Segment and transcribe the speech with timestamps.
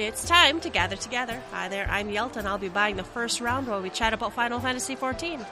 [0.00, 1.42] It's time to gather together.
[1.50, 2.46] Hi there, I'm Yelton.
[2.46, 5.44] I'll be buying the first round while we chat about Final Fantasy XIV.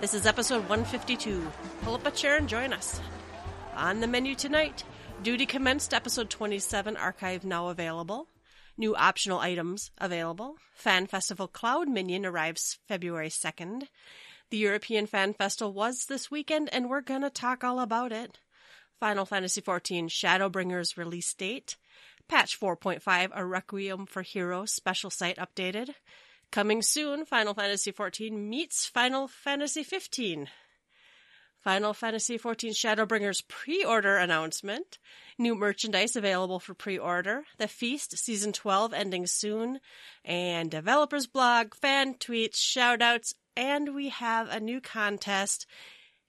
[0.00, 1.46] This is episode 152.
[1.82, 3.00] Pull up a chair and join us.
[3.76, 4.82] On the menu tonight,
[5.22, 8.26] Duty Commenced episode 27 archive now available.
[8.76, 10.56] New optional items available.
[10.74, 13.86] Fan Festival Cloud Minion arrives February 2nd.
[14.50, 18.40] The European Fan Festival was this weekend, and we're gonna talk all about it.
[18.98, 21.76] Final Fantasy XIV Shadowbringers release date.
[22.28, 25.90] Patch 4.5, A Requiem for Heroes special site updated.
[26.50, 30.48] Coming soon, Final Fantasy XIV meets Final Fantasy XV.
[31.62, 34.98] Final Fantasy XIV Shadowbringers pre-order announcement.
[35.38, 37.44] New merchandise available for pre-order.
[37.58, 39.78] The Feast Season 12 ending soon.
[40.24, 45.66] And developers blog, fan tweets, shoutouts, and we have a new contest.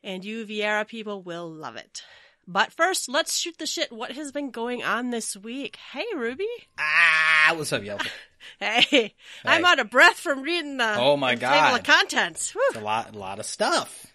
[0.04, 2.04] And you Viera people will love it.
[2.48, 3.92] But first, let's shoot the shit.
[3.92, 5.78] What has been going on this week?
[5.94, 6.48] Hey, Ruby.
[6.78, 8.02] Ah, what's up, Yelp?
[8.60, 11.80] Hey, I'm out of breath from reading the Oh my the table God.
[11.80, 12.54] of contents.
[12.76, 14.06] A lot, a lot of stuff.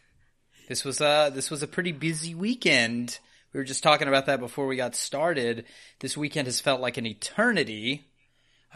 [0.69, 3.19] This was a this was a pretty busy weekend.
[3.55, 5.65] We were just talking about that before we got started.
[6.01, 8.08] This weekend has felt like an eternity.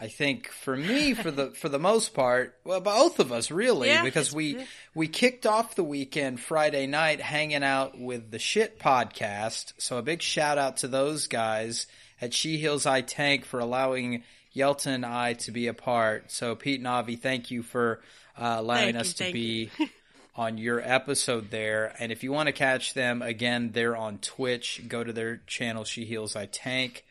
[0.03, 3.87] I think for me, for the for the most part, well, both of us really,
[3.87, 4.65] Yeah, because we yeah.
[4.93, 9.71] we kicked off the weekend Friday night hanging out with the Shit podcast.
[9.77, 11.87] So a big shout out to those guys
[12.19, 16.31] at She Heals I Tank for allowing Yelton and I to be a part.
[16.31, 18.01] So Pete and Avi, thank you for
[18.37, 19.69] uh, allowing Thank you, us to be
[20.35, 21.95] on your episode there.
[21.97, 24.81] And if you want to catch them again, they're on Twitch.
[24.85, 27.05] Go to their channel, She Heals I Tank,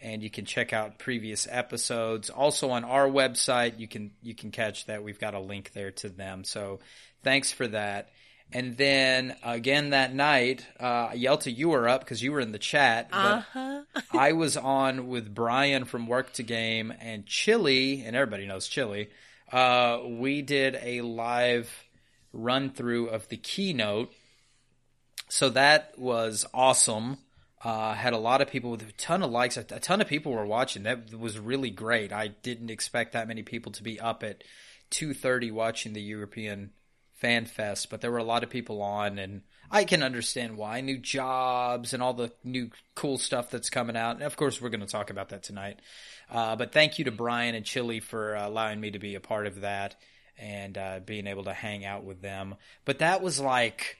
[0.00, 2.30] and you can check out previous episodes.
[2.30, 5.02] Also on our website, you can you can catch that.
[5.02, 6.44] We've got a link there to them.
[6.44, 6.80] So
[7.22, 8.10] thanks for that.
[8.52, 12.58] And then again that night, uh, Yelta, you were up because you were in the
[12.58, 13.08] chat.
[13.12, 13.82] Uh-huh.
[14.12, 19.08] I was on with Brian from Work to Game and Chili, and everybody knows Chili.
[19.50, 21.70] Uh, we did a live
[22.32, 24.12] run through of the keynote.
[25.28, 27.18] So that was awesome.
[27.64, 29.56] Uh, had a lot of people with a ton of likes.
[29.56, 30.82] A, a ton of people were watching.
[30.82, 32.12] That was really great.
[32.12, 34.44] I didn't expect that many people to be up at
[34.90, 36.72] 2:30 watching the European
[37.14, 39.40] Fan Fest, but there were a lot of people on, and
[39.70, 40.82] I can understand why.
[40.82, 44.16] New jobs and all the new cool stuff that's coming out.
[44.16, 45.80] And of course, we're going to talk about that tonight.
[46.30, 49.20] Uh, but thank you to Brian and Chili for uh, allowing me to be a
[49.20, 49.96] part of that
[50.38, 52.54] and uh, being able to hang out with them.
[52.84, 53.96] But that was like,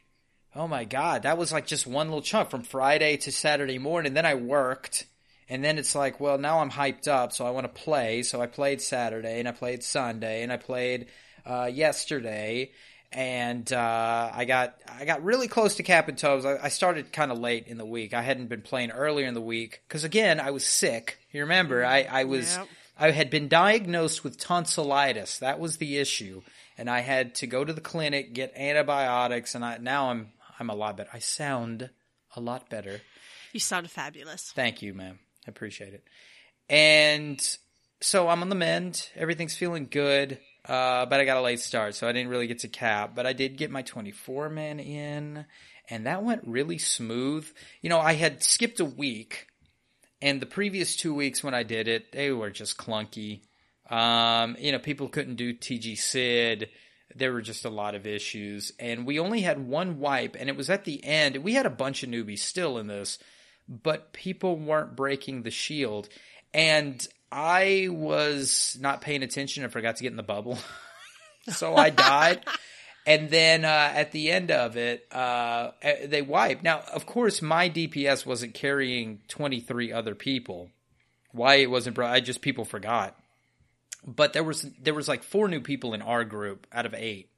[0.57, 4.15] oh my God, that was like just one little chunk from Friday to Saturday morning.
[4.15, 5.07] Then I worked.
[5.49, 8.25] And then it's like, well, now I'm hyped up, so I want to play.
[8.25, 11.07] So I played Saturday, and I played Sunday, and I played
[11.49, 12.73] uh, yesterday,
[13.13, 16.45] and uh, I got I got really close to cap and toes.
[16.45, 18.13] I, I started kind of late in the week.
[18.13, 21.19] I hadn't been playing earlier in the week because again, I was sick.
[21.31, 22.69] You remember, I I was Yep.
[22.99, 25.39] I had been diagnosed with tonsillitis.
[25.39, 26.43] That was the issue,
[26.77, 29.55] and I had to go to the clinic get antibiotics.
[29.55, 31.11] And I now I'm I'm a lot better.
[31.13, 31.91] I sound
[32.35, 33.01] a lot better.
[33.53, 34.53] You sound fabulous.
[34.55, 35.19] Thank you, ma'am.
[35.47, 36.05] I appreciate it.
[36.69, 37.41] And
[38.01, 39.09] so I'm on the mend.
[39.15, 40.39] Everything's feeling good.
[40.65, 43.13] Uh, but I got a late start, so I didn't really get to cap.
[43.15, 45.47] But I did get my 24 man in,
[45.89, 47.47] and that went really smooth.
[47.83, 49.47] You know, I had skipped a week,
[50.21, 53.43] and the previous two weeks when I did it, they were just clunky.
[53.89, 56.69] Um, you know, people couldn't do TG Cid.
[57.17, 60.57] There were just a lot of issues, and we only had one wipe, and it
[60.57, 61.37] was at the end.
[61.39, 63.19] We had a bunch of newbies still in this,
[63.69, 66.09] but people weren't breaking the shield.
[66.53, 70.59] And I was not paying attention and forgot to get in the bubble.
[71.49, 72.45] so I died.
[73.07, 76.65] And then uh, at the end of it, uh, eh, they wiped.
[76.65, 80.71] Now, of course, my DPS wasn't carrying 23 other people.
[81.31, 83.17] Why it wasn't, I just people forgot.
[84.05, 87.31] But there was there was like four new people in our group out of eight.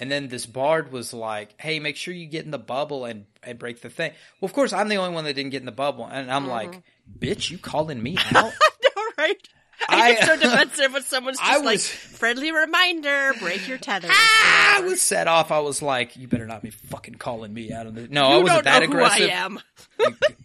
[0.00, 3.26] And then this bard was like, "Hey, make sure you get in the bubble and
[3.42, 5.66] and break the thing." Well, of course, I'm the only one that didn't get in
[5.66, 6.50] the bubble, and I'm mm-hmm.
[6.50, 6.82] like,
[7.18, 8.52] "Bitch, you calling me out?"
[8.96, 9.48] All right.
[9.88, 14.08] I, get so defensive when someone's just I like, friendly reminder, break your tether.
[14.10, 15.50] I was set off.
[15.50, 18.36] I was like, "You better not be fucking calling me out on this." No, I
[18.38, 19.30] wasn't that know aggressive.
[19.30, 19.60] who I am.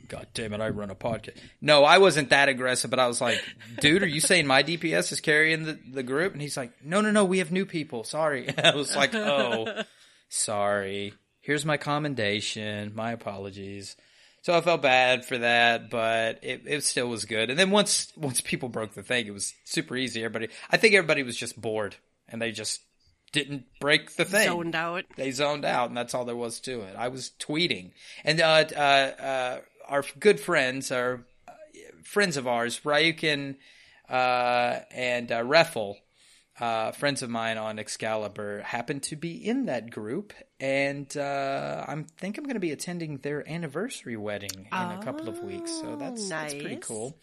[0.08, 1.38] God damn it, I run a podcast.
[1.62, 3.42] No, I wasn't that aggressive, but I was like,
[3.80, 6.34] dude, are you saying my DPS is carrying the, the group?
[6.34, 8.04] And he's like, no, no, no, we have new people.
[8.04, 8.54] Sorry.
[8.64, 9.84] I was like, oh,
[10.30, 11.14] sorry.
[11.42, 12.94] Here's my commendation.
[12.96, 13.96] My apologies.
[14.44, 17.50] So I felt bad for that, but it, it still was good.
[17.50, 20.24] And then once, once people broke the thing, it was super easy.
[20.24, 21.96] Everybody, I think everybody was just bored
[22.28, 22.82] and they just
[23.34, 25.04] didn't break the thing Zoned out.
[25.18, 26.96] they zoned out, and that's all there was to it.
[26.98, 27.92] I was tweeting,
[28.24, 29.60] and uh, uh, uh,
[29.90, 31.52] our good friends, our uh,
[32.04, 33.58] friends of ours, Ryukin,
[34.10, 35.96] uh, and uh, Reffel,
[36.60, 42.06] uh, friends of mine on Excalibur, happened to be in that group, and uh, I
[42.18, 45.72] think I'm going to be attending their anniversary wedding in a couple of weeks.
[45.72, 47.18] So that's that's pretty cool.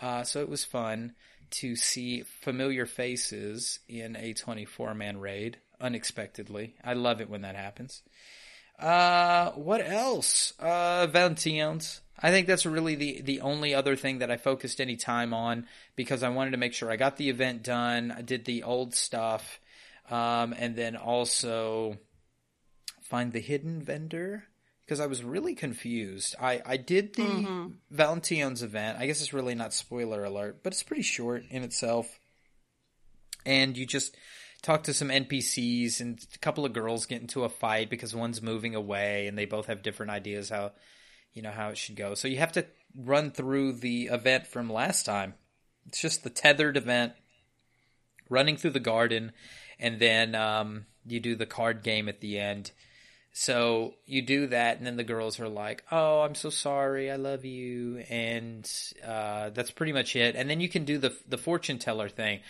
[0.00, 1.14] Uh, so it was fun
[1.50, 6.74] to see familiar faces in a 24 man raid unexpectedly.
[6.82, 8.02] I love it when that happens.
[8.78, 10.52] Uh, what else?
[10.58, 12.00] Uh, Valentine's.
[12.18, 15.66] I think that's really the, the only other thing that I focused any time on
[15.96, 18.10] because I wanted to make sure I got the event done.
[18.10, 19.60] I did the old stuff.
[20.10, 21.98] Um, and then also
[23.02, 24.44] find the hidden vendor
[24.86, 26.36] because I was really confused.
[26.40, 27.24] I, I did the
[27.90, 28.98] Valentine's event.
[29.00, 32.20] I guess it's really not spoiler alert, but it's pretty short in itself.
[33.44, 34.16] And you just
[34.62, 38.40] talk to some NPCs and a couple of girls get into a fight because one's
[38.40, 40.72] moving away and they both have different ideas how
[41.34, 42.14] you know how it should go.
[42.14, 42.64] So you have to
[42.96, 45.34] run through the event from last time.
[45.86, 47.12] It's just the tethered event,
[48.30, 49.32] running through the garden,
[49.78, 52.70] and then um, you do the card game at the end.
[53.38, 57.16] So you do that, and then the girls are like, "Oh, I'm so sorry, I
[57.16, 58.66] love you," and
[59.06, 60.34] uh, that's pretty much it.
[60.34, 62.40] And then you can do the the fortune teller thing.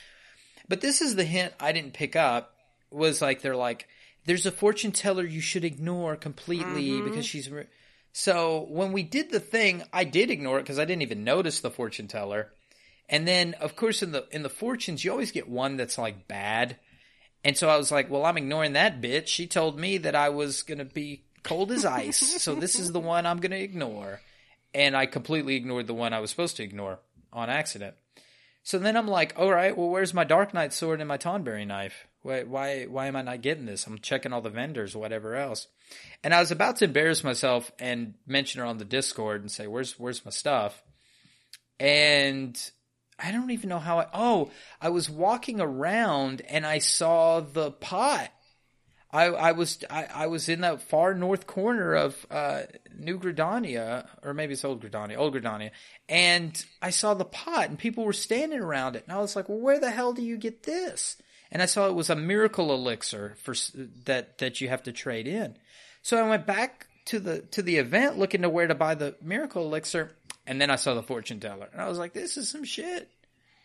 [0.69, 2.55] But this is the hint I didn't pick up.
[2.93, 3.89] Was like they're like,
[4.27, 7.67] "There's a fortune teller you should ignore completely because she's." Re-.
[8.13, 11.59] So when we did the thing, I did ignore it because I didn't even notice
[11.59, 12.53] the fortune teller.
[13.09, 16.29] And then, of course, in the in the fortunes, you always get one that's like
[16.29, 16.77] bad.
[17.47, 19.29] And so I was like, well, I'm ignoring that bitch.
[19.29, 22.19] She told me that I was going to be cold as ice.
[22.43, 24.21] so this is the one I'm going to ignore.
[24.75, 26.99] And I completely ignored the one I was supposed to ignore
[27.33, 27.95] on accident.
[28.65, 31.65] So then I'm like, all right, well, where's my Dark Knight sword and my Tonberry
[31.65, 32.09] knife?
[32.23, 33.87] Why, why, why am I not getting this?
[33.87, 35.69] I'm checking all the vendors, whatever else.
[36.25, 39.69] And I was about to embarrass myself and mention her on the Discord and say,
[39.69, 40.83] where's, where's my stuff?
[41.79, 42.61] And
[43.19, 47.71] I don't even know how I, oh, I was walking around and I saw the
[47.71, 48.31] pot.
[49.11, 52.63] I, I was I, I was in the far north corner of uh,
[52.95, 55.71] New Gridania, or maybe it's Old Gridania, Old Gridania,
[56.09, 59.49] and I saw the pot, and people were standing around it, and I was like,
[59.49, 61.17] "Well, where the hell do you get this?"
[61.51, 63.55] And I saw it was a miracle elixir for
[64.05, 65.57] that that you have to trade in.
[66.03, 69.15] So I went back to the to the event looking to where to buy the
[69.23, 70.13] miracle elixir,
[70.47, 73.11] and then I saw the fortune teller, and I was like, "This is some shit.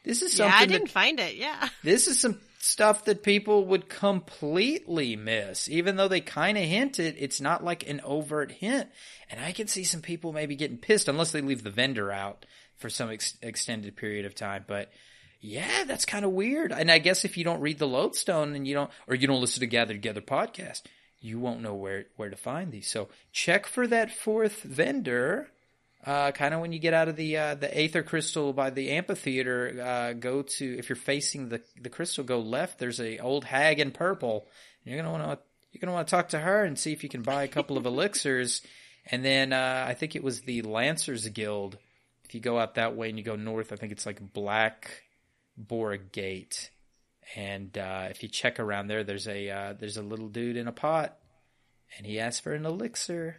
[0.03, 0.51] This is something.
[0.51, 1.35] Yeah, I didn't find it.
[1.35, 1.69] Yeah.
[1.83, 7.15] this is some stuff that people would completely miss even though they kind of hinted
[7.17, 8.87] it's not like an overt hint
[9.31, 12.45] and i can see some people maybe getting pissed unless they leave the vendor out
[12.77, 14.91] for some ex- extended period of time but
[15.39, 18.67] yeah that's kind of weird and i guess if you don't read the lodestone and
[18.67, 20.83] you don't or you don't listen to gather together podcast
[21.19, 25.49] you won't know where where to find these so check for that fourth vendor
[26.05, 28.91] uh, kind of when you get out of the uh, the aether crystal by the
[28.91, 32.79] amphitheater, uh, go to if you're facing the the crystal, go left.
[32.79, 34.47] There's a old hag in purple.
[34.83, 35.39] You're gonna want to
[35.71, 37.77] you're gonna want to talk to her and see if you can buy a couple
[37.77, 38.61] of elixirs.
[39.05, 41.77] And then uh, I think it was the Lancers Guild.
[42.25, 45.03] If you go out that way and you go north, I think it's like Black
[45.57, 46.69] Bora Gate.
[47.35, 50.67] And uh, if you check around there, there's a uh, there's a little dude in
[50.67, 51.17] a pot,
[51.97, 53.37] and he asks for an elixir.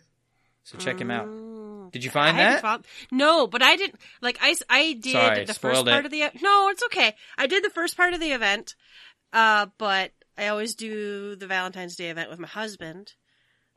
[0.64, 1.51] So check him out.
[1.92, 2.36] Did you find.
[2.36, 2.62] I that?
[2.62, 6.06] found- no, but I didn't like I, I did Sorry, the first part it.
[6.06, 7.14] of the no, it's okay.
[7.38, 8.74] I did the first part of the event,
[9.32, 13.12] uh, but I always do the Valentine's Day event with my husband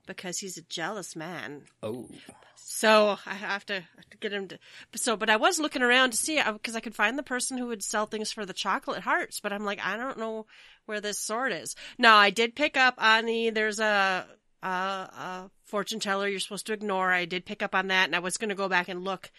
[0.08, 1.64] because he's a jealous man.
[1.84, 2.08] Oh,
[2.56, 4.60] So I have to, have to get him to.
[4.96, 7.68] So, but I was looking around to see because I could find the person who
[7.68, 10.46] would sell things for the chocolate hearts, but I'm like, I don't know
[10.86, 11.76] where this sword is.
[11.98, 14.26] Now, I did pick up on the there's a
[14.66, 17.12] a, a fortune teller you're supposed to ignore.
[17.12, 19.32] I did pick up on that, and I was going to go back and look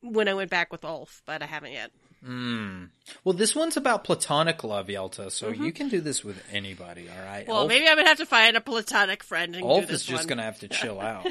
[0.00, 1.90] when I went back with Ulf, but I haven't yet.
[2.24, 2.84] Hmm.
[3.22, 5.30] Well, this one's about platonic love, Yelta.
[5.30, 7.06] So you can do this with anybody.
[7.08, 7.42] All right.
[7.42, 7.50] Mm-hmm.
[7.50, 10.00] Well, Ulf, maybe I'm gonna have to find a platonic friend and do Ulf this
[10.00, 11.26] is just gonna have to chill out.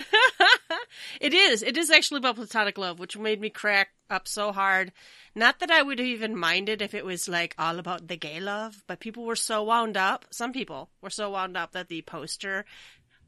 [1.19, 1.63] It is.
[1.63, 4.91] It is actually about platonic love, which made me crack up so hard.
[5.35, 8.39] Not that I would have even minded if it was like all about the gay
[8.39, 10.25] love, but people were so wound up.
[10.29, 12.65] Some people were so wound up that the poster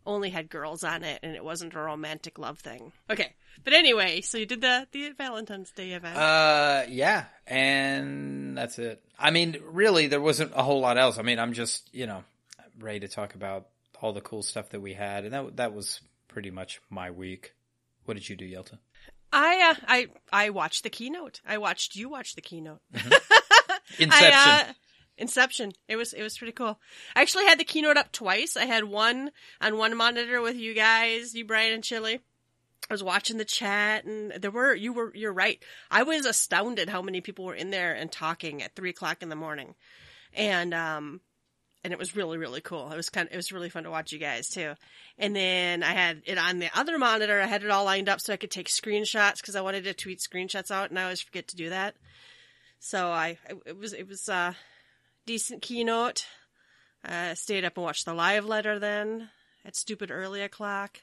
[0.06, 2.92] only had girls on it and it wasn't a romantic love thing.
[3.10, 3.34] Okay.
[3.64, 6.18] But anyway, so you did the, the Valentine's Day event.
[6.18, 9.02] Uh, yeah, and that's it.
[9.18, 11.18] I mean, really, there wasn't a whole lot else.
[11.18, 12.24] I mean, I'm just you know
[12.80, 13.68] ready to talk about
[14.02, 17.54] all the cool stuff that we had, and that that was pretty much my week.
[18.04, 18.78] What did you do, Yelta?
[19.34, 21.42] I, uh, I, I watched the keynote.
[21.46, 22.80] I watched you watch the keynote.
[22.94, 24.12] Inception.
[24.12, 24.74] I, uh,
[25.18, 25.72] Inception.
[25.88, 26.80] It was it was pretty cool.
[27.16, 28.58] I actually had the keynote up twice.
[28.58, 29.32] I had one
[29.62, 32.20] on one monitor with you guys, you Brian and Chili,
[32.90, 35.62] I was watching the chat, and there were you were you're right.
[35.90, 39.30] I was astounded how many people were in there and talking at three o'clock in
[39.30, 39.74] the morning,
[40.34, 41.22] and um,
[41.84, 42.92] and it was really really cool.
[42.92, 44.74] It was kind of, it was really fun to watch you guys too.
[45.18, 47.42] And then I had it on the other monitor.
[47.42, 49.94] I had it all lined up so I could take screenshots because I wanted to
[49.96, 51.96] tweet screenshots out, and I always forget to do that.
[52.80, 54.56] So I it was it was a
[55.26, 56.26] decent keynote.
[57.04, 59.30] I stayed up and watched the live letter then
[59.64, 61.02] at stupid early o'clock.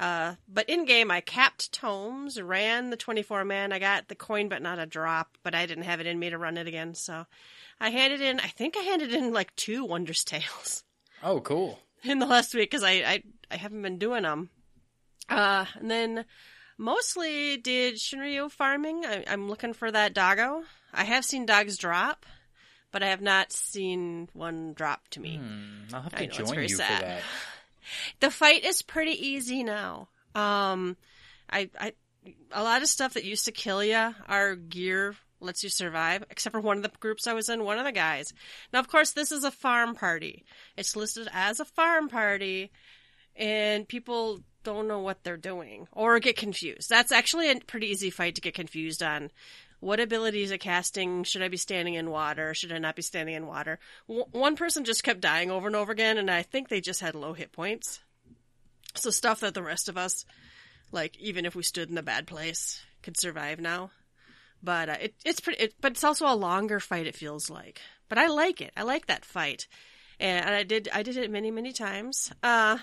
[0.00, 3.72] Uh, but in game, I capped tomes, ran the 24 man.
[3.72, 5.36] I got the coin, but not a drop.
[5.42, 7.26] But I didn't have it in me to run it again, so
[7.80, 8.40] I handed in.
[8.40, 10.82] I think I handed in like two Wondrous Tales
[11.22, 11.78] Oh, cool.
[12.02, 14.50] in the last week because I, I I haven't been doing them.
[15.28, 16.24] Uh, and then
[16.78, 19.04] mostly did Shinryu farming.
[19.06, 20.64] I, I'm looking for that doggo.
[20.92, 22.26] I have seen dogs drop,
[22.92, 25.38] but I have not seen one drop to me.
[25.38, 26.98] Hmm, I'll have to join very you sad.
[26.98, 27.22] for that.
[28.20, 30.06] The fight is pretty easy now.
[30.36, 30.96] Um,
[31.50, 31.94] I, I,
[32.52, 36.54] a lot of stuff that used to kill you, our gear lets you survive, except
[36.54, 38.32] for one of the groups I was in, one of the guys.
[38.72, 40.44] Now, of course, this is a farm party.
[40.76, 42.70] It's listed as a farm party,
[43.34, 46.88] and people don't know what they're doing or get confused.
[46.88, 49.30] That's actually a pretty easy fight to get confused on.
[49.82, 51.24] What abilities of casting?
[51.24, 52.54] Should I be standing in water?
[52.54, 53.80] Should I not be standing in water?
[54.06, 57.00] W- one person just kept dying over and over again, and I think they just
[57.00, 57.98] had low hit points.
[58.94, 60.24] So stuff that the rest of us,
[60.92, 63.90] like even if we stood in the bad place, could survive now.
[64.62, 65.64] But uh, it, it's pretty.
[65.64, 67.08] It, but it's also a longer fight.
[67.08, 67.80] It feels like.
[68.08, 68.70] But I like it.
[68.76, 69.66] I like that fight,
[70.20, 70.90] and I did.
[70.92, 72.32] I did it many, many times.
[72.40, 72.78] Uh,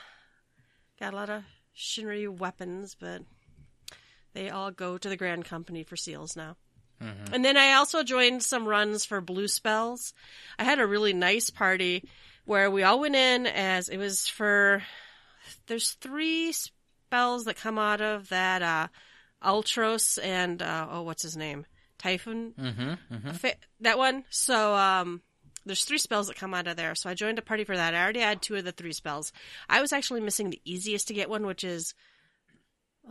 [0.99, 1.43] got a lot of
[1.77, 3.21] Shinryu weapons, but
[4.33, 6.57] they all go to the Grand Company for seals now.
[7.31, 10.13] And then I also joined some runs for blue spells.
[10.57, 12.09] I had a really nice party
[12.45, 14.83] where we all went in as it was for
[15.67, 18.87] there's three spells that come out of that uh
[19.43, 21.65] Ultros and uh oh what's his name?
[21.97, 22.53] Typhon.
[22.59, 24.23] Mm-hmm, Fa- That one.
[24.29, 25.21] So um
[25.65, 26.95] there's three spells that come out of there.
[26.95, 27.93] So I joined a party for that.
[27.93, 29.31] I already had two of the three spells.
[29.69, 31.93] I was actually missing the easiest to get one, which is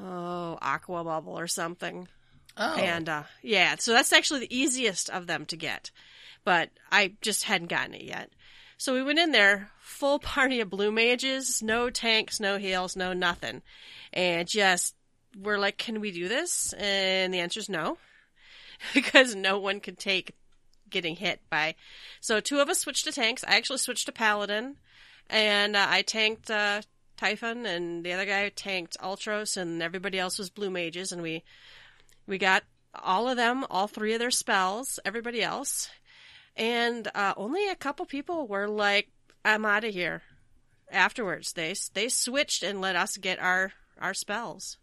[0.00, 2.08] oh, aqua bubble or something.
[2.58, 5.90] Oh, And uh, yeah, so that's actually the easiest of them to get,
[6.44, 8.30] but I just hadn't gotten it yet.
[8.76, 13.12] So we went in there, full party of blue mages, no tanks, no heals, no
[13.12, 13.62] nothing,
[14.12, 14.94] and just
[15.36, 16.72] we're like, can we do this?
[16.72, 17.98] And the answer is no,
[18.94, 20.34] because no one could take
[20.90, 21.74] getting hit by.
[22.20, 23.44] So two of us switched to tanks.
[23.46, 24.76] I actually switched to paladin,
[25.28, 26.82] and uh, I tanked uh,
[27.16, 31.42] Typhon, and the other guy tanked Ultros, and everybody else was blue mages, and we
[32.28, 32.62] we got
[32.94, 35.88] all of them, all three of their spells, everybody else.
[36.56, 39.08] And uh, only a couple people were like,
[39.44, 40.22] I'm out of here.
[40.90, 44.78] Afterwards, they they switched and let us get our our spells.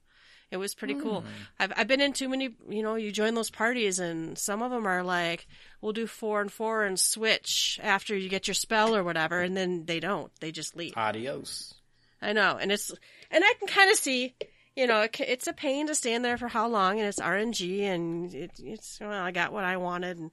[0.51, 1.23] It was pretty cool.
[1.59, 2.49] I've I've been in too many.
[2.69, 5.47] You know, you join those parties, and some of them are like,
[5.81, 9.57] "We'll do four and four and switch after you get your spell or whatever," and
[9.57, 10.31] then they don't.
[10.39, 10.93] They just leave.
[10.95, 11.73] adios.
[12.21, 12.91] I know, and it's
[13.31, 14.35] and I can kind of see,
[14.75, 17.81] you know, it, it's a pain to stand there for how long, and it's RNG,
[17.83, 20.31] and it, it's well, I got what I wanted, and,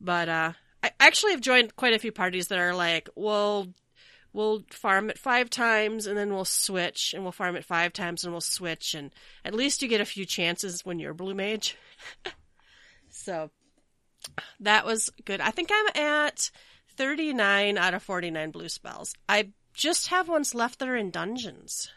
[0.00, 3.68] but uh, I actually have joined quite a few parties that are like, well,
[4.32, 8.24] we'll farm it five times, and then we'll switch, and we'll farm it five times,
[8.24, 9.10] and we'll switch, and
[9.44, 11.76] at least you get a few chances when you're blue mage.
[13.10, 13.50] so
[14.60, 15.40] that was good.
[15.40, 16.50] I think I'm at
[16.96, 19.14] 39 out of 49 blue spells.
[19.28, 21.90] I just have ones left that are in dungeons.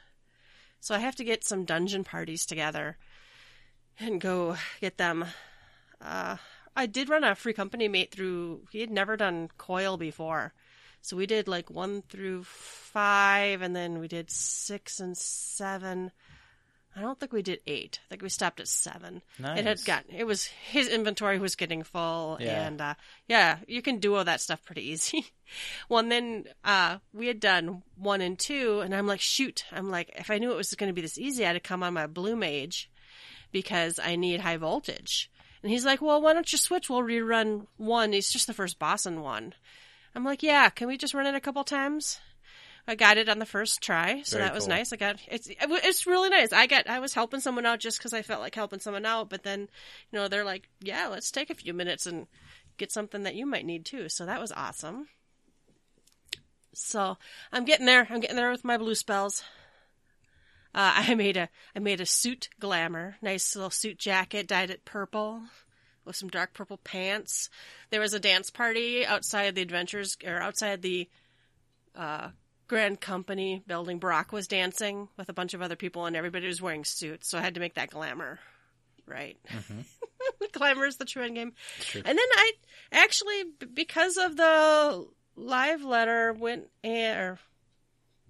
[0.85, 2.95] So I have to get some dungeon parties together
[3.99, 5.25] and go get them.
[5.99, 6.37] Uh,
[6.75, 10.53] I did run a free company mate through, he had never done coil before.
[11.01, 16.11] So we did like one through five, and then we did six and seven.
[16.95, 17.99] I don't think we did eight.
[18.05, 19.21] I think we stopped at seven.
[19.37, 19.83] It had Nice.
[19.83, 22.65] gotten, it was, his inventory was getting full, Yeah.
[22.65, 22.93] and uh,
[23.27, 25.25] yeah, you can do all that stuff pretty easy.
[25.89, 29.65] well, and then uh, we had done one and two, and I'm like, shoot.
[29.73, 31.83] I'm like, if I knew it was going to be this easy, I'd have come
[31.83, 32.89] on my blue mage
[33.51, 35.29] because I need high voltage.
[35.61, 36.89] And he's like, well, why don't you switch?
[36.89, 38.13] We'll rerun one.
[38.13, 39.53] He's just the first boss in one.
[40.13, 42.19] I'm like, yeah, can we just run it a couple times?
[42.87, 44.75] I got it on the first try, so Very that was cool.
[44.75, 44.93] nice.
[44.93, 46.53] I got it's it it's really nice.
[46.53, 49.29] I got I was helping someone out just because I felt like helping someone out,
[49.29, 52.27] but then you know they're like, yeah, let's take a few minutes and
[52.77, 54.07] get something that you might need too.
[54.09, 55.07] So that was awesome.
[56.73, 57.17] So
[57.51, 58.07] I'm getting there.
[58.09, 59.43] I'm getting there with my blue spells.
[60.73, 64.85] Uh, I made a I made a suit glamour, nice little suit jacket, dyed it
[64.85, 65.41] purple
[66.05, 67.49] with some dark purple pants.
[67.89, 71.09] There was a dance party outside the adventures or outside the
[71.95, 72.29] uh,
[72.67, 76.61] Grand Company building, Brock was dancing with a bunch of other people, and everybody was
[76.61, 77.29] wearing suits.
[77.29, 78.39] So I had to make that glamour,
[79.07, 79.37] right?
[80.51, 81.53] glamour is the true end game.
[81.79, 82.01] True.
[82.03, 82.51] And then I
[82.91, 83.43] actually,
[83.73, 87.39] because of the live letter, went and or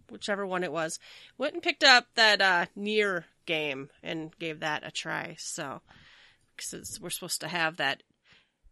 [0.10, 1.00] whichever one it was,
[1.38, 5.36] went and picked up that uh, Nier game and gave that a try.
[5.40, 5.82] So
[6.56, 8.04] because we're supposed to have that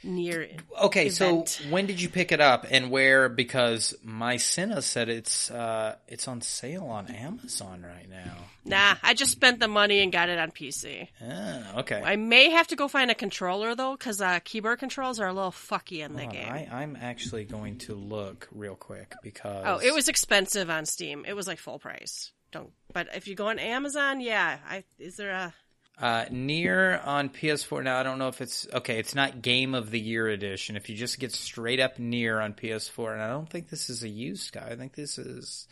[0.03, 0.41] Nier.
[0.41, 0.59] it.
[0.81, 1.49] Okay, event.
[1.49, 3.29] so when did you pick it up and where?
[3.29, 8.35] Because my Cinna said it's uh, it's on sale on Amazon right now.
[8.65, 11.07] Nah, I just spent the money and got it on PC.
[11.21, 12.01] Ah, okay.
[12.03, 15.33] I may have to go find a controller though, because uh, keyboard controls are a
[15.33, 16.49] little fucky in the game.
[16.51, 21.25] I, I'm actually going to look real quick because Oh, it was expensive on Steam.
[21.27, 22.31] It was like full price.
[22.51, 22.71] Don't.
[22.93, 25.53] But if you go on Amazon, yeah, I is there a
[25.99, 27.83] uh, Nier on PS4.
[27.83, 28.99] Now I don't know if it's okay.
[28.99, 30.75] It's not Game of the Year edition.
[30.75, 34.03] If you just get straight up Nier on PS4, and I don't think this is
[34.03, 34.69] a used guy.
[34.71, 35.67] I think this is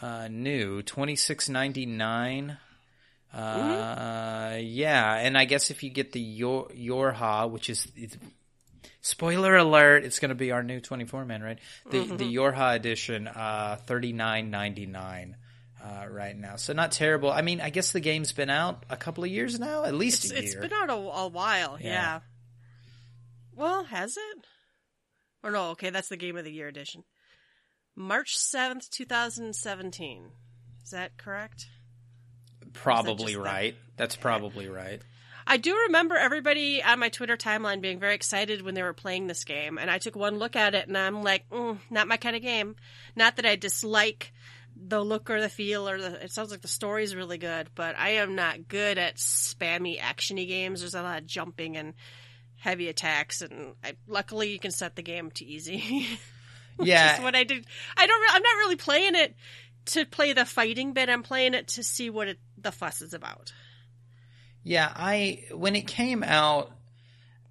[0.00, 2.58] uh, new, twenty six ninety nine.
[3.32, 7.86] Uh, yeah, and I guess if you get the Yor Yorha, which is
[9.02, 11.58] spoiler alert, it's going to be our new twenty four man, right?
[11.90, 15.36] The the Yorha edition, uh, thirty nine ninety nine.
[15.82, 17.30] Uh, right now, so not terrible.
[17.30, 20.24] I mean, I guess the game's been out a couple of years now, at least
[20.24, 20.62] It's, a it's year.
[20.62, 21.88] been out a, a while, yeah.
[21.88, 22.20] Yeah.
[23.54, 24.44] Well, has it?
[25.42, 25.70] Or no?
[25.70, 27.04] Okay, that's the Game of the Year edition.
[27.94, 30.30] March seventh, two thousand seventeen.
[30.82, 31.66] Is that correct?
[32.72, 33.40] probably that?
[33.40, 33.76] right.
[33.96, 35.00] That's probably right.
[35.46, 39.26] I do remember everybody on my Twitter timeline being very excited when they were playing
[39.26, 42.18] this game, and I took one look at it and I'm like, mm, not my
[42.18, 42.76] kind of game.
[43.16, 44.32] Not that I dislike
[44.86, 46.24] the look or the feel or the.
[46.24, 50.46] It sounds like the story's really good, but I am not good at spammy actiony
[50.46, 50.80] games.
[50.80, 51.94] There's a lot of jumping and
[52.56, 56.06] heavy attacks, and I, luckily you can set the game to easy.
[56.80, 57.66] Yeah, what I did.
[57.96, 58.20] I don't.
[58.20, 59.34] Re- I'm not really playing it
[59.86, 61.08] to play the fighting bit.
[61.08, 63.52] I'm playing it to see what it, the fuss is about.
[64.62, 66.70] Yeah, I when it came out,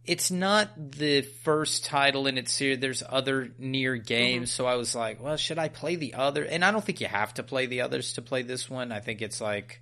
[0.08, 2.80] it's not the first title in its series.
[2.80, 6.44] There's other Nier games, so I was like, well, should I play the other?
[6.44, 8.94] And I don't think you have to play the others to play this one.
[8.94, 9.82] I think it's like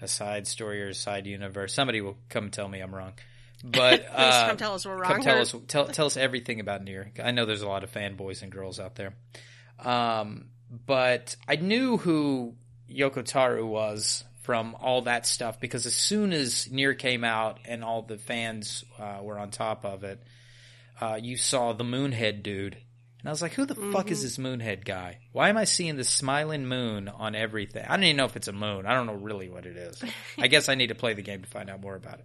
[0.00, 1.74] a side story or a side universe.
[1.74, 3.12] Somebody will come tell me I'm wrong.
[3.62, 5.22] But Please uh, come tell us we're come wrong.
[5.22, 7.12] tell us tell tell us everything about Nier.
[7.22, 9.14] I know there's a lot of fanboys and girls out there.
[9.78, 10.46] Um,
[10.86, 12.54] but I knew who
[12.90, 17.84] Yoko Taro was from all that stuff because as soon as Nier came out and
[17.84, 20.22] all the fans uh, were on top of it,
[21.00, 22.76] uh, you saw the Moonhead dude.
[23.20, 25.18] And I was like, who the fuck is this Moonhead guy?
[25.32, 27.84] Why am I seeing this smiling moon on everything?
[27.86, 28.86] I don't even know if it's a moon.
[28.86, 30.02] I don't know really what it is.
[30.38, 32.24] I guess I need to play the game to find out more about it.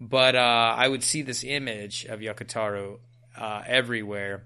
[0.00, 2.98] But uh, I would see this image of Yoko Taro
[3.36, 4.44] uh, everywhere.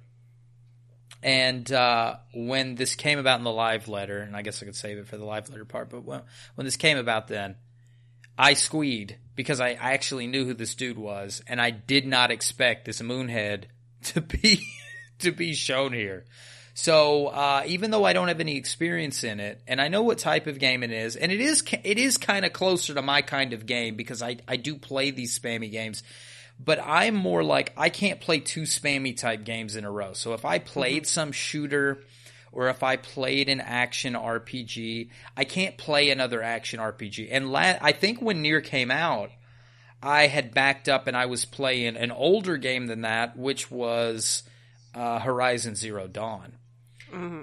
[1.23, 4.77] And uh, when this came about in the live letter, and I guess I could
[4.77, 6.23] save it for the live letter part, but when,
[6.57, 7.57] when this came about then,
[8.37, 12.31] I squeed because I, I actually knew who this dude was, and I did not
[12.31, 13.65] expect this moonhead
[14.05, 14.67] to be
[15.21, 16.25] to be shown here.
[16.75, 20.19] So uh, even though I don't have any experience in it, and I know what
[20.19, 23.23] type of game it is, and it is it is kind of closer to my
[23.23, 26.03] kind of game because I I do play these spammy games,
[26.65, 30.13] but I'm more like I can't play two spammy type games in a row.
[30.13, 32.03] So if I played some shooter
[32.53, 37.29] or if I played an action RPG, I can't play another action RPG.
[37.31, 39.31] And la- I think when Nier came out,
[40.03, 44.43] I had backed up and I was playing an older game than that, which was
[44.95, 46.53] uh, Horizon Zero Dawn.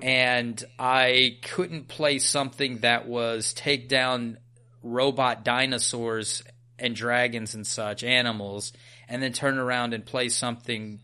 [0.04, 4.38] And I couldn't play something that was take down
[4.82, 6.44] robot dinosaurs
[6.80, 8.74] and dragons and such, animals,
[9.10, 11.02] and then turn around and play something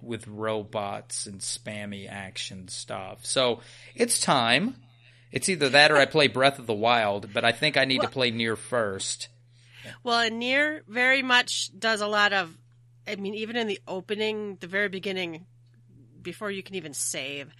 [0.00, 3.24] with robots and spammy action stuff.
[3.24, 3.60] So
[3.94, 4.76] it's time.
[5.30, 8.00] It's either that or I play Breath of the Wild, but I think I need
[8.00, 9.28] to play Nier first.
[10.02, 12.56] Well, and Nier very much does a lot of.
[13.06, 15.46] I mean, even in the opening, the very beginning,
[16.20, 17.52] before you can even save,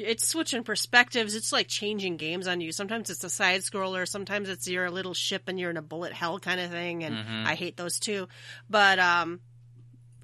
[0.00, 1.34] it's switching perspectives.
[1.34, 2.72] It's like changing games on you.
[2.72, 4.06] Sometimes it's a side scroller.
[4.06, 7.04] Sometimes it's you're a little ship and you're in a bullet hell kind of thing.
[7.04, 8.28] And I hate those too.
[8.70, 9.40] But um,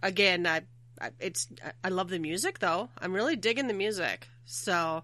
[0.02, 0.62] again, I,
[1.00, 1.48] I it's
[1.82, 2.88] I love the music though.
[2.98, 4.28] I'm really digging the music.
[4.44, 5.02] So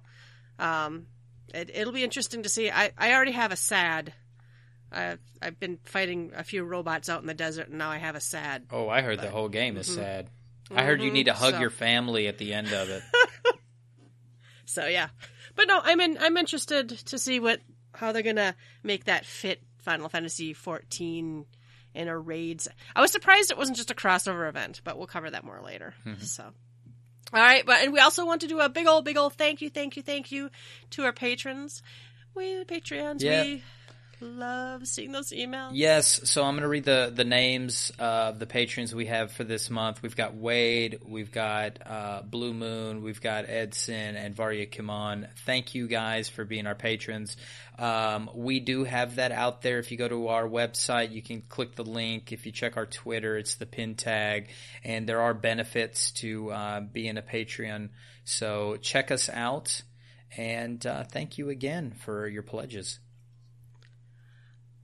[0.58, 1.06] um,
[1.54, 2.70] it, it'll be interesting to see.
[2.70, 4.12] I I already have a sad.
[4.92, 8.16] I've I've been fighting a few robots out in the desert, and now I have
[8.16, 8.64] a sad.
[8.72, 10.28] Oh, I heard the whole game is sad.
[10.74, 13.02] I heard you need to hug So- your family at the end of it.
[14.70, 15.08] So yeah,
[15.56, 16.16] but no, I'm in.
[16.18, 17.60] I'm interested to see what
[17.94, 21.44] how they're gonna make that fit Final Fantasy 14
[21.94, 22.68] in a raids.
[22.94, 25.94] I was surprised it wasn't just a crossover event, but we'll cover that more later.
[26.06, 26.22] Mm-hmm.
[26.22, 26.52] So All
[27.40, 29.70] right, but and we also want to do a big old, big old thank you,
[29.70, 30.50] thank you, thank you
[30.90, 31.82] to our patrons.
[32.34, 33.42] We the Patreons, Yeah.
[33.42, 33.62] we
[34.20, 35.70] love seeing those emails.
[35.74, 39.44] Yes, so I'm going to read the the names of the patrons we have for
[39.44, 40.02] this month.
[40.02, 45.28] We've got Wade, we've got uh, Blue Moon, we've got Edson and Varya Kimon.
[45.46, 47.36] Thank you guys for being our patrons.
[47.78, 49.78] Um, we do have that out there.
[49.78, 52.32] If you go to our website, you can click the link.
[52.32, 54.50] If you check our Twitter, it's the pin tag,
[54.84, 57.90] and there are benefits to uh, being a Patreon.
[58.24, 59.82] So check us out,
[60.36, 62.98] and uh, thank you again for your pledges.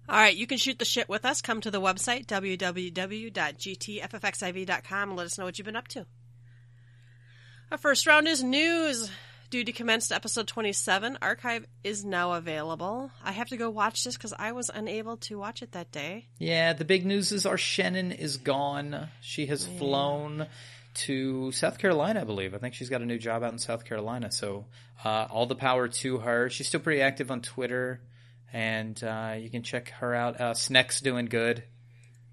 [0.08, 1.42] All right, you can shoot the shit with us.
[1.42, 6.06] Come to the website, www.gtffxiv.com, and let us know what you've been up to.
[7.72, 9.10] Our first round is news.
[9.50, 11.18] Duty commenced episode 27.
[11.22, 13.10] Archive is now available.
[13.24, 16.26] I have to go watch this because I was unable to watch it that day.
[16.38, 19.08] Yeah, the big news is our Shannon is gone.
[19.20, 20.46] She has flown
[20.94, 22.54] to South Carolina, I believe.
[22.54, 24.32] I think she's got a new job out in South Carolina.
[24.32, 24.66] So
[25.04, 26.50] uh, all the power to her.
[26.50, 28.00] She's still pretty active on Twitter,
[28.52, 30.40] and uh, you can check her out.
[30.40, 31.62] Uh, Sneck's doing good.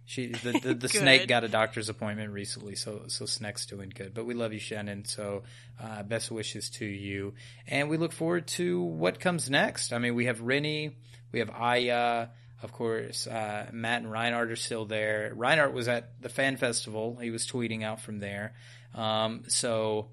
[0.06, 4.14] She the the, the snake got a doctor's appointment recently, so so Sneck's doing good.
[4.14, 5.06] But we love you, Shannon.
[5.06, 5.44] So
[5.82, 7.34] uh, best wishes to you,
[7.68, 9.94] and we look forward to what comes next.
[9.94, 10.96] I mean, we have Rennie,
[11.32, 12.28] we have Aya,
[12.62, 13.28] of course.
[13.28, 15.32] Uh, Matt and Reinhardt are still there.
[15.36, 17.18] Reinhardt was at the fan festival.
[17.22, 18.54] He was tweeting out from there.
[18.94, 20.10] Um, so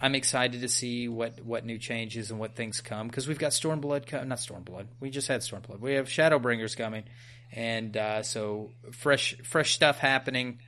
[0.00, 3.52] I'm excited to see what, what new changes and what things come because we've got
[3.52, 4.86] Stormblood, co- not Stormblood.
[4.98, 5.80] We just had Stormblood.
[5.80, 7.04] We have Shadowbringers coming,
[7.52, 10.60] and uh, so fresh fresh stuff happening.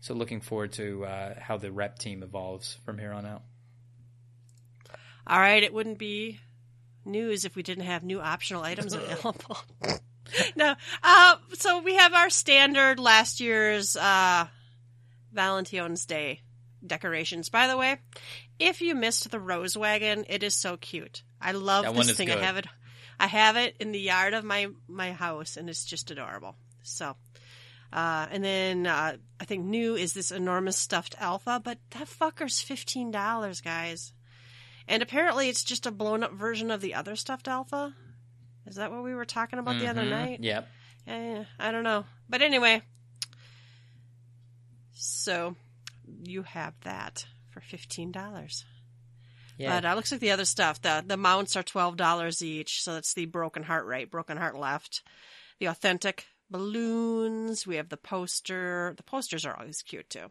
[0.00, 3.42] So looking forward to uh, how the rep team evolves from here on out.
[5.26, 6.40] All right, it wouldn't be
[7.04, 9.58] news if we didn't have new optional items available.
[10.56, 14.46] no, uh, so we have our standard last year's uh,
[15.32, 16.40] Valentine's Day
[16.84, 17.48] decorations.
[17.48, 17.98] By the way,
[18.60, 21.22] if you missed the rose wagon, it is so cute.
[21.40, 22.28] I love That this thing.
[22.28, 22.38] good.
[22.38, 22.66] I have it.
[23.18, 26.54] I have it in the yard of my my house, and it's just adorable.
[26.82, 27.16] So.
[27.92, 32.60] Uh, and then uh, I think new is this enormous stuffed alpha, but that fucker's
[32.62, 34.12] fifteen dollars, guys.
[34.86, 37.92] And apparently, it's just a blown up version of the other stuffed alpha.
[38.66, 40.10] Is that what we were talking about the other Mhm.
[40.10, 40.40] night?
[40.40, 40.68] Yep.
[41.08, 42.04] Eh, I don't know.
[42.28, 42.82] But anyway,
[44.92, 45.56] so
[46.24, 48.64] you have that for fifteen dollars.
[49.58, 49.80] Yeah.
[49.80, 50.80] But uh, looks like the other stuff.
[50.80, 52.82] The the mounts are twelve dollars each.
[52.82, 55.02] So that's the broken heart right, broken heart left.
[55.58, 57.66] The authentic balloons.
[57.66, 58.94] We have the poster.
[58.96, 60.30] The posters are always cute too.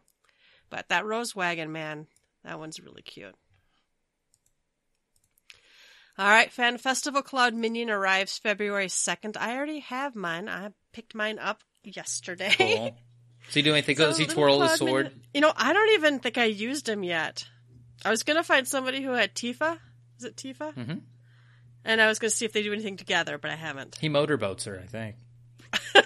[0.68, 2.06] But that rose wagon, man,
[2.44, 3.34] that one's really cute.
[6.18, 9.36] All right, Fan Festival Cloud Minion arrives February 2nd.
[9.38, 10.48] I already have mine.
[10.50, 12.54] I picked mine up yesterday.
[12.58, 12.96] cool.
[13.50, 13.96] Does he do anything?
[13.96, 15.10] So Does he twirl his sword?
[15.34, 17.44] You know, I don't even think I used him yet.
[18.04, 19.76] I was going to find somebody who had Tifa.
[20.18, 20.72] Is it Tifa?
[20.74, 21.00] Mhm.
[21.84, 23.96] And I was going to see if they do anything together, but I haven't.
[24.00, 25.16] He motorboats her, I think.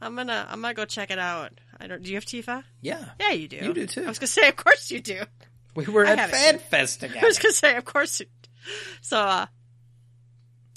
[0.00, 1.52] I'm gonna I'm gonna go check it out.
[1.80, 2.02] I don't.
[2.02, 2.62] Do you have Tifa?
[2.80, 3.04] Yeah.
[3.18, 3.56] Yeah, you do.
[3.56, 4.04] You do, too.
[4.04, 5.22] I was gonna say, of course you do.
[5.74, 6.58] We were I at Fan.
[6.58, 8.20] Fest I was gonna say, of course.
[8.20, 8.26] You
[9.00, 9.46] so, uh,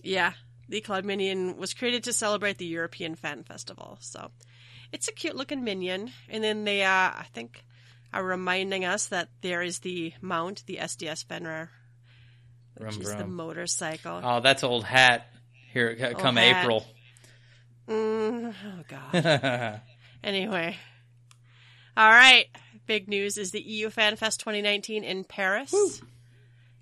[0.04, 0.34] yeah,
[0.70, 3.98] the Cloud Minion was created to celebrate the European Fan Festival.
[4.00, 4.32] So,
[4.92, 7.64] it's a cute looking minion, and then they, uh, I think,
[8.14, 11.70] are reminding us that there is the mount, the SDS Fenrir,
[12.78, 14.22] which Vroom, is the motorcycle.
[14.24, 15.28] Oh, that's old hat.
[15.74, 16.64] Here, c- come hat.
[16.64, 16.86] April.
[17.88, 19.82] Mm, oh God.
[20.24, 20.78] Anyway.
[21.98, 22.46] All right.
[22.86, 25.74] Big news is the EU Fan Fest 2019 in Paris.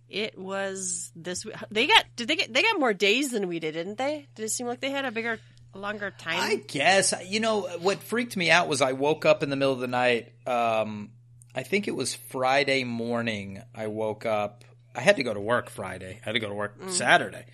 [0.10, 1.46] It was this.
[1.72, 4.28] They got did they get they got more days than we did, didn't they?
[4.36, 5.40] Did it seem like they had a bigger
[5.74, 6.40] longer time?
[6.40, 9.74] I guess you know what freaked me out was I woke up in the middle
[9.74, 10.34] of the night.
[10.48, 11.12] Um,
[11.56, 13.62] I think it was Friday morning.
[13.74, 14.64] I woke up.
[14.96, 16.20] I had to go to work Friday.
[16.22, 17.46] I had to go to work Saturday,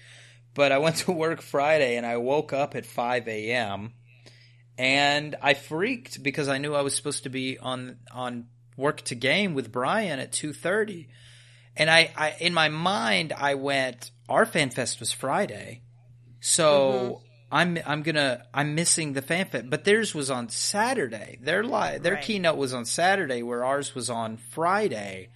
[0.54, 3.94] but I went to work Friday and I woke up at five a.m.
[4.78, 8.48] and I freaked because I knew I was supposed to be on on
[8.78, 11.10] work to game with Brian at two thirty,
[11.76, 15.82] and I, I in my mind I went our fan fest was Friday,
[16.40, 21.38] so I'm I'm gonna I'm missing the fan fest, but theirs was on Saturday.
[21.42, 22.24] Their li- their Right.
[22.24, 25.30] keynote was on Saturday, where ours was on Friday,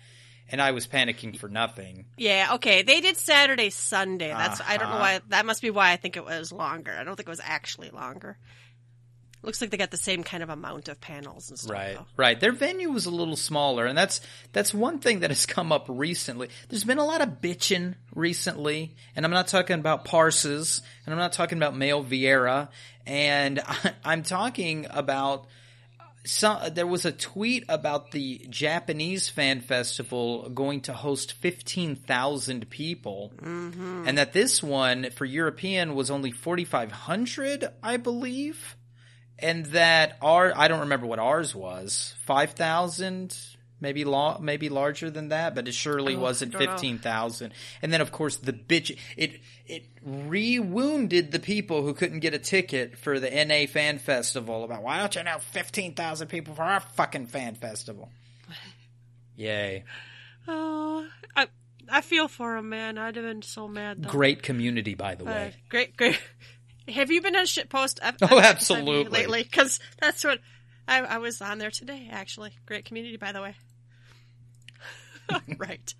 [0.49, 2.05] and I was panicking for nothing.
[2.17, 2.81] yeah, okay.
[2.81, 4.29] They did Saturday, Sunday.
[4.29, 5.19] That's I don't know Uh-huh.
[5.19, 6.91] why that must be why I think it was longer.
[6.99, 8.37] I don't think it was actually longer.
[9.41, 11.71] Looks like they got the same kind of amount of panels and stuff.
[11.71, 12.05] Right, though.
[12.17, 12.39] right.
[12.39, 14.19] Their venue was a little smaller, and that's
[14.51, 16.49] that's one thing that has come up recently.
[16.67, 21.19] There's been a lot of bitching recently, and I'm not talking about Parses, and I'm
[21.19, 22.67] not talking about male Viera,
[23.05, 25.47] and I, I'm talking about
[26.25, 33.31] some, there was a tweet about the Japanese fan festival going to host 15,000 people.
[33.37, 34.03] Mm-hmm.
[34.05, 38.75] And that this one for European was only 4,500, I believe.
[39.41, 43.37] And that our, I don't remember what ours was, 5,000,
[43.81, 46.71] maybe law, maybe larger than that, but it surely Oh, wasn't I don't know.
[46.73, 47.53] 15,000.
[47.81, 52.39] And then of course the bitch, it, it re-wounded the people who couldn't get a
[52.39, 56.79] ticket for the NA fan festival about why don't you know 15,000 people for our
[56.79, 58.09] fucking fan festival.
[59.35, 59.83] Yay.
[60.47, 61.47] Oh, I
[61.91, 62.97] I feel for him, man.
[62.97, 64.03] I'd have been so mad.
[64.03, 64.09] Though.
[64.09, 65.53] Great community, by the Uh, way.
[65.69, 66.19] great, great.
[66.89, 67.99] Have you been on shit post?
[68.01, 69.09] ep- Oh, absolutely.
[69.09, 70.39] Lately, because that's what
[70.87, 72.09] I, I was on there today.
[72.11, 73.55] Actually, great community, by the way.
[75.57, 75.93] right.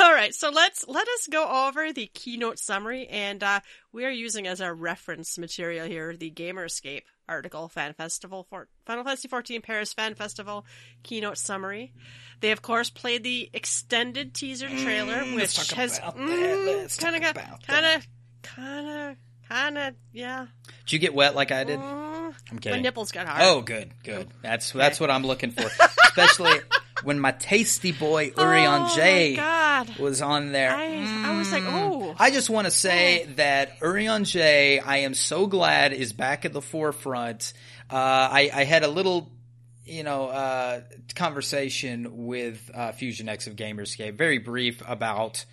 [0.00, 0.34] All right.
[0.34, 3.60] So let's let us go over the keynote summary, and uh,
[3.92, 9.04] we are using as our reference material here the Gamerscape article, Fan Festival for Final
[9.04, 10.64] Fantasy XIV Paris Fan Festival
[11.04, 11.92] keynote summary.
[12.40, 17.30] They of course played the extended teaser trailer, Mm, which has kind of talk got
[17.36, 18.06] about kind of
[18.42, 19.16] kind of
[19.48, 20.46] kind of yeah.
[20.84, 21.78] Did you get wet like I did?
[21.78, 23.42] Mm, I'm my nipples got hard.
[23.42, 24.28] Oh, good, good.
[24.42, 25.68] That's that's what I'm looking for,
[26.06, 26.60] especially
[27.02, 29.36] when my tasty boy Urion oh J
[29.98, 30.70] was on there.
[30.70, 35.46] I, I was like, oh, I just want to say that Urianger, I am so
[35.46, 37.52] glad is back at the forefront.
[37.90, 39.30] Uh, I, I had a little,
[39.84, 40.80] you know, uh,
[41.14, 45.44] conversation with uh, Fusion X of Gamerscape, very brief about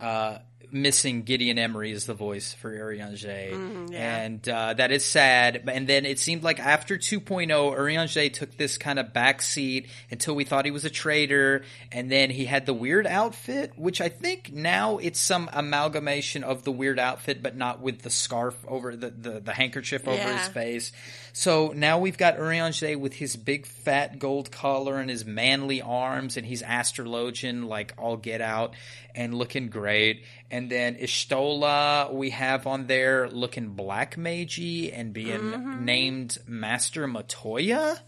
[0.00, 0.38] uh,
[0.70, 4.16] missing Gideon Emery as the voice for Urianger, Mm, yeah.
[4.22, 5.68] and uh, that is sad.
[5.70, 10.44] And then it seemed like after 2.0, Urianger took this kind of backseat until we
[10.44, 14.52] thought he was a traitor, and then he had the weird outfit, which I think
[14.52, 19.10] now it's some amalgamation of the weird outfit, but not with the scarf over the
[19.10, 20.38] the, the handkerchief over Yeah.
[20.38, 20.92] his face.
[21.38, 26.36] So now we've got Urianger with his big fat gold collar and his manly arms,
[26.36, 28.74] and he's astrologian like all get out
[29.14, 30.24] and looking great.
[30.50, 35.84] And then Y'shtola we have on there looking black magey and being Mm-hmm.
[35.84, 38.00] named Master Matoya.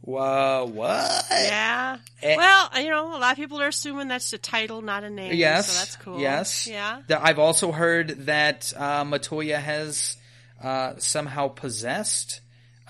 [0.00, 1.26] Whoa, what?
[1.30, 1.98] yeah.
[2.22, 2.34] Eh.
[2.34, 5.34] well, you know, a lot of people are assuming that's a title, not a name.
[5.34, 6.18] Yes, so that's cool.
[6.18, 7.02] Yes, yeah.
[7.10, 10.16] I've also heard that uh, Matoya has
[10.62, 12.40] uh, somehow possessed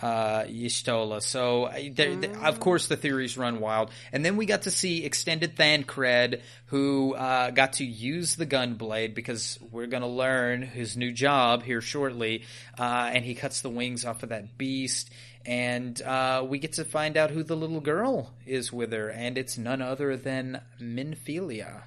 [0.05, 1.21] uh.
[1.21, 3.91] So, there, th- of course, the theories run wild.
[4.13, 9.15] And then we got to see extended Thancred, who uh, got to use the gunblade
[9.15, 12.45] because we're going to learn his new job here shortly.
[12.79, 15.11] Uh, and he cuts the wings off of that beast.
[15.47, 19.37] And uh, we get to find out who the little girl is with her, and
[19.37, 21.83] it's none other than Minfilia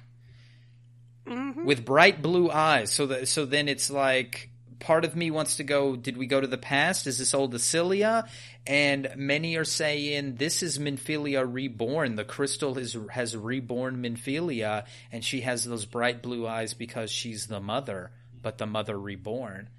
[1.64, 2.90] with bright blue eyes.
[2.90, 4.47] So that so then it's like
[4.80, 5.96] part of me wants to go.
[5.96, 7.06] Did we go to the past?
[7.06, 8.28] Is this old Ascilia?
[8.66, 12.16] And many are saying this is Minfilia reborn.
[12.16, 17.46] The crystal is has reborn Minfilia, and she has those bright blue eyes because she's
[17.46, 18.10] the mother,
[18.42, 19.70] but the mother reborn.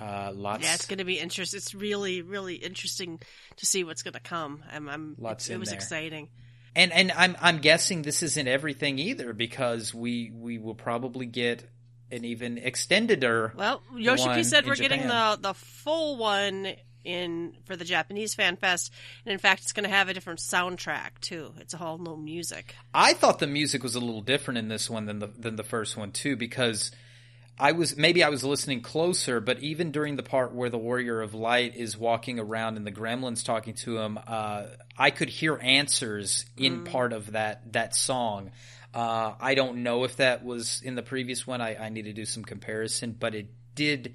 [0.00, 0.64] Uh, lots.
[0.64, 1.58] Yeah, it's going to be interesting.
[1.58, 3.20] It's really, really interesting
[3.56, 4.62] to see what's going to come.
[4.72, 5.76] I'm, I'm Lots it, in was there.
[5.76, 6.28] exciting.
[6.74, 11.68] And and I'm I'm guessing this isn't everything either because we we will probably get
[12.12, 13.54] an even extendeder.
[13.54, 18.92] Well, Yoshi said we're getting the the full one in for the Japanese fan fest,
[19.24, 21.52] and in fact, it's going to have a different soundtrack too.
[21.58, 22.74] It's a whole new music.
[22.94, 25.64] I thought the music was a little different in this one than the than the
[25.64, 26.92] first one too because
[27.58, 31.20] I was maybe I was listening closer, but even during the part where the Warrior
[31.20, 34.64] of Light is walking around and the Gremlins talking to him, uh,
[34.96, 38.50] I could hear answers in part of that that song.
[38.94, 41.60] Uh, I don't know if that was in the previous one.
[41.60, 44.14] I, I need to do some comparison, but it did.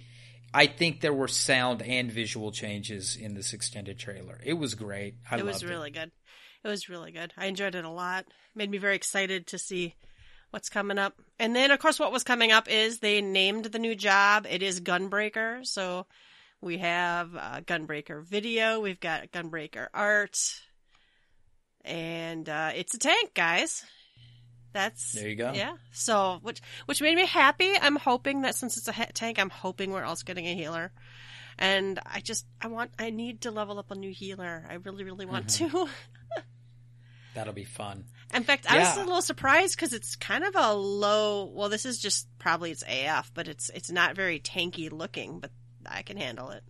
[0.54, 4.40] I think there were sound and visual changes in this extended trailer.
[4.44, 5.16] It was great.
[5.30, 6.12] I it was really good.
[6.64, 7.34] It was really good.
[7.38, 8.26] I enjoyed it a lot.
[8.56, 9.96] Made me very excited to see
[10.52, 11.14] what's coming up.
[11.40, 14.46] And then, of course, what was coming up is they named the new job.
[14.50, 15.66] It is Gunbreaker.
[15.66, 16.06] So
[16.62, 18.80] we have uh, Gunbreaker video.
[18.80, 20.40] We've got Gunbreaker art,
[21.86, 23.84] and uh, it's a tank, guys.
[24.74, 25.54] That's There you go.
[25.54, 25.74] Yeah.
[25.92, 27.74] So which which made me happy.
[27.82, 30.92] I'm hoping that since it's a tank, I'm hoping we're also getting a healer.
[31.58, 34.66] And I just I want I need to level up a new healer.
[34.70, 35.86] I really really want mm-hmm.
[35.86, 35.90] to.
[37.34, 38.06] That'll be fun.
[38.34, 41.46] In fact, I was a little surprised because it's kind of a low.
[41.46, 45.40] Well, this is just probably it's AF, but it's it's not very tanky looking.
[45.40, 45.52] But
[45.86, 46.64] I can handle it.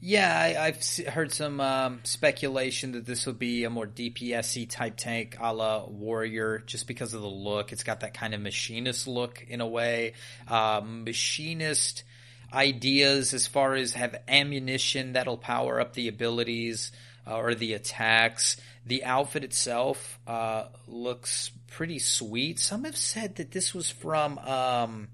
[0.00, 4.94] Yeah, I, I've heard some um, speculation that this will be a more DPSy type
[4.96, 7.72] tank, a la Warrior, just because of the look.
[7.72, 10.12] It's got that kind of machinist look in a way.
[10.46, 12.04] Um, machinist
[12.52, 16.92] ideas as far as have ammunition that'll power up the abilities.
[17.28, 18.56] uh, or the attacks.
[18.86, 22.58] The outfit itself uh, looks pretty sweet.
[22.58, 25.08] Some have said that this was from um,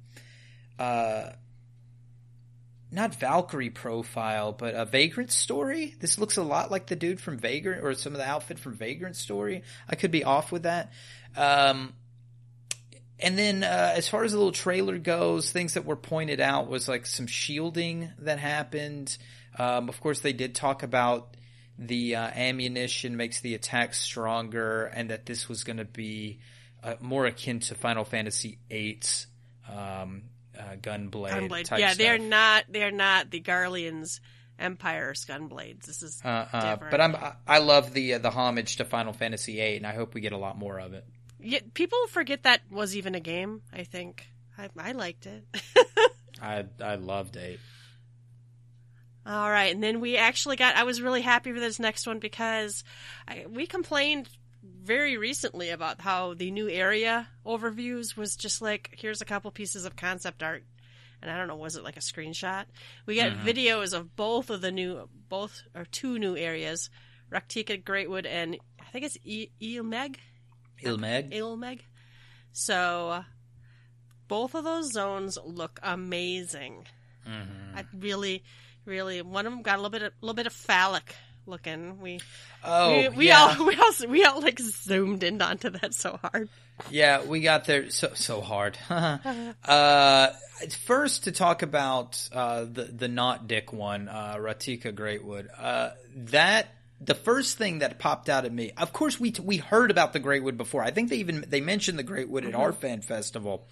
[0.79, 1.31] uh,
[2.95, 5.95] not Valkyrie profile, but a Vagrant story.
[5.99, 8.75] This looks a lot like the dude from Vagrant or some of the outfit from
[8.75, 9.63] Vagrant story.
[9.89, 10.93] I could be off with that.
[11.37, 11.93] Um,
[13.19, 16.69] and then uh, as far as the little trailer goes, things that were pointed out
[16.69, 19.17] was like some shielding that happened.
[19.59, 21.37] Um, of course, they did talk about
[21.79, 26.39] the uh, ammunition makes the attack stronger, and that this was going to be
[26.83, 29.27] uh, more akin to Final Fantasy VIII's
[29.69, 30.23] um,
[30.59, 31.31] uh, gunblade.
[31.31, 31.79] Gunblade.
[31.79, 32.65] Yeah, they're not.
[32.69, 34.21] They're not the Garlean's
[34.59, 35.87] Empire's gunblades.
[35.87, 39.57] This is uh, uh, but I'm I love the uh, the homage to Final Fantasy
[39.57, 41.05] VIII, and I hope we get a lot more of it.
[41.41, 43.63] Yeah, people forget that was even a game.
[43.73, 45.45] I think I, I liked it.
[46.43, 47.59] I I loved eight.
[49.27, 50.77] All right, and then we actually got.
[50.77, 52.85] I was really happy for this next one because
[53.27, 54.29] I, we complained
[54.85, 59.85] very recently about how the new area overviews was just like here's a couple pieces
[59.85, 60.65] of concept art.
[61.23, 62.67] And I don't know was it like a screenshot?
[63.07, 63.49] We got mm-hmm.
[63.49, 66.91] videos of both of the new both or two new areas
[67.33, 70.17] Rak'tika Greatwood and I think it's Il Mheg?
[70.83, 71.33] Ilmeg.
[71.33, 71.81] Il Mheg.
[72.53, 73.25] So
[74.29, 76.87] both of those zones look amazing.
[77.27, 77.79] Mm-hmm.
[77.79, 78.45] I really
[78.85, 81.17] really one of them got a little bit a little bit of phallic
[81.47, 82.01] looking.
[82.01, 82.21] We
[82.63, 83.55] oh we, we yeah.
[83.59, 86.49] all we all we all like zoomed in onto that so hard.
[86.91, 88.77] Yeah, we got there so so hard.
[88.91, 90.29] uh,
[90.85, 95.49] first to talk about uh, the the not dick one, uh, Rak'tika Greatwood.
[95.57, 96.69] Uh, that
[97.01, 98.73] the first thing that popped out at me.
[98.77, 100.83] Of course, we we heard about the Greatwood before.
[100.83, 102.61] I think they even they mentioned the Greatwood at mm-hmm.
[102.61, 103.67] our fan festival,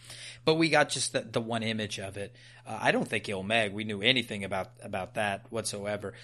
[0.44, 2.34] but we got just the, the one image of it.
[2.66, 6.14] Uh, I don't think Il Mheg we knew anything about about that whatsoever,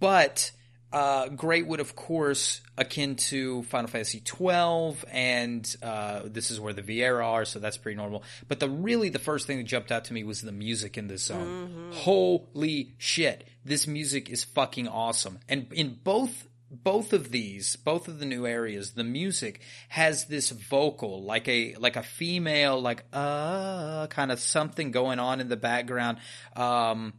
[0.00, 0.50] but
[0.92, 6.82] uh, Greatwood, of course, akin to Final Fantasy twelve, and uh, this is where the
[6.82, 8.22] Viera are, so that's pretty normal.
[8.48, 11.08] But the really the first thing that jumped out to me was the music in
[11.08, 11.68] this zone.
[11.68, 11.92] Mm-hmm.
[11.92, 15.38] Holy shit, this music is fucking awesome!
[15.48, 20.50] And in both both of these, both of the new areas, the music has this
[20.50, 25.56] vocal, like a like a female, like uh, kind of something going on in the
[25.56, 26.18] background,
[26.56, 27.12] um,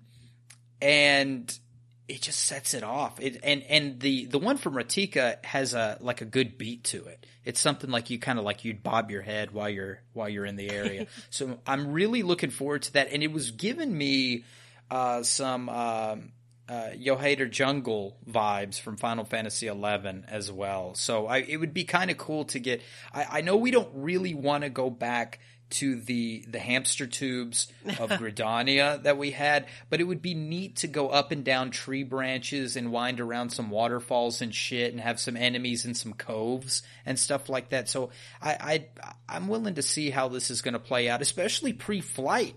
[0.82, 1.60] and
[2.10, 3.20] it just sets it off.
[3.22, 7.06] It, and and the the one from Rak'tika has a like a good beat to
[7.06, 7.26] it.
[7.46, 10.46] It's something like you kind of like you'd bob your head while you're while you're
[10.46, 11.08] in the area.
[11.30, 13.10] so I'm really looking forward to that.
[13.12, 14.44] And it was giving me
[14.90, 16.32] uh, some um,
[16.68, 20.96] uh, Yhoator Jungle vibes from Final Fantasy XI as well.
[20.96, 22.82] So I, it would be kind of cool to get.
[23.14, 25.40] I, I know we don't really want to go back
[25.70, 27.68] to the the hamster tubes
[28.00, 31.72] of Gridania that we had, but it would be neat to go up and down
[31.72, 36.14] tree branches and wind around some waterfalls and shit and have some enemies in some
[36.14, 37.90] coves and stuff like that.
[37.90, 38.10] So
[38.42, 38.86] I, I
[39.28, 42.56] I'm willing to see how this is going to play out, especially pre-flight.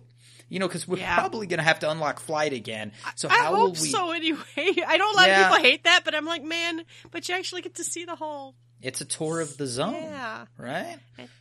[0.49, 1.15] You know, because we're yeah.
[1.15, 2.93] probably going to have to unlock flight again.
[3.15, 3.89] So I how hope will we?
[3.89, 5.41] So anyway, I know a lot yeah.
[5.41, 8.17] of people hate that, but I'm like, man, but you actually get to see the
[8.17, 10.47] whole it's a tour of the zone, yeah.
[10.59, 10.99] right?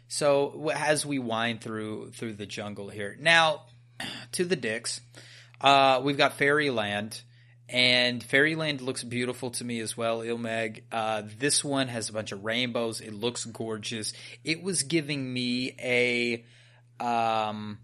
[0.08, 3.64] So as we wind through through the jungle here, now
[4.34, 5.02] to the dicks,
[5.60, 7.22] uh, we've got Fairyland,
[7.68, 10.22] and Fairyland looks beautiful to me as well.
[10.22, 13.02] Il Mheg, uh, this one has a bunch of rainbows.
[13.02, 14.14] It looks gorgeous.
[14.44, 16.46] It was giving me a
[17.00, 17.80] um,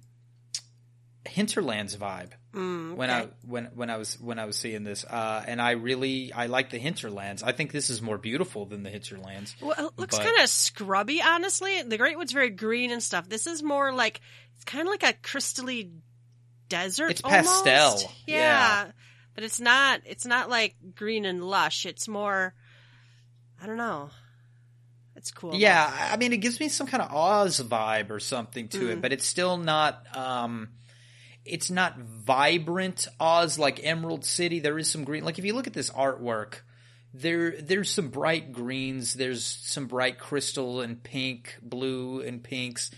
[1.26, 2.96] Hinterlands vibe mm, okay.
[2.96, 6.32] when I when when I was when I was seeing this, uh, and I really
[6.34, 7.44] I like the Hinterlands.
[7.44, 9.56] I think this is more beautiful than the Hinterlands.
[9.62, 11.82] Well, it looks kind of scrubby, honestly.
[11.84, 13.30] The Greatwood's very green and stuff.
[13.30, 14.22] This is more like
[14.56, 15.92] it's kind of like a crystally
[16.70, 17.12] desert.
[17.12, 17.66] It's almost.
[17.66, 18.36] pastel, yeah.
[18.36, 18.92] yeah,
[19.36, 20.02] but it's not.
[20.06, 21.86] It's not like green and lush.
[21.86, 22.54] It's more.
[23.62, 24.10] I don't know.
[25.16, 25.56] It's cool.
[25.56, 28.90] Yeah, I mean, it gives me some kind of Oz vibe or something to mm.
[28.90, 30.06] it, but it's still not.
[30.16, 30.70] um
[31.48, 34.60] it's not vibrant Oz like Emerald City.
[34.60, 35.24] There is some green.
[35.24, 36.62] Like if you look at this artwork,
[37.14, 39.14] there there's some bright greens.
[39.14, 42.92] There's some bright crystal and pink, blue and pinks.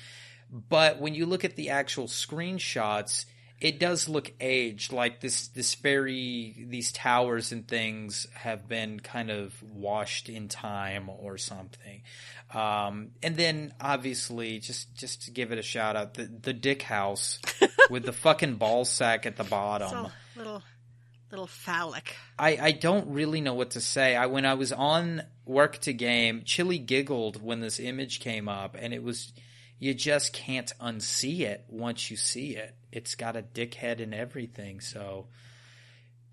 [0.52, 3.26] But when you look at the actual screenshots,
[3.62, 4.94] it does look aged.
[4.94, 11.10] Like this this very these towers and things have been kind of washed in time
[11.10, 12.04] or something.
[12.54, 16.84] Um, and then obviously, just just to give it a shout out, the the Dick
[16.84, 17.40] House
[17.90, 19.90] with the fucking ball sack at the bottom.
[19.90, 20.64] So little
[21.32, 22.16] little phallic.
[22.38, 24.16] I, I don't really know what to say.
[24.16, 28.76] I when I was on work to game, Chili giggled when this image came up,
[28.80, 29.34] and it was
[29.80, 32.76] you just can't unsee it once you see it.
[32.92, 34.80] It's got a dickhead and everything.
[34.82, 35.28] So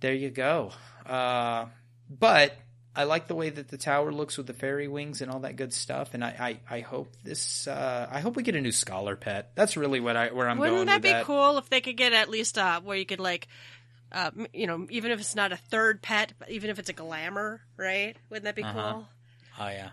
[0.01, 0.73] there you go.
[1.05, 1.67] Uh,
[2.09, 2.55] but
[2.95, 5.57] I like the way that the tower looks with the fairy wings and all that
[5.57, 6.15] good stuff.
[6.15, 7.67] And I, I, I hope this.
[7.67, 9.51] Uh, I hope we get a new scholar pet.
[9.55, 10.87] That's really what I where I'm Wouldn't going.
[10.87, 11.25] Wouldn't that be that.
[11.27, 13.49] cool if they could get at least uh where you could like,
[14.13, 16.95] uh, you know, even if it's not a third pet, but even if it's a
[16.95, 18.17] glamour, right?
[18.31, 18.73] Wouldn't that be Uh-huh.
[18.93, 19.09] cool?
[19.59, 19.91] Oh yeah,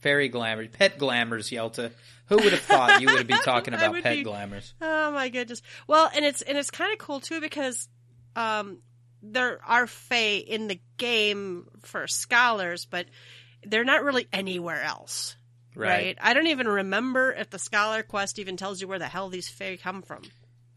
[0.00, 1.92] fairy glamour, pet glamours, Yelta.
[2.26, 4.72] Who would have thought you would be talking about pet be- glamours?
[4.80, 5.62] Oh my goodness.
[5.86, 7.88] Well, and it's and it's kind of cool too because
[8.36, 8.78] um
[9.22, 13.06] there are fae in the game for scholars, but
[13.64, 15.36] they're not really anywhere else.
[15.74, 16.16] Right.
[16.20, 19.48] I don't even remember if the scholar quest even tells you where the hell these
[19.48, 20.22] fae come from.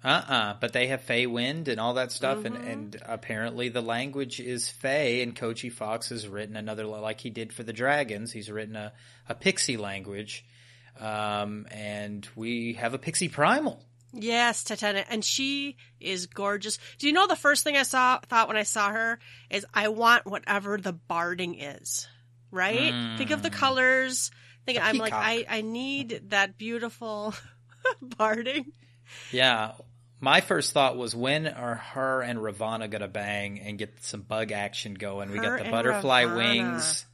[0.03, 2.55] Uh-uh, but they have Fey Wind and all that stuff, Mm-hmm.
[2.55, 7.29] and, and apparently the language is Fey, and Koji Fox has written another, like he
[7.29, 8.91] did for the dragons, he's written a,
[9.29, 10.45] a pixie language,
[10.99, 13.81] um, and we have a pixie primal.
[14.15, 16.77] Yes, Titania, and she is gorgeous.
[16.99, 19.87] Do you know the first thing I saw thought when I saw her is I
[19.87, 22.07] want whatever the barding is.
[22.51, 23.15] Right?
[23.17, 24.29] Think of the colors.
[24.67, 25.13] Think I'm like.
[25.13, 27.33] I I need that beautiful
[28.03, 28.71] barding.
[29.31, 29.71] Yeah.
[30.23, 34.53] My first thought was when are her and Ravana gonna bang and get some bug
[34.53, 35.29] action going?
[35.31, 36.37] We got the butterfly Ravana.
[36.37, 37.05] wings,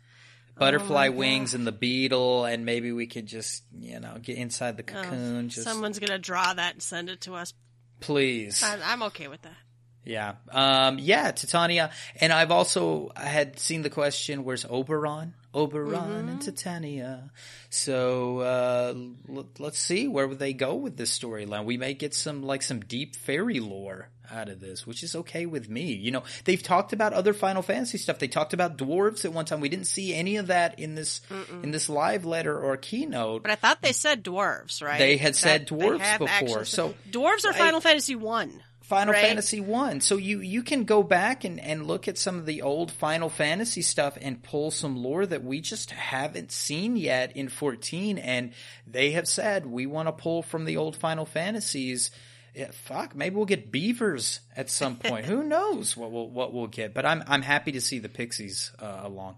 [0.60, 4.78] butterfly Oh wings, and the beetle, and maybe we could just you know get inside
[4.78, 5.50] the Oh, cocoon.
[5.50, 7.56] just Someone's gonna draw that and send it to us.
[8.00, 8.62] please.
[8.62, 9.58] I, I'm okay with that.
[10.06, 10.36] Yeah.
[10.52, 11.90] Um, yeah, Titania.
[12.22, 15.34] And I've also I had seen the question, where's Oberon?
[15.54, 16.30] Oberon Mm-hmm.
[16.30, 17.32] and Titania.
[17.70, 18.94] So, uh,
[19.34, 21.66] l- let's see where would they go with this storyline.
[21.66, 25.48] We may get some, like some deep fairy lore out of this, which is okay
[25.48, 25.94] with me.
[25.94, 28.20] You know, they've talked about other Final Fantasy stuff.
[28.20, 29.60] They talked about dwarves at one time.
[29.60, 31.22] We didn't see any of that in this,
[31.64, 33.42] in this live letter or keynote.
[33.42, 35.00] But I thought they said dwarves, right?
[35.00, 38.62] They had said dwarves before, actually so dwarves are I- Final Fantasy One.
[38.90, 39.24] Final right?
[39.24, 40.02] Fantasy One.
[40.02, 43.30] So you you can go back and, and look at some of the old Final
[43.30, 48.52] Fantasy stuff and pull some lore that we just haven't seen yet in 14 and
[48.88, 52.10] they have said we want to pull from the old Final Fantasies.
[52.56, 55.26] Yeah, fuck, maybe we'll get beavers at some point.
[55.26, 56.96] Who knows what we'll what we'll get?
[56.96, 59.36] But I'm I'm happy to see the Pixies uh, along.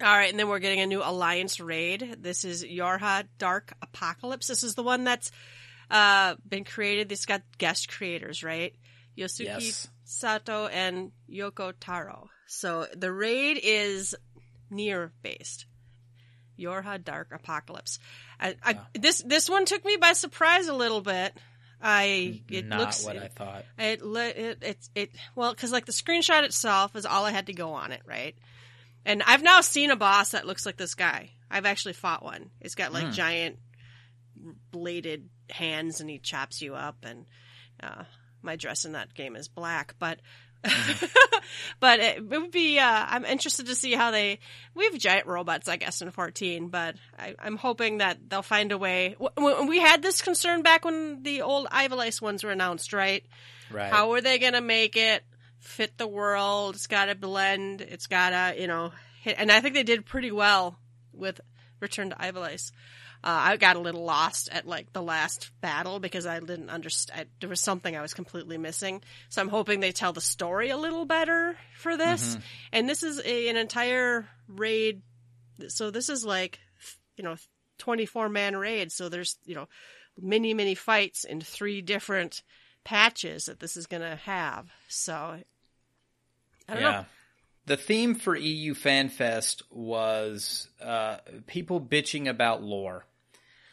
[0.00, 2.18] All right, and then we're getting a new Alliance raid.
[2.20, 4.46] This is YoRHa Dark Apocalypse.
[4.46, 5.32] This is the one that's
[5.90, 7.08] uh, been created.
[7.08, 8.74] This got guest creators, right?
[9.16, 9.88] Yosuke Yes.
[10.04, 12.28] Saito and Yoko Taro.
[12.46, 14.14] So the raid is
[14.70, 15.66] Nier based.
[16.58, 17.98] YoRHa Dark Apocalypse.
[18.40, 21.36] I, I, This this one took me by surprise a little bit.
[21.82, 23.64] I it Not looks what I thought.
[23.78, 27.52] it it it, it well because like the screenshot itself is all I had to
[27.52, 28.34] go on it, right?
[29.04, 31.30] And I've now seen a boss that looks like this guy.
[31.50, 32.50] I've actually fought one.
[32.60, 33.58] It's got like giant
[34.70, 37.04] bladed hands, and he chops you up.
[37.04, 37.26] And
[37.82, 38.04] uh,
[38.42, 40.20] my dress in that game is black, but.
[41.80, 42.78] but it, it would be.
[42.78, 44.40] Uh, I'm interested to see how they.
[44.74, 48.72] We have giant robots, I guess, in 14, but I, I'm hoping that they'll find
[48.72, 49.14] a way.
[49.20, 53.24] W- we had this concern back when the old Ivalice ones were announced, right?
[53.70, 53.92] Right.
[53.92, 55.22] How are they going to make it
[55.60, 56.74] fit the world?
[56.74, 57.80] It's got to blend.
[57.80, 58.92] It's got to, you know,
[59.22, 59.36] hit.
[59.38, 60.78] And I think they did pretty well
[61.12, 61.40] with
[61.80, 62.72] Return to Ivalice.
[63.24, 67.28] Uh, I got a little lost at like the last battle because I didn't understand.
[67.40, 69.02] There was something I was completely missing.
[69.28, 72.36] So I'm hoping they tell the story a little better for this.
[72.72, 75.02] And this is a, an entire raid.
[75.68, 76.60] So this is like,
[77.16, 77.36] you know,
[77.78, 78.92] 24 man raid.
[78.92, 79.68] So there's, you know,
[80.20, 82.42] many, many fights in three different
[82.84, 84.70] patches that this is going to have.
[84.88, 85.14] So
[86.68, 86.90] I don't yeah.
[86.90, 87.06] know.
[87.66, 93.04] The theme for EU FanFest was uh, people bitching about lore.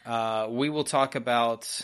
[0.04, 1.80] Uh, we will talk about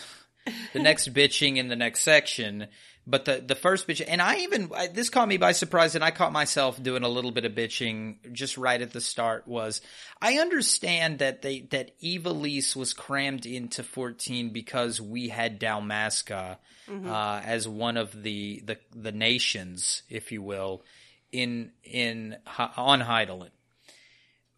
[0.72, 2.66] the next bitching in the next section,
[3.06, 6.02] but the the first bitch, and I even I, this caught me by surprise, and
[6.02, 9.46] I caught myself doing a little bit of bitching just right at the start.
[9.46, 9.80] Was
[10.20, 16.56] I understand that they that Ivalice was crammed into fourteen because we had Dalmasca
[17.06, 20.82] uh, as one of the the the nations, if you will
[21.32, 22.36] in in
[22.76, 23.50] on Hydaelyn.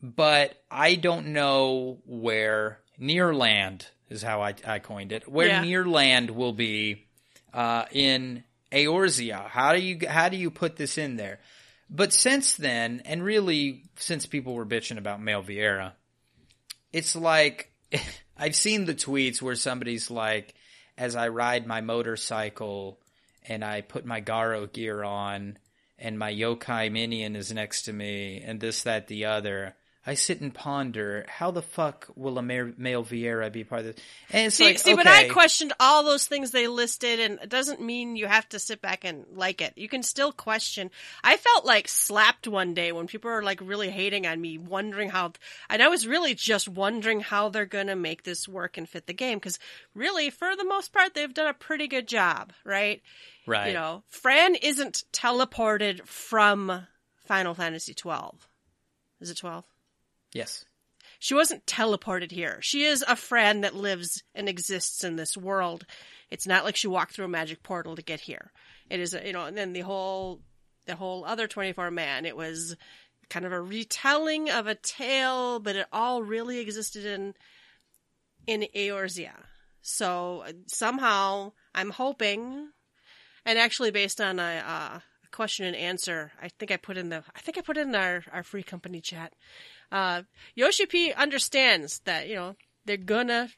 [0.03, 5.29] But I don't know where Nier land is how I, I coined it.
[5.29, 5.63] Where Yeah.
[5.63, 7.07] Nier land will be
[7.55, 9.49] uh, in Eorzea.
[9.49, 11.39] How do you how do you put this in there?
[11.89, 15.93] But since then, and really since people were bitching about male Viera,
[16.93, 17.73] it's like
[18.37, 20.55] I've seen the tweets where somebody's like,
[20.97, 22.99] as I ride my motorcycle
[23.47, 25.59] and I put my Garo gear on
[26.03, 30.41] and my yokai minion is next to me and this, that, the other, I sit
[30.41, 34.05] and ponder how the fuck will a male, male Viera be part of this?
[34.31, 37.39] And it's See, like, see, okay, but I questioned all those things they listed, and
[37.41, 39.75] it doesn't mean you have to sit back and like it.
[39.77, 40.91] You can still question.
[41.23, 45.09] I felt like slapped one day when people were like really hating on me, wondering
[45.09, 45.35] how,
[45.71, 49.13] and I was really just wondering how they're gonna make this work and fit the
[49.13, 49.39] game.
[49.39, 49.61] Because
[49.95, 53.01] really, for the most part, they've done a pretty good job, right?
[53.47, 53.69] right?
[53.69, 56.89] You know, Fran isn't teleported from
[57.25, 58.49] Final Fantasy twelve.
[59.21, 59.65] Is it twelve?
[60.33, 60.65] Yes,
[61.19, 62.59] She wasn't teleported here.
[62.63, 65.87] She is a friend that lives and exists in this world.
[66.31, 68.51] It's not like she walked through a magic portal to get here.
[68.91, 70.41] It is, you know, and then the whole,
[70.87, 72.77] the whole other 24 man, it was
[73.31, 77.35] kind of a retelling of a tale, but it all really existed in,
[78.47, 79.35] in Eorzea.
[79.81, 82.69] So somehow I'm hoping,
[83.45, 84.99] and actually based on a, uh,
[85.33, 88.23] question and answer, I think I put in the, I think I put in our,
[88.33, 89.33] our free company chat
[89.93, 90.23] uh,
[90.55, 93.51] Yoshi P understands that, you know, they're gonna,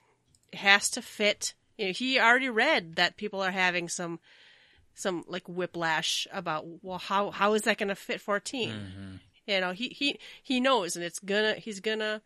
[0.53, 1.55] has to fit.
[1.78, 4.18] You know, he already read that people are having some,
[4.95, 8.68] some like whiplash about, well, how, how is that gonna fit 14?
[9.47, 12.20] You know, he, he, he knows and it's gonna, he's gonna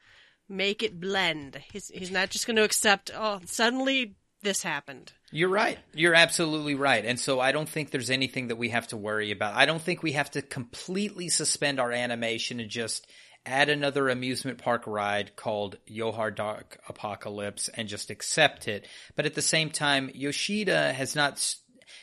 [0.49, 1.61] make it blend.
[1.71, 5.13] He's, he's not just gonna accept, oh, suddenly this happened.
[5.31, 5.79] You're right.
[5.93, 7.05] You're absolutely right.
[7.05, 9.55] And so I don't think there's anything that we have to worry about.
[9.55, 13.07] I don't think we have to completely suspend our animation and just
[13.49, 18.87] add another amusement park ride called YoRHa Dark Apocalypse and just accept it.
[19.17, 21.55] But at the same time, Yoshida has not,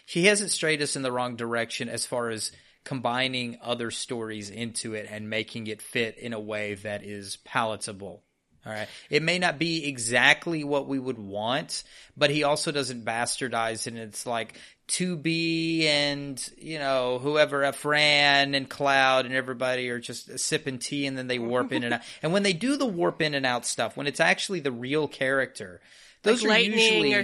[0.06, 2.52] he hasn't strayed us in the wrong direction as far as
[2.84, 8.24] combining other stories into it and making it fit in a way that is palatable.
[8.66, 8.88] All right.
[9.12, 11.84] It may not be exactly what we would want,
[12.18, 13.94] but he also doesn't bastardize it.
[13.94, 20.00] And it's like 2B and, you know, whoever, uh, Fran and Cloud and everybody are
[20.00, 22.02] just sipping tea and then they warp in and out.
[22.22, 25.08] And when they do the warp in and out stuff, when it's actually the real
[25.08, 25.82] character,
[26.24, 27.24] those like are Lightning usually or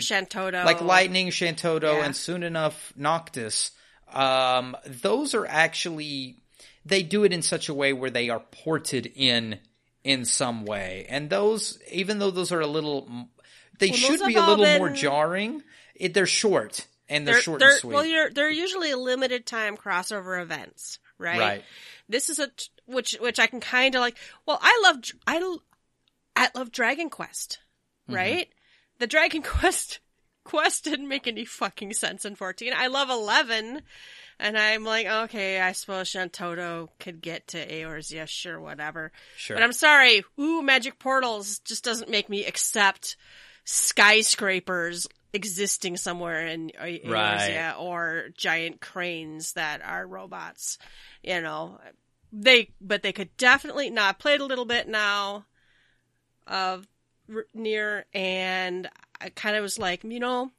[0.65, 2.05] like Lightning, Shantoto, Yeah.
[2.05, 3.71] and soon enough Noctis.
[4.11, 6.37] Um, those are actually
[6.85, 9.59] they do it in such a way where they are ported in
[10.03, 13.07] in some way, and those even though those are a little,
[13.79, 15.63] they Well, should be a little all more jarring.
[15.95, 17.93] It, they're short and they're, they're, short they're- and sweet.
[17.93, 21.39] Well, you're, they're usually limited time crossover events, right?
[21.39, 21.63] Right.
[22.09, 24.17] This is a t- which which I can kind of like.
[24.45, 24.97] Well, I love
[25.27, 25.57] I
[26.35, 27.59] I love Dragon Quest,
[28.07, 28.15] Mm-hmm.
[28.15, 28.47] right?
[28.99, 29.99] The Dragon Quest
[30.43, 32.73] quest didn't make any fucking sense in 14.
[32.75, 33.81] I love 11,
[34.39, 39.11] and I'm like, okay, I suppose Shantoto could get to Eorzea, sure, whatever.
[39.37, 39.55] Sure.
[39.55, 43.17] But I'm sorry, ooh, magic portals just doesn't make me accept
[43.63, 47.73] skyscrapers existing somewhere in Eorzea Right.
[47.77, 50.77] or giant cranes that are robots.
[51.23, 51.79] You know,
[52.33, 55.45] they, but they could definitely, now I played a little bit now
[56.47, 56.87] uh, of
[57.53, 58.89] Nier and
[59.19, 60.51] I kind of was like, you know,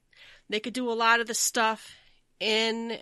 [0.49, 1.95] they could do a lot of the stuff
[2.41, 2.97] in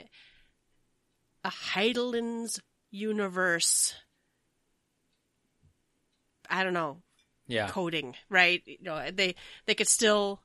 [1.45, 3.95] a Hydaelyn's universe.
[6.49, 6.99] I don't know,
[7.51, 7.69] yeah.
[7.69, 8.63] coding, right?
[8.67, 9.35] You know, they
[9.67, 10.41] they could still,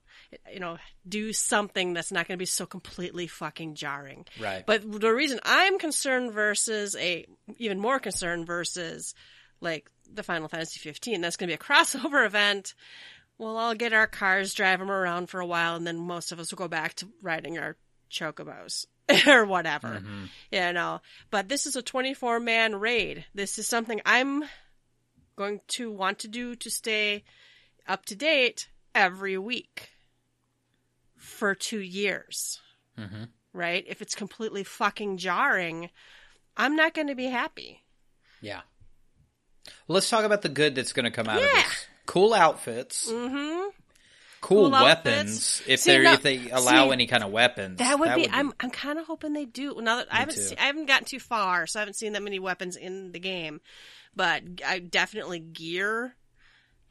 [0.52, 0.78] you know,
[1.08, 4.26] do something that's not going to be so completely fucking jarring.
[4.40, 4.66] Right.
[4.66, 7.26] But the reason I'm concerned versus a
[7.58, 9.14] even more concerned versus
[9.62, 12.74] like the Final Fantasy 15, that's going to be a crossover event.
[13.38, 16.40] Well, I'll get our cars, drive them around for a while, and then most of
[16.40, 17.76] us will go back to riding our
[18.10, 18.86] chocobos
[19.28, 20.26] or whatever, mm-hmm.
[20.52, 21.02] you know.
[21.32, 23.26] But this is a 24 man raid.
[23.34, 24.44] This is something I'm
[25.36, 27.24] going to want to do to stay
[27.88, 29.90] up to date every week
[31.18, 32.60] for two years.
[32.98, 33.30] Mhm.
[33.54, 33.84] Right?
[33.88, 35.90] If it's completely fucking jarring,
[36.58, 37.84] I'm not going to be happy.
[38.42, 38.62] Yeah.
[39.88, 41.62] Well, let's talk about the good that's going to come out of Yeah.
[41.64, 41.86] this.
[42.06, 43.70] Cool outfits, Mm-hmm.
[44.42, 45.62] cool, Cool weapons.
[45.62, 45.62] outfits.
[45.68, 48.30] If they no- if they allow see, any kind of weapons, That would be.
[48.30, 48.54] I'm.
[48.60, 49.82] I'm kind of hoping they do.
[49.82, 50.54] Now that I haven't.
[50.60, 53.60] I haven't gotten too far, so I haven't seen that many weapons in the game.
[54.16, 56.16] But I definitely gear.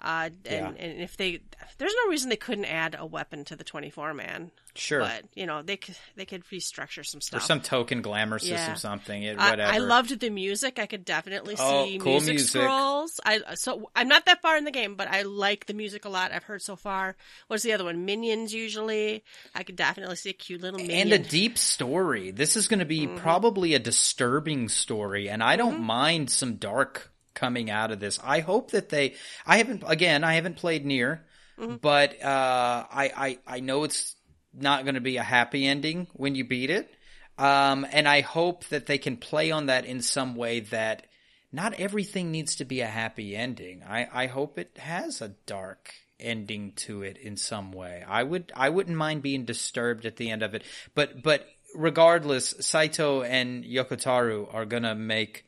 [0.00, 0.68] Uh, and, Yeah.
[0.76, 1.40] and if they,
[1.78, 4.50] there's no reason they couldn't add a weapon to the 24 man.
[4.74, 4.98] sure.
[4.98, 8.56] But you know, they could they could restructure some stuff or some token glamour system,
[8.56, 8.74] Yeah.
[8.74, 9.72] something, it, I, whatever.
[9.72, 10.80] I loved the music.
[10.80, 12.60] I could definitely Oh, see cool music, music.
[12.60, 13.20] scrolls.
[13.24, 16.08] I so I'm not that far in the game, but I like the music a
[16.10, 16.32] lot.
[16.32, 17.16] I've heard so far.
[17.46, 18.04] What's the other one?
[18.04, 18.52] Minions.
[18.52, 19.22] Usually,
[19.54, 21.12] I could definitely see a cute little minion.
[21.12, 22.32] and a deep story.
[22.32, 23.16] This is going to be Mm-hmm.
[23.18, 28.18] probably a disturbing story, and I don't mind some dark coming out of this.
[28.22, 29.14] I hope that they.
[29.46, 30.24] I haven't again.
[30.24, 31.24] I haven't played Nier,
[31.58, 31.76] Mm-hmm.
[31.76, 34.16] but uh, I, I I know it's
[34.52, 36.90] not going to be a happy ending when you beat it,
[37.38, 41.06] um, and I hope that they can play on that in some way that
[41.52, 43.84] not everything needs to be a happy ending.
[43.88, 48.04] I, I hope it has a dark ending to it in some way.
[48.06, 50.62] I would I wouldn't mind being disturbed at the end of it.
[50.96, 55.44] But but regardless, Saito and Yoko Taro are gonna make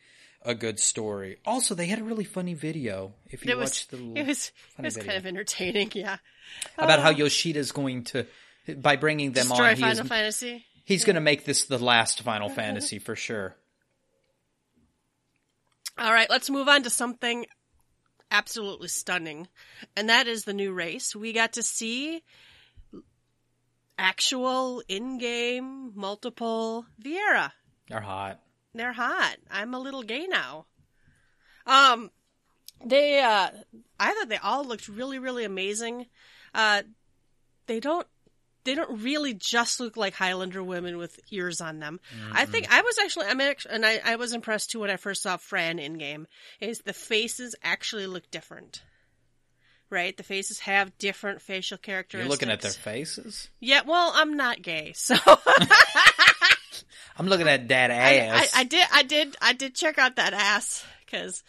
[0.46, 1.38] a good story.
[1.44, 3.12] Also, they had a really funny video.
[3.28, 5.90] If you It watch the it was it was kind of entertaining.
[5.94, 6.16] Yeah,
[6.78, 8.26] about how um, Yoshida's going to
[8.76, 10.64] by bringing them destroy on, Final is, Fantasy.
[10.84, 13.56] he's going to make this the last Final Fantasy for sure.
[15.98, 17.46] All right, let's move on to something
[18.30, 19.48] absolutely stunning,
[19.96, 21.16] and that is the new race.
[21.16, 22.22] We got to see
[23.98, 27.50] actual in-game multiple Viera.
[27.88, 28.40] They're hot.
[28.76, 29.36] They're hot.
[29.50, 30.66] I'm a little gay now.
[31.66, 32.10] Um,
[32.84, 33.50] they uh,
[33.98, 36.06] I thought they all looked really, really amazing.
[36.54, 36.82] Uh,
[37.66, 38.06] they don't.
[38.64, 42.00] They don't really just look like Highlander women with ears on them.
[42.32, 44.90] I think I was actually, I mean, act- and I, I was impressed too when
[44.90, 46.26] I first saw Fran in game.
[46.60, 48.82] Is the faces actually look different?
[49.88, 52.24] Right, the faces have different facial characteristics.
[52.24, 53.50] You're looking at their faces.
[53.60, 55.14] Yeah, well, I'm not gay, so
[57.18, 58.50] I'm looking at that ass.
[58.54, 61.42] I, I did, I did, I did check out that ass because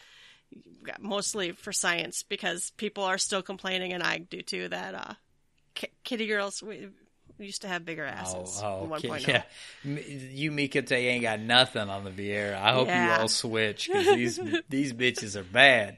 [1.00, 5.14] mostly for science because people are still complaining, and I do too, that uh,
[5.76, 6.88] ki- kitty girls we,
[7.40, 8.62] used to have bigger asses.
[8.64, 9.28] Oh, oh, 1.0.
[9.28, 9.44] yeah.
[9.84, 12.56] You Miqo'te ain't got nothing on the Viera.
[12.60, 13.16] I hope Yeah.
[13.16, 14.40] you all switch because these
[14.70, 15.98] these bitches are bad.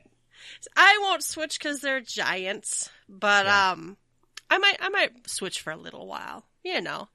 [0.76, 3.96] I won't switch because they're giants, but um,
[4.50, 6.44] I might, I might switch for a little while.
[6.64, 7.08] You know,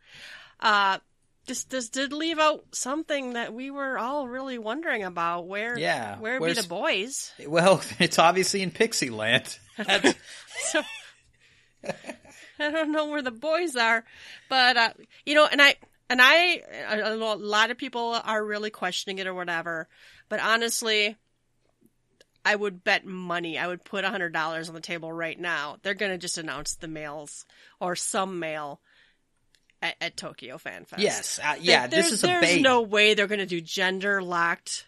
[0.60, 0.98] uh,
[1.46, 5.46] this this did leave out something that we were all really wondering about.
[5.46, 7.32] Where, Yeah, where be the boys?
[7.46, 9.58] Well, it's obviously in Pixie Land.
[10.56, 10.82] So
[12.60, 14.04] I don't know where the boys are,
[14.48, 14.90] but uh,
[15.26, 15.74] you know, and I
[16.08, 19.88] and I, I know a lot of people are really questioning it or whatever,
[20.28, 21.16] but honestly.
[22.46, 23.56] I would bet money.
[23.58, 25.78] I would put a hundred dollars on the table right now.
[25.82, 27.46] They're gonna just announce the males
[27.80, 28.82] or some male
[29.84, 31.02] at, at Tokyo Fan Fest.
[31.02, 31.86] yes, uh, yeah.
[31.86, 32.62] This is a there's bait.
[32.62, 34.86] no way they're gonna do gender locked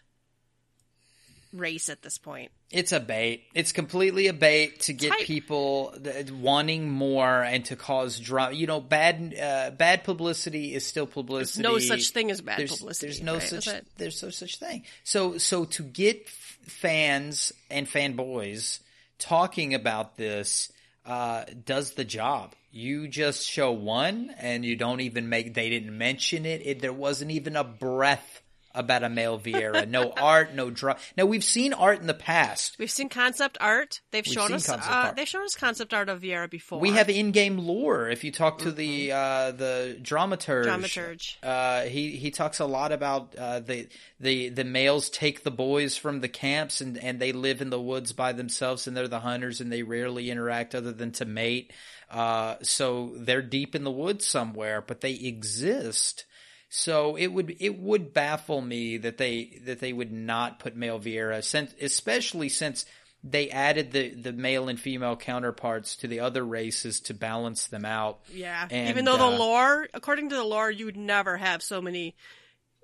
[1.53, 2.51] race at this point.
[2.69, 3.43] It's a bait.
[3.53, 5.21] It's completely a bait to get Type.
[5.21, 8.53] people th- wanting more and to cause drama.
[8.53, 11.63] You know, bad uh, bad publicity is still publicity.
[11.63, 13.07] There's no such thing as bad there's, publicity.
[13.07, 13.43] There's no right?
[13.43, 14.83] such there's no such thing.
[15.05, 18.79] So so to get f- fans and fanboys
[19.17, 20.71] talking about this
[21.05, 22.53] uh, does the job.
[22.77, 25.55] You just show one, and you don't even make.
[25.55, 26.61] They didn't mention it.
[26.63, 28.43] it there wasn't even a breath
[28.75, 29.87] about a male Viera.
[29.87, 30.95] No art, no draw.
[31.17, 32.75] Now we've seen art in the past.
[32.77, 34.01] We've seen concept art.
[34.11, 34.67] They've We've shown us.
[34.67, 35.15] concept Uh, art.
[35.15, 36.79] they've shown us concept art of Viera before.
[36.79, 38.07] We have in-game lore.
[38.09, 41.37] If you talk to the uh, the dramaturge, Dramaturge.
[41.41, 43.87] uh, he he talks a lot about uh, the
[44.19, 47.81] the the males take the boys from the camps and and they live in the
[47.81, 51.73] woods by themselves and they're the hunters and they rarely interact other than to mate.
[52.09, 56.25] Uh, so they're deep in the woods somewhere, but they exist.
[56.69, 60.99] So it would it would baffle me that they that they would not put male
[60.99, 62.85] Viera, since, especially since
[63.23, 67.85] they added the the male and female counterparts to the other races to balance them
[67.85, 68.19] out.
[68.33, 68.67] Yeah.
[68.69, 71.81] And, Even though uh, the lore, according to the lore, you would never have so
[71.81, 72.15] many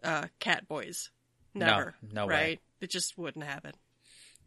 [0.01, 1.09] uh, cat boys.
[1.53, 1.95] Never.
[2.11, 2.34] no way.
[2.34, 2.61] right?
[2.82, 3.74] It just wouldn't happen.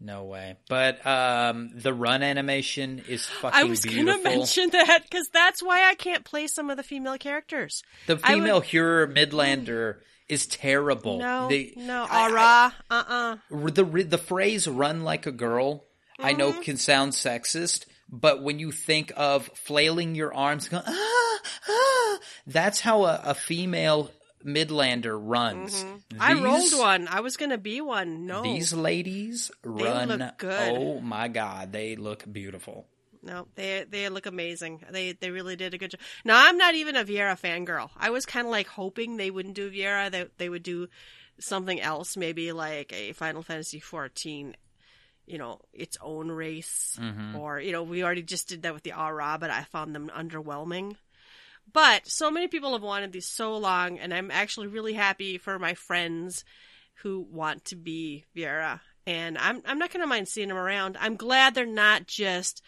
[0.00, 0.56] No way.
[0.68, 5.88] But um, the run animation is fucking I was gonna mention that because that's why
[5.88, 7.82] I can't play some of the female characters.
[8.06, 9.96] the I would- female Hyur Midlander
[10.28, 11.18] is terrible.
[11.18, 15.84] No, The- no, ara, uh, uh I- the the phrase "run like a girl"
[16.18, 16.62] I know Mm-hmm.
[16.62, 21.38] can sound sexist, but when you think of flailing your arms, going ah
[21.68, 24.10] ah, that's how a, a female
[24.46, 25.82] Midlander runs.
[25.84, 26.22] Mm-hmm.
[26.22, 27.08] I rolled one.
[27.08, 28.26] I was gonna be one.
[28.26, 30.08] No, These ladies run.
[30.08, 30.72] look good.
[30.76, 32.86] Oh my god, they look beautiful.
[33.22, 34.84] No, they they look amazing.
[34.90, 36.00] They they really did a good job.
[36.24, 37.90] Now I'm not even a Viera fangirl.
[37.96, 40.10] I was kind of like hoping they wouldn't do Viera.
[40.10, 40.88] They they would do
[41.40, 44.56] something else, maybe like a Final Fantasy 14,
[45.26, 46.98] you know, its own race,
[47.36, 49.92] or you know, we already just did that with the Au Ra, but I found
[49.94, 50.94] them underwhelming.
[51.76, 55.58] But so many people have wanted these so long, and I'm actually really happy for
[55.58, 56.42] my friends
[57.02, 58.80] who want to be Viera.
[59.06, 60.96] And I'm I'm not gonna mind seeing them around.
[60.98, 62.62] I'm glad they're not just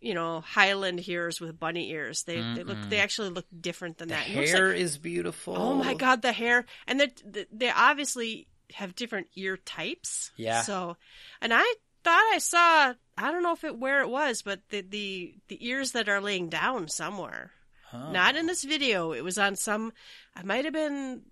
[0.00, 2.22] you know Highland ears with bunny ears.
[2.22, 4.22] They they look they actually look different than The that.
[4.22, 5.56] Hair like- is beautiful.
[5.56, 10.30] oh my god, the hair and they they obviously have different ear types.
[10.36, 10.62] Yeah.
[10.62, 10.96] So,
[11.40, 11.64] and I
[12.04, 15.66] thought I saw I don't know if it where it was, but the the the
[15.66, 17.50] ears that are laying down somewhere.
[17.90, 18.12] Huh.
[18.12, 19.12] Not in this video.
[19.12, 19.92] It was on some.
[20.36, 21.22] I might have been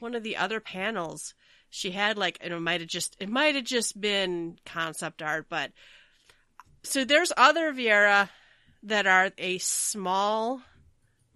[0.00, 1.34] one of the other panels.
[1.68, 5.46] she had like and it might have just it might have just been concept art,
[5.48, 5.72] but
[6.82, 8.28] so there's other Viera
[8.82, 10.62] that are a small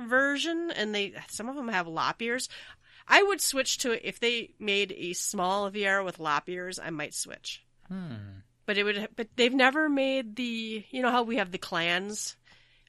[0.00, 2.48] version, and they some of them have lop ears.
[3.06, 6.78] I would switch to it if they made a small Viera with lop ears.
[6.78, 7.62] I might switch.
[7.88, 8.40] Hmm.
[8.66, 9.08] But it would.
[9.14, 10.84] But they've never made the.
[10.90, 12.36] You know how we have the clans,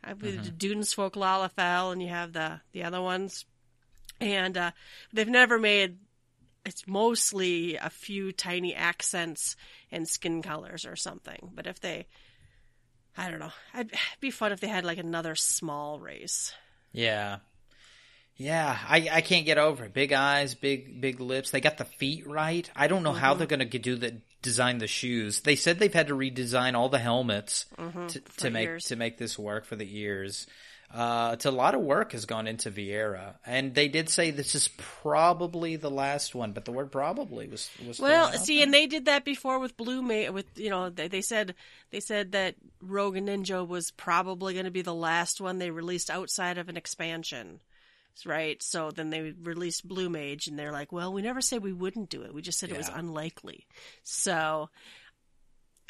[0.05, 3.45] I believe the Dunes folk Lalafell, and you have the the other ones,
[4.21, 4.71] and uh,
[5.13, 5.97] they've never made.
[6.65, 9.55] It's mostly a few tiny accents
[9.91, 11.51] and skin colors or something.
[11.53, 12.07] But if they,
[13.17, 16.53] I don't know, it'd be fun if they had like another small race.
[16.91, 17.37] Yeah.
[18.37, 19.93] Yeah, I, I can't get over it.
[19.93, 21.51] Big eyes, big big lips.
[21.51, 22.69] They got the feet right.
[22.75, 23.37] I don't know how Mm-hmm.
[23.37, 25.41] they're going to do the design the shoes.
[25.41, 28.07] They said they've had to redesign all the helmets to, Mm-hmm.
[28.07, 30.47] for to make to make this work for the ears.
[30.93, 34.53] Uh, it's a lot of work has gone into Viera, and they did say this
[34.55, 38.63] is probably the last one, but the word probably was was Well, see, there.
[38.65, 40.29] and they did that before with Blue Mage.
[40.29, 41.55] With you know, they, they said
[41.89, 46.09] they said that Rogue Ninja was probably going to be the last one they released
[46.11, 47.59] outside of an expansion,
[48.24, 48.61] right?
[48.61, 52.09] So then they released Blue Mage, and they're like, "Well, we never said we wouldn't
[52.09, 52.34] do it.
[52.34, 53.66] We just said it was unlikely."
[54.03, 54.70] So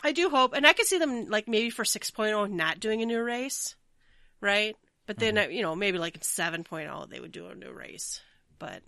[0.04, 3.06] I do hope, and I could see them like maybe for 6.0 not doing a
[3.06, 3.76] new race,
[4.40, 4.76] right?
[5.08, 5.52] But then Mm-hmm.
[5.52, 8.22] you know maybe like in 7.0 they would do a new race,
[8.60, 8.82] but.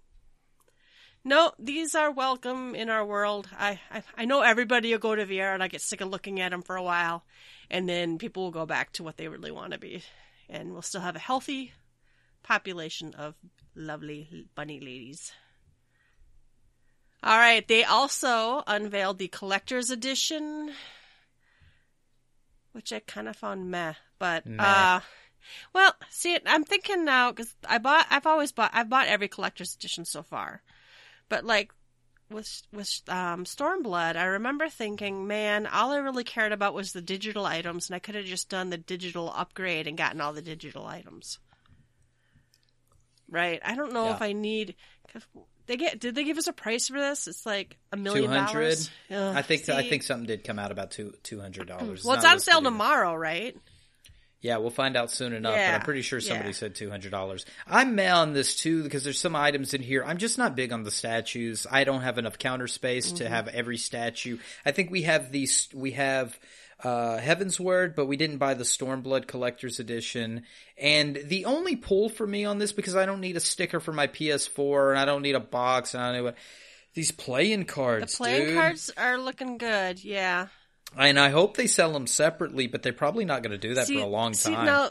[1.24, 3.50] No, these are welcome in our world.
[3.58, 6.40] I, I I know everybody will go to VR and I get sick of looking
[6.40, 7.26] at them for a while,
[7.70, 10.04] and then people will go back to what they really want to be,
[10.48, 11.74] and we'll still have a healthy
[12.48, 13.36] population of
[13.76, 15.34] lovely bunny ladies.
[17.22, 20.72] All right, they also unveiled the collector's edition,
[22.72, 24.64] which I kind of found meh, but Meh.
[24.64, 25.00] uh
[25.74, 29.76] well, see, I'm thinking now because I bought, I've always bought, I've bought every collector's
[29.76, 30.62] edition so far,
[31.30, 31.72] but like
[32.30, 37.02] with with um, Stormblood, I remember thinking, man, all I really cared about was the
[37.02, 40.42] digital items, and I could have just done the digital upgrade and gotten all the
[40.42, 41.40] digital items.
[43.30, 43.60] Right?
[43.64, 44.16] I don't know Yeah.
[44.16, 44.76] if I need.
[45.68, 46.00] They get.
[46.00, 47.28] Did they give us a price for this?
[47.28, 48.54] It's like a million 200?
[48.54, 48.90] dollars.
[49.12, 52.06] I think I think something did come out about two two hundred dollars.
[52.06, 53.56] Well, it's on sale tomorrow, right?
[54.40, 55.56] Yeah, we'll find out soon enough.
[55.56, 56.54] Yeah, But I'm pretty sure somebody yeah.
[56.56, 57.46] said two hundred dollars.
[57.66, 60.06] I'm on this too because there's some items in here.
[60.06, 61.66] I'm just not big on the statues.
[61.70, 63.18] I don't have enough counter space Mm-hmm.
[63.18, 64.38] to have every statue.
[64.66, 65.68] I think we have these.
[65.74, 66.38] We have
[66.84, 70.44] uh, Heavensward, but we didn't buy the Stormblood Collector's Edition.
[70.78, 73.92] And the only pull for me on this because I don't need a sticker for
[73.94, 76.36] my PS4 and I don't need a box and I don't know what.
[76.94, 78.14] These playing cards.
[78.14, 78.56] The playing dude.
[78.56, 80.04] cards are looking good.
[80.04, 80.48] Yeah.
[80.98, 83.88] and I hope they sell them separately, but they're probably not going to do that
[83.88, 84.66] See- for a long see, time.
[84.66, 84.90] now,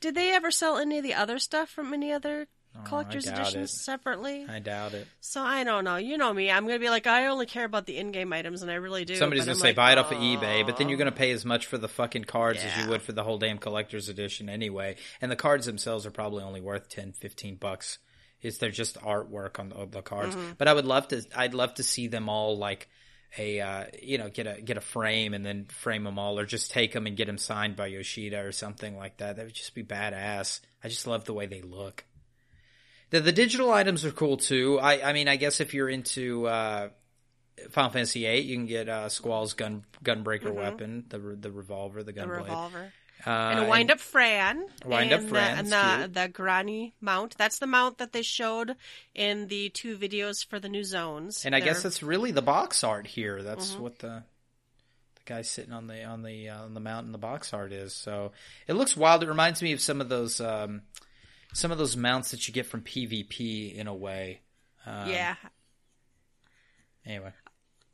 [0.00, 2.46] did they ever sell any of the other stuff from any other
[2.84, 3.74] collector's doubt editions it.
[3.74, 4.46] separately?
[4.48, 5.06] I doubt it.
[5.20, 5.96] So I don't know.
[5.96, 6.50] You know me.
[6.50, 9.16] I'm gonna be like, I only care about the in-game items, and I really do.
[9.16, 11.12] Somebody's gonna I'm say like, buy it off of "Oh." eBay, but then you're gonna
[11.12, 14.08] pay as much for the fucking cards as you would for the whole damn collector's
[14.08, 14.96] edition anyway.
[15.20, 17.98] And the cards themselves are probably only worth 10, 15 bucks.
[18.40, 20.34] Is they're just artwork on the, the cards.
[20.34, 20.52] Mm-hmm.
[20.58, 21.22] But I would love to.
[21.36, 22.88] I'd love to see them all like
[23.38, 26.44] a uh, you know get a get a frame and then frame them all, or
[26.44, 29.36] just take them and get them signed by Yoshida or something like that.
[29.36, 30.60] That would just be badass.
[30.82, 32.04] I just love the way they look.
[33.12, 34.78] The, the digital items are cool too.
[34.80, 36.88] I, I mean, I guess if you're into uh,
[37.70, 42.12] Final Fantasy VIII, you can get uh, Squall's gun gunbreaker weapon, the the revolver, the
[42.12, 42.28] Mm-hmm.
[42.30, 42.92] the gunblade, revolver
[43.24, 47.36] uh, and a wind up Fran, Wind-up and Fran, the, and the, the Grani mount.
[47.38, 48.74] That's the mount that they showed
[49.14, 51.44] in the two videos for the new zones.
[51.44, 53.40] And I guess They're- that's really the box art here.
[53.42, 53.82] That's Mm-hmm.
[53.82, 54.24] what the
[55.14, 57.92] the guy sitting on the on the uh, on the mountain the box art is.
[57.94, 58.32] So
[58.66, 59.22] it looks wild.
[59.22, 60.82] It reminds me of some of those um,
[61.52, 64.40] some of those mounts that you get from PvP in a way.
[64.86, 65.34] Um, yeah.
[67.04, 67.32] Anyway,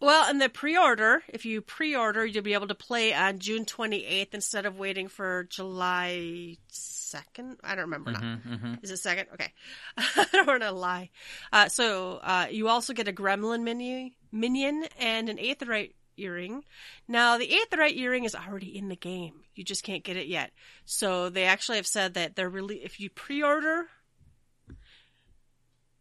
[0.00, 4.34] Well, and the pre-order, if you pre-order, you'll be able to play on June 28th
[4.34, 7.56] instead of waiting for July 2nd.
[7.64, 8.38] I don't remember now.
[8.82, 9.28] Is it second?
[9.34, 9.52] Okay.
[9.96, 11.10] I don't want to lie.
[11.52, 16.64] Uh, so, uh, you also get a gremlin mini, minion and an aetheryte earring.
[17.06, 19.34] Now, the aetheryte earring is already in the game.
[19.54, 20.52] You just can't get it yet.
[20.84, 23.86] So, they actually have said that they're really, if you pre-order,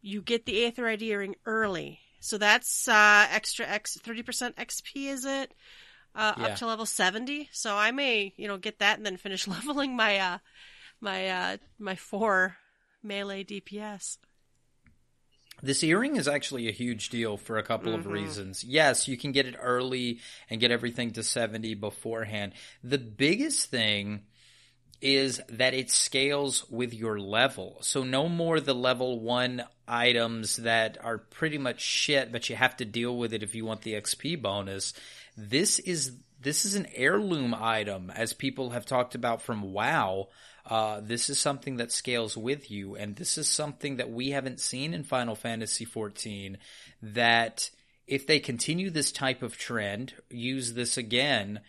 [0.00, 2.00] you get the aetheryte earring early.
[2.20, 5.52] So that's uh, extra X, 30% XP, is it?
[6.14, 6.44] Uh, Yeah.
[6.46, 7.48] Up to level 70.
[7.52, 10.38] So I may, you know, get that and then finish leveling my, uh,
[11.00, 12.56] my, uh, my four
[13.02, 14.18] melee DPS.
[15.62, 18.12] This earring is actually a huge deal for a couple of mm-hmm.
[18.12, 18.62] reasons.
[18.62, 22.52] Yes, you can get it early and get everything to 70 beforehand.
[22.84, 24.22] The biggest thing
[25.00, 27.78] is that it scales with your level.
[27.82, 32.76] So no more the level 1 items that are pretty much shit, but you have
[32.78, 34.94] to deal with it if you want the XP bonus.
[35.36, 40.28] This is this is an heirloom item, as people have talked about from WoW.
[40.68, 44.60] Uh, this is something that scales with you, and this is something that we haven't
[44.60, 46.56] seen in Final Fantasy XIV.
[47.02, 47.70] That
[48.06, 51.60] if they continue this type of trend, use this again,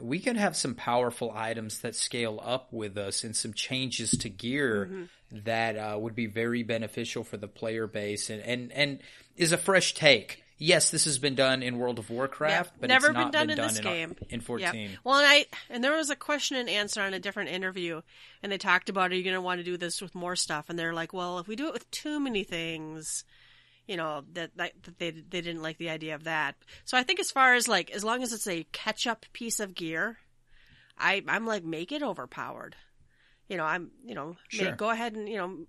[0.00, 4.28] we could have some powerful items that scale up with us and some changes to
[4.28, 5.38] gear mm-hmm.
[5.44, 9.00] that uh, would be very beneficial for the player base and, and, and
[9.36, 12.80] is a fresh take yes, this has been done in World of Warcraft, yep.
[12.80, 14.74] but never been done, been in done this in, game in 14.
[14.74, 14.90] Yep.
[15.04, 18.00] Well, and I and there was a question and answer on a different interview,
[18.42, 20.70] and they talked about are you going to want to do this with more stuff?
[20.70, 23.24] And they're like, well, if we do it with too many things,
[23.86, 26.56] you know that, that, that they they didn't like the idea of that.
[26.84, 29.60] So I think as far as like as long as it's a catch up piece
[29.60, 30.18] of gear,
[30.98, 32.76] I I'm like make it overpowered.
[33.48, 34.70] You know, I'm you know sure.
[34.70, 35.66] make, go ahead and you know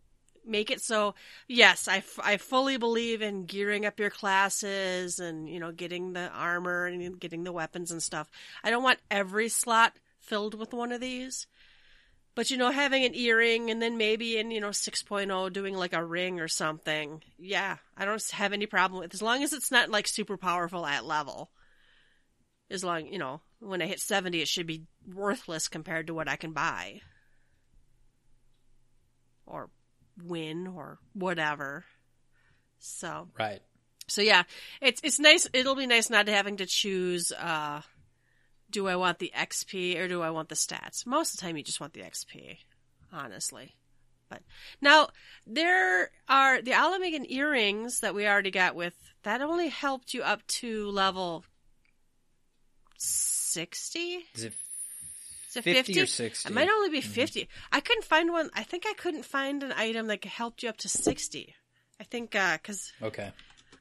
[0.48, 1.16] make it so
[1.48, 6.14] yes I, f- I fully believe in gearing up your classes and you know getting
[6.14, 8.30] the armor and getting the weapons and stuff.
[8.64, 11.48] I don't want every slot filled with one of these.
[12.36, 15.94] But you know having an earring and then maybe in you know 6.0 doing like
[15.94, 17.24] a ring or something.
[17.38, 20.86] Yeah i don't have any problem with as long as it's not like super powerful
[20.86, 21.52] at level.
[22.70, 24.84] As long you know when i hit 70 it should be
[25.14, 27.02] worthless compared to what i can buy.
[29.46, 29.70] Or
[30.24, 31.86] win or whatever.
[32.80, 33.62] So right.
[34.08, 34.44] So yeah,
[34.82, 35.48] it's it's nice.
[35.54, 37.32] It'll be nice not having to choose.
[37.32, 37.82] uh
[38.70, 41.06] Do I want the XP or do I want the stats?
[41.06, 42.58] Most of the time, you just want the XP,
[43.12, 43.76] honestly.
[44.30, 44.42] But
[44.82, 45.10] now
[45.46, 50.24] there are the Ala Mhigan earrings that we already got with that only helped you
[50.24, 51.46] up to level
[52.98, 54.26] sixty.
[54.34, 54.54] Is it
[55.58, 56.50] it 50, 50 or 60?
[56.50, 57.12] It might only be mm-hmm.
[57.12, 57.42] 50.
[57.42, 57.76] Mm-hmm.
[57.76, 58.50] I couldn't find one.
[58.54, 61.56] I think I couldn't find an item that helped you up to 60.
[62.00, 62.92] I think, uh, cause.
[63.02, 63.32] Okay.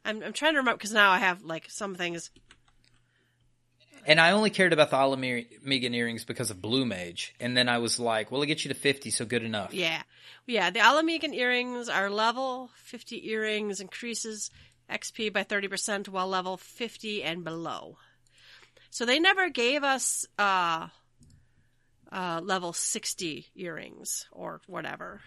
[0.05, 2.31] I'm, I'm trying to remember, cause now I have, like, some things.
[4.07, 7.35] And I only cared about the Ala Mhigan earrings because of Blue Mage.
[7.41, 9.73] And then I was like, well, it gets you to 50, so good enough.
[9.73, 10.03] Yeah.
[10.47, 14.51] Yeah, the Ala Mhigan earrings are level 50 earrings increases
[14.91, 17.97] XP by 30% while level 50 and below.
[18.91, 20.89] So they never gave us, uh,
[22.15, 25.21] uh, level 60 earrings or whatever.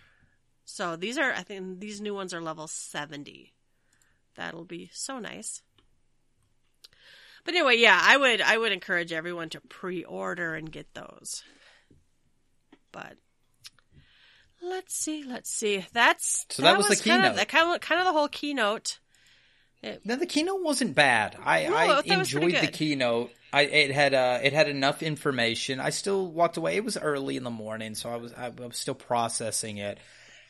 [0.64, 3.54] So these are, I think these new ones are level 70.
[4.36, 5.62] That'll be so nice.
[7.44, 11.44] But anyway, yeah, I would, I would encourage everyone to pre-order and get those.
[12.94, 13.18] But
[14.62, 15.86] let's see, let's see.
[15.92, 17.20] That's, so that, that was, was, the keynote.
[17.20, 19.00] Kind of, that kind of, kind of the whole keynote.
[19.84, 21.38] It, no, the keynote wasn't bad.
[21.44, 23.32] I, no, I enjoyed the keynote.
[23.54, 25.80] I it had uh it had enough information.
[25.80, 26.76] I still walked away.
[26.76, 30.00] It was early in the morning, so I was I was still processing it,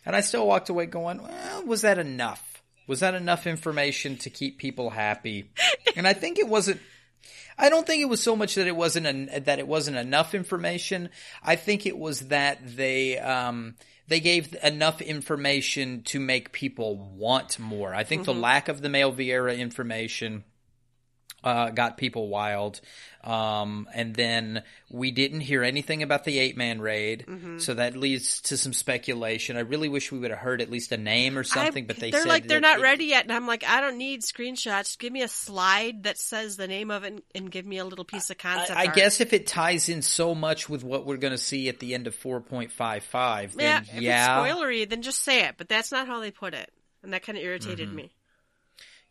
[0.06, 2.64] and I still walked away going, well, "Was that enough?
[2.88, 5.52] Was that enough information to keep people happy?"
[5.96, 6.82] and I think it wasn't.
[7.60, 10.34] I don't think it was so much that it wasn't an, that it wasn't enough
[10.34, 11.10] information.
[11.44, 13.76] I think it was that they um
[14.08, 17.94] they gave enough information to make people want more.
[17.94, 18.34] I think mm-hmm.
[18.34, 20.44] the lack of the Male Viera information
[21.44, 22.82] uh, got people wild.
[23.24, 27.58] Um, and then we didn't hear anything about the eight man raid, mm-hmm.
[27.58, 29.58] so that leads to some speculation.
[29.58, 31.98] I really wish we would have heard at least a name or something, I, but
[31.98, 34.98] they they're like they're not it, ready yet, and I'm like, I don't need screenshots.
[34.98, 37.86] Give me a slide that says the name of it, and, and give me a
[37.86, 38.80] little piece of concept.
[38.80, 41.68] I, I guess if it ties in so much with what we're going to see
[41.68, 45.44] at the end of four point five five, yeah, then yeah, spoilery, then just say
[45.44, 45.56] it.
[45.58, 46.72] But that's not how they put it,
[47.04, 47.98] and that kind of irritated mm-hmm.
[47.98, 48.12] me.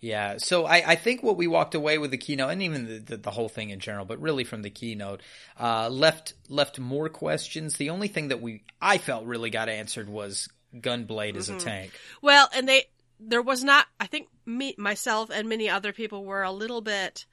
[0.00, 2.98] Yeah, so I, I think what we walked away with the keynote, and even the,
[2.98, 5.22] the, the whole thing in general, but really from the keynote,
[5.58, 7.76] uh, left left more questions.
[7.76, 11.38] The only thing that we I felt really got answered was Gunblade mm-hmm.
[11.38, 11.66] as a mm-hmm.
[11.66, 11.92] tank.
[12.20, 12.84] Well, and they
[13.18, 13.86] there was not.
[13.98, 17.24] I think me myself and many other people were a little bit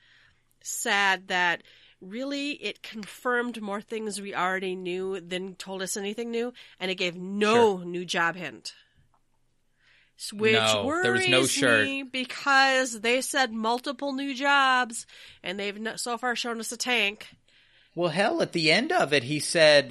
[0.61, 1.63] sad that
[1.99, 6.95] really it confirmed more things we already knew than told us anything new, and it
[6.95, 7.85] gave no sure.
[7.85, 8.73] new job hint
[10.31, 11.85] which no, worries there was no shirt.
[11.85, 15.05] me because they said multiple new jobs,
[15.43, 17.27] and they've so far shown us a tank.
[17.95, 19.89] Well, hell, at the end of it, he said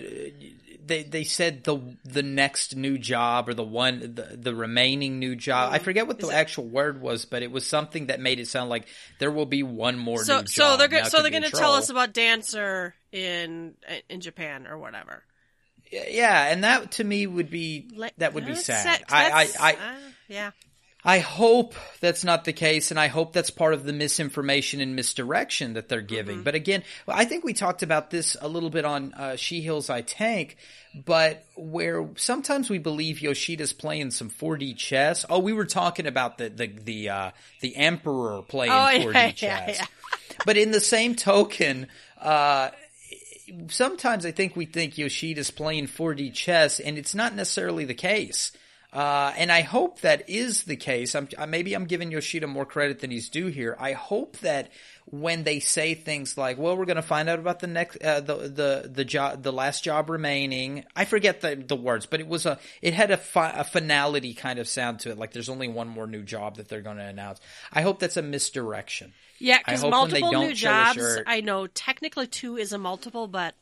[0.85, 5.37] they they said the the next new job or the one the, the remaining new
[5.37, 5.73] job.
[5.73, 5.83] I mm.
[5.83, 8.87] forget what the actual word was, but it was something that made it sound like
[9.19, 10.79] there will be one more so, new so job.
[10.79, 13.75] They're go- so they're going to tell us about Dancer in
[14.09, 15.25] in Japan or whatever.
[15.93, 17.89] Yeah, and that to me would be
[18.19, 19.05] that would be sad.
[19.11, 19.77] I, I, I, uh,
[20.29, 20.51] yeah.
[21.05, 24.95] I hope that's not the case, and I hope that's part of the misinformation and
[24.95, 26.37] misdirection that they're giving.
[26.37, 26.45] Mm-hmm.
[26.45, 29.91] But again, I think we talked about this a little bit on uh, She Heals
[29.91, 30.57] I Tank,
[30.95, 35.25] but where sometimes we believe Yoshida's playing some 4D chess.
[35.29, 37.31] Oh, we were talking about the the the uh,
[37.61, 38.75] the Emperor playing Oh,
[39.11, 39.79] 4D yeah, chess.
[39.81, 39.87] yeah,
[40.47, 41.89] but in the same token,
[42.21, 42.71] uh,
[43.69, 48.53] sometimes I think we think Yoshida's playing 4D chess, and it's not necessarily the case.
[48.93, 51.15] Uh, and I hope that is the case.
[51.15, 53.75] I'm, uh, maybe I'm giving Yoshida more credit than he's due here.
[53.81, 54.71] I hope that
[55.07, 58.21] when they say things like, "Well, we're going to find out about the next, uh,
[58.21, 62.29] the the the job, the last job remaining," I forget the the words, but it
[62.29, 65.17] was a, it had a, fi- a finality kind of sound to it.
[65.17, 67.41] Like there's only one more new job that they're going to announce.
[67.73, 69.15] I hope that's a misdirection.
[69.43, 71.19] Yeah, because hope when they multiple new jobs.
[71.27, 73.55] I know technically two is a multiple, but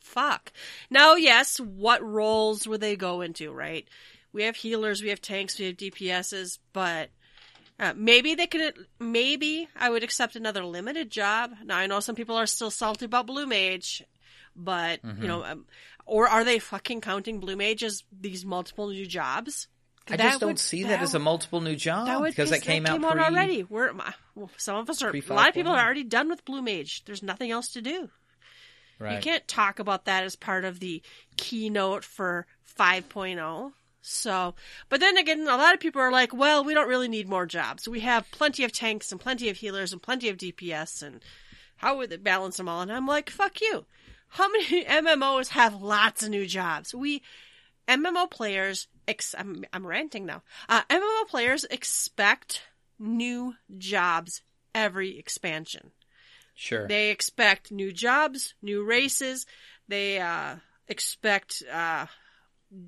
[0.00, 0.52] fuck.
[0.90, 3.50] Now, yes, what roles would they go into?
[3.52, 3.88] Right?
[4.32, 7.08] We have healers, we have tanks, we have DPSs, but
[7.80, 8.74] uh, maybe they could.
[9.00, 11.52] Maybe I would accept another limited job.
[11.64, 14.04] Now I know some people are still salty about Blue Mage,
[14.54, 15.22] but Mm-hmm.
[15.22, 15.66] you know, um,
[16.04, 19.68] or are they fucking counting Blue Mage as these multiple new jobs?
[20.08, 22.86] I That just don't would- see that, as a multiple new job because that came
[22.86, 23.62] out pre- already.
[23.62, 23.92] We're
[24.34, 25.10] well, some of us are.
[25.10, 27.04] A lot of people are already done with Blue Mage.
[27.04, 28.10] There's nothing else to do.
[28.98, 29.14] Right.
[29.16, 31.02] You can't talk about that as part of the
[31.36, 32.46] keynote for
[32.78, 33.72] 5.0.
[34.00, 34.54] So,
[34.88, 37.46] but then again, a lot of people are like, well, we don't really need more
[37.46, 37.88] jobs.
[37.88, 41.20] We have plenty of tanks and plenty of healers and plenty of DPS and
[41.76, 42.80] how would it balance them all?
[42.80, 43.84] And I'm like, fuck you.
[44.28, 46.94] How many MMOs have lots of new jobs?
[46.94, 47.22] We,
[47.88, 50.42] MMO players, ex- I'm, I'm ranting now.
[50.68, 52.62] Uh, MMO players expect
[52.98, 54.42] new jobs
[54.74, 55.90] every expansion.
[56.54, 56.86] Sure.
[56.86, 59.46] They expect new jobs, new races.
[59.88, 60.56] They uh,
[60.88, 62.06] expect uh,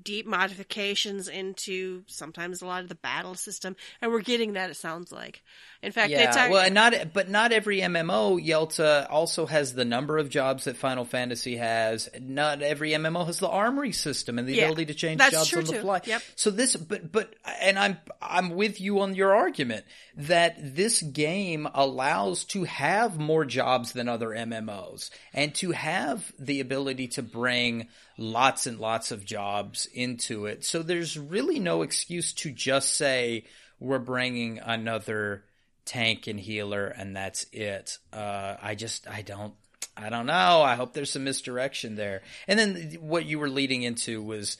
[0.03, 4.69] deep modifications into sometimes a lot of the battle system, and we're getting that.
[4.69, 5.43] It sounds like.
[5.81, 9.73] In fact, Yeah, it's our, well, and not, but not every MMO Yelta also has
[9.73, 12.09] the number of jobs that Final Fantasy has.
[12.19, 15.53] Not every MMO has the armory system and the Yeah, ability to change that's jobs
[15.53, 15.81] on the too.
[15.81, 16.01] fly.
[16.05, 16.21] Yep.
[16.35, 19.85] So this, but but, and I'm I'm with you on your argument
[20.17, 26.61] that this game allows to have more jobs than other MMOs and to have the
[26.61, 30.63] ability to bring lots and lots of jobs into it.
[30.63, 33.45] So there's really no excuse to just say
[33.79, 35.43] we're bringing another
[35.85, 37.97] tank and healer and that's it.
[38.13, 39.53] Uh, I just, I don't,
[39.97, 40.61] I don't know.
[40.61, 42.21] I hope there's some misdirection there.
[42.47, 44.57] And then what you were leading into was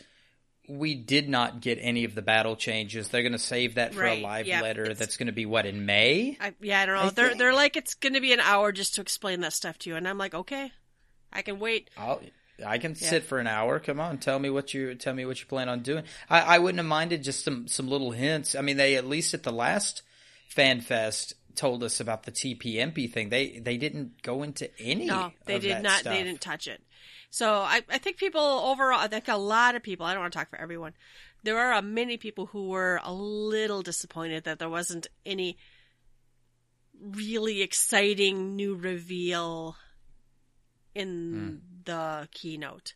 [0.67, 3.09] we did not get any of the battle changes.
[3.09, 5.45] They're going to save that for Right, a live yeah, letter that's going to be
[5.45, 6.37] what in May.
[6.41, 7.01] I, yeah, I don't know.
[7.01, 9.53] I they're think- they're like it's going to be an hour just to explain that
[9.53, 10.71] stuff to you, and I'm like, okay,
[11.31, 11.89] I can wait.
[11.97, 12.21] I'll,
[12.65, 13.79] I can sit for an hour.
[13.79, 16.03] Come on, tell me what you tell me what you plan on doing.
[16.29, 18.55] I, I wouldn't have minded just some some little hints.
[18.55, 20.03] I mean, they at least at the last
[20.49, 23.29] fan fest told us about the TPMP thing.
[23.29, 25.05] They they didn't go into any.
[25.05, 25.99] No, they of did that not.
[25.99, 26.13] stuff.
[26.13, 26.81] They didn't touch it.
[27.29, 30.05] So I, I think people overall, I think a lot of people.
[30.05, 30.93] I don't want to talk for everyone.
[31.43, 35.57] There are many people who were a little disappointed that there wasn't any
[36.99, 39.75] really exciting new reveal
[40.93, 41.74] in hmm.
[41.85, 42.93] The keynote.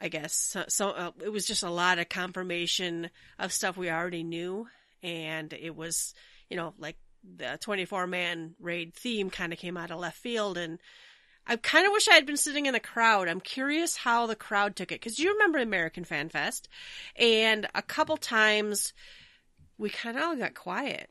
[0.00, 0.64] I guess so.
[0.68, 4.66] so uh, it was just a lot of confirmation of stuff we already knew,
[5.02, 6.14] and it was,
[6.48, 10.56] you know, like the 24 man raid theme kind of came out of left field
[10.56, 10.78] and
[11.46, 13.28] I kind of wish I had been sitting in the crowd.
[13.28, 16.68] I'm curious how the crowd took it because you remember American Fan Fest,
[17.16, 18.92] and a couple times
[19.78, 21.10] we kind of all got quiet.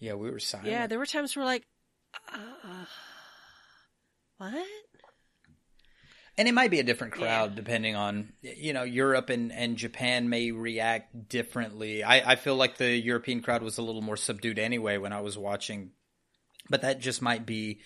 [0.00, 0.70] Yeah, we were silent.
[0.70, 1.64] Yeah, there were times we're like,
[2.32, 2.86] uh,
[4.38, 4.66] "What?"
[6.38, 10.30] And it might be a different crowd depending on you know Europe and and Japan
[10.30, 12.02] may react differently.
[12.02, 15.20] I I feel like the European crowd was a little more subdued anyway when I
[15.20, 15.90] was watching,
[16.70, 17.80] but that just might be.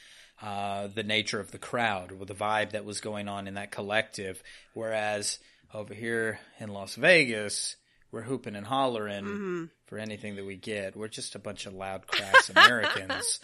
[0.44, 3.70] Uh, the nature of the crowd or the vibe that was going on in that
[3.70, 4.42] collective.
[4.74, 5.38] Whereas
[5.72, 7.76] over here in Las Vegas,
[8.10, 9.64] we're hooping and hollering Mm-hmm.
[9.86, 10.96] for anything that we get.
[10.96, 13.38] We're just a bunch of loud, crass Americans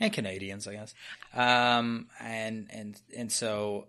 [0.00, 0.94] and Canadians, I guess.
[1.34, 3.88] Um, and and and so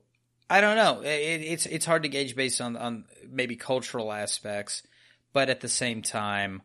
[0.49, 1.01] I don't know.
[1.01, 4.83] It, it's it's hard to gauge based on on maybe cultural aspects,
[5.31, 6.61] but at the same time,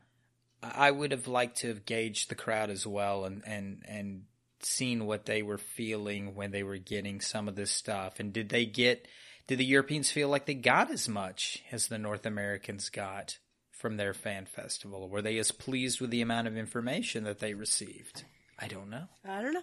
[0.62, 4.22] I would have liked to have gauged the crowd as well and and and
[4.61, 8.20] seen what they were feeling when they were getting some of this stuff.
[8.20, 9.07] And did they get?
[9.47, 13.39] Did the Europeans feel like they got as much as the North Americans got
[13.70, 15.09] from their fan festival?
[15.09, 18.24] Were they as pleased with the amount of information that they received?
[18.59, 19.07] I don't know.
[19.24, 19.62] I don't know.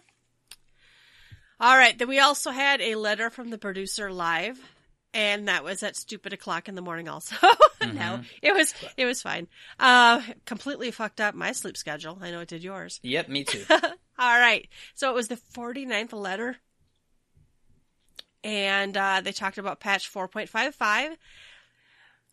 [1.60, 1.98] All right.
[1.98, 4.60] Then we also had a letter from the producer live,
[5.14, 7.08] and that was at stupid o'clock in the morning.
[7.10, 7.36] Also,
[7.82, 7.98] Mm-hmm.
[7.98, 9.48] no, it was it was fine.
[9.80, 12.18] Uh, completely fucked up my sleep schedule.
[12.22, 13.00] I know it did yours.
[13.04, 13.64] Yep, me too.
[13.70, 14.68] All right.
[14.96, 16.56] So it was the 49th letter.
[18.44, 21.16] And uh, they talked about patch 4.55.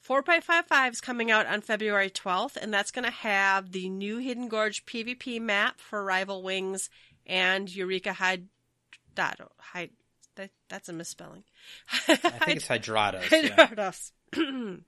[0.08, 4.48] 4.55 is coming out on February 12th, and that's going to have the new Hidden
[4.48, 6.90] Gorge PvP map for Rival Wings
[7.26, 8.46] and Eureka Hyd.
[9.16, 9.90] Hyd, Hyd
[10.36, 11.44] that, that's a misspelling.
[12.08, 13.30] I think it's Hydratos.
[13.30, 13.66] Yeah.
[13.66, 14.12] Hydratos.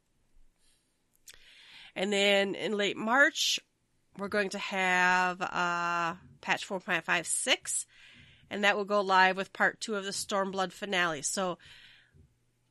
[1.96, 3.60] and then in late March,
[4.18, 7.86] we're going to have uh, patch 4.56,
[8.50, 11.22] and that will go live with part two of the Stormblood finale.
[11.22, 11.58] So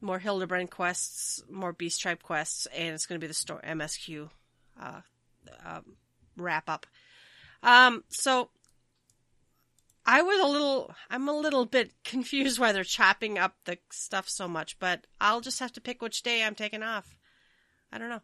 [0.02, 4.30] more Hildebrand quests, more Beast Tribe quests, and it's going to be the Stor- MSQ
[4.82, 5.02] uh,
[5.66, 5.96] um,
[6.38, 6.86] wrap up.
[7.62, 8.50] Um, so
[10.06, 14.28] I was a little, I'm a little bit confused why they're chopping up the stuff
[14.28, 17.16] so much, but I'll just have to pick which day I'm taking off.
[17.92, 18.22] I don't know.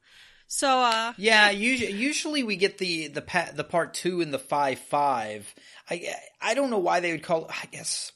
[0.47, 4.39] So, uh, Yeah, usually, usually we get the the pa- the part two and the
[4.39, 5.53] five five.
[5.89, 7.47] I I don't know why they would call.
[7.49, 8.11] I guess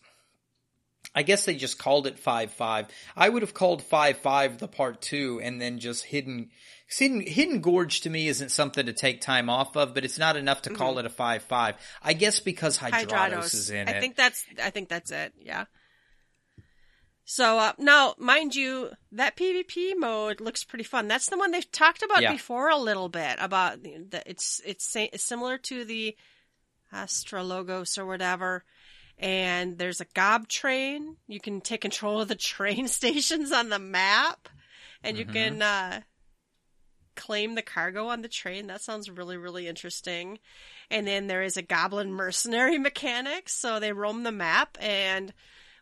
[1.14, 2.88] I guess they just called it five five.
[3.16, 6.50] I would have called five five the part two, and then just hidden.
[6.98, 10.36] Hidden, hidden Gorge to me isn't something to take time off of, but it's not
[10.36, 11.76] enough to call it a five five.
[12.02, 13.54] I guess because Hydratos, Hydratos.
[13.54, 14.02] is in I it.
[14.02, 15.34] think that's I think that's it.
[15.40, 15.66] Yeah.
[17.26, 21.08] So uh, now, mind you, that PvP mode looks pretty fun.
[21.08, 22.34] That's the one they've talked about Yeah.
[22.34, 26.16] before a little bit about the, it's it's similar to the
[26.94, 28.64] Astrologos or whatever.
[29.18, 31.16] And there's a gob train.
[31.28, 34.50] You can take control of the train stations on the map,
[35.04, 35.34] and you Mhm.
[35.34, 36.02] can uh,
[37.16, 38.68] claim the cargo on the train.
[38.68, 40.40] That sounds really really interesting.
[40.90, 43.50] And then there is a goblin mercenary mechanic.
[43.50, 45.34] So they roam the map and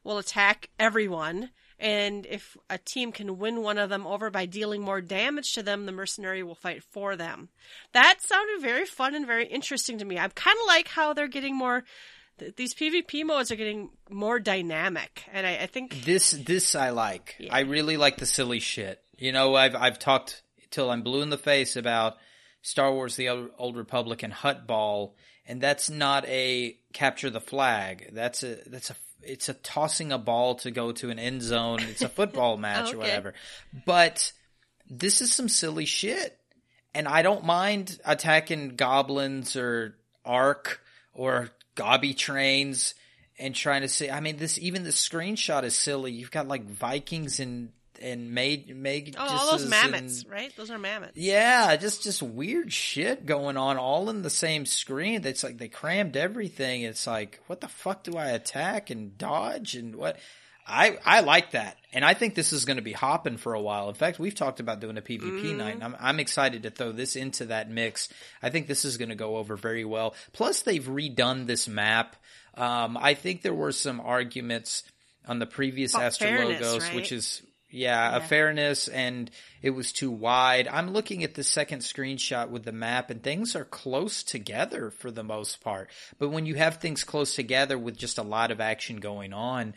[0.04, 1.52] will attack everyone.
[1.82, 5.64] And if a team can win one of them over by dealing more damage to
[5.64, 7.50] them, the mercenary will fight for them.
[7.94, 10.20] That sounded very fun and very interesting to me.
[10.20, 11.84] I kind of like how they're getting more.
[12.56, 17.36] These PvP modes are getting more dynamic, and I, I think This this I like.
[17.40, 17.54] Yeah.
[17.54, 19.00] I really like the silly shit.
[19.18, 20.42] You know, I've I've talked
[20.72, 22.18] till I'm blue in the face about
[22.62, 25.12] Star Wars: The Old, Old Republic and Huttball,
[25.46, 28.10] and that's not a capture the flag.
[28.14, 31.80] That's a that's a it's a tossing a ball to go to an end zone.
[31.82, 32.96] It's a football match Okay.
[32.96, 33.34] or whatever.
[33.86, 34.32] But
[34.90, 36.38] this is some silly shit,
[36.94, 39.96] and I don't mind attacking goblins or
[40.26, 40.82] arc
[41.14, 42.94] or gobby trains
[43.40, 44.10] and trying to see.
[44.10, 46.12] I mean, this even the screenshot is silly.
[46.12, 47.72] You've got like Vikings and
[48.02, 50.52] and made made oh, all those mammoths, right?
[50.56, 51.16] Those are mammoths.
[51.16, 55.26] Yeah, just just weird shit going on all in the same screen.
[55.26, 56.82] It's like they crammed everything.
[56.82, 60.18] It's like what the fuck do I attack and dodge and what?
[60.66, 63.62] I I like that, and I think this is going to be hopping for a
[63.62, 63.90] while.
[63.90, 66.92] In fact, we've talked about doing a PvP night, and I'm I'm excited to throw
[66.92, 68.10] this into that mix.
[68.42, 70.14] I think this is going to go over very well.
[70.34, 72.16] Plus, they've redone this map.
[72.56, 74.84] Um, I think there were some arguments
[75.28, 76.96] on the previous fairness, Astrologos, right?
[76.96, 77.42] which is
[77.72, 80.68] yeah, a fairness and it was too wide.
[80.68, 85.12] I'm looking at the second screenshot with the map and things are close together for
[85.12, 85.90] the most part.
[86.20, 89.74] But when you have things close together with just a lot of action going on,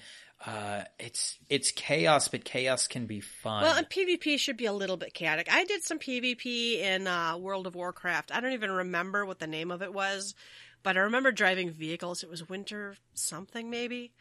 [0.47, 3.63] uh, it's it's chaos, but chaos can be fun.
[3.63, 5.49] Well, and PvP should be a little bit chaotic.
[5.51, 8.31] I did some PvP in uh, World of Warcraft.
[8.35, 10.35] I don't even remember what the name of it was,
[10.83, 12.23] but I remember driving vehicles.
[12.23, 14.13] It was winter something maybe.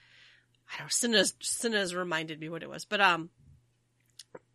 [0.73, 0.91] I don't.
[0.91, 3.29] Cinna's Cinna's reminded me what it was, but um,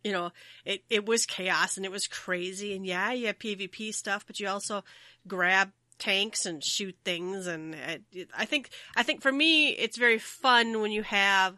[0.03, 0.31] you know,
[0.65, 2.75] it it was chaos and it was crazy.
[2.75, 4.83] And yeah, you have PvP stuff, but you also
[5.27, 7.47] grab tanks and shoot things.
[7.47, 11.57] And it, it, I think I think for me, it's very fun when you have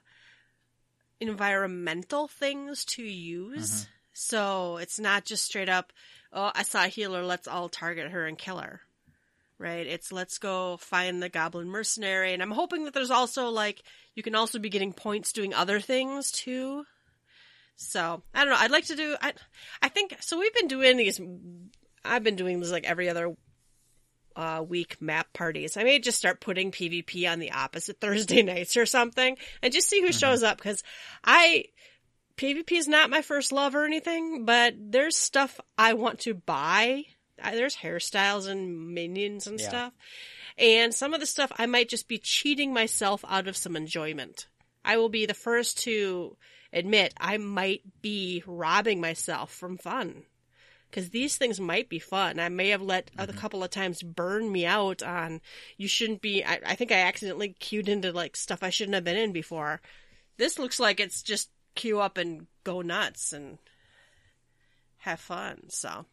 [1.19, 3.71] environmental things to use.
[3.71, 3.91] Mm-hmm.
[4.13, 5.93] So it's not just straight up,
[6.33, 8.81] oh, I saw a healer, let's all target her and kill her.
[9.57, 9.85] Right?
[9.85, 12.33] It's let's go find the goblin mercenary.
[12.33, 13.83] And I'm hoping that there's also like,
[14.15, 16.85] you can also be getting points doing other things too.
[17.81, 18.59] So I don't know.
[18.59, 19.33] I'd like to do, I,
[19.81, 21.19] I think, so we've been doing these,
[22.05, 23.35] I've been doing this like every other
[24.35, 25.77] uh, week map parties.
[25.77, 29.89] I may just start putting PvP on the opposite Thursday nights or something and just
[29.89, 30.83] see who shows up because
[31.23, 31.65] I,
[32.37, 37.03] PvP is not my first love or anything, but there's stuff I want to buy.
[37.43, 39.67] There's hairstyles and minions and Yeah.
[39.67, 39.93] stuff.
[40.57, 44.47] And some of the stuff I might just be cheating myself out of some enjoyment.
[44.85, 46.37] I will be the first to
[46.73, 50.23] admit I might be robbing myself from fun
[50.91, 52.39] because these things might be fun.
[52.39, 53.37] I may have let a mm-hmm.
[53.37, 55.41] couple of times burn me out on
[55.77, 56.43] you shouldn't be.
[56.43, 59.81] I, I think I accidentally queued into like stuff I shouldn't have been in before.
[60.37, 63.57] This looks like it's just queue up and go nuts and
[64.97, 65.69] have fun.
[65.69, 66.05] So.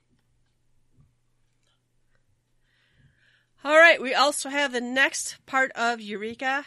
[3.64, 6.64] All right, we also have the next part of Eureka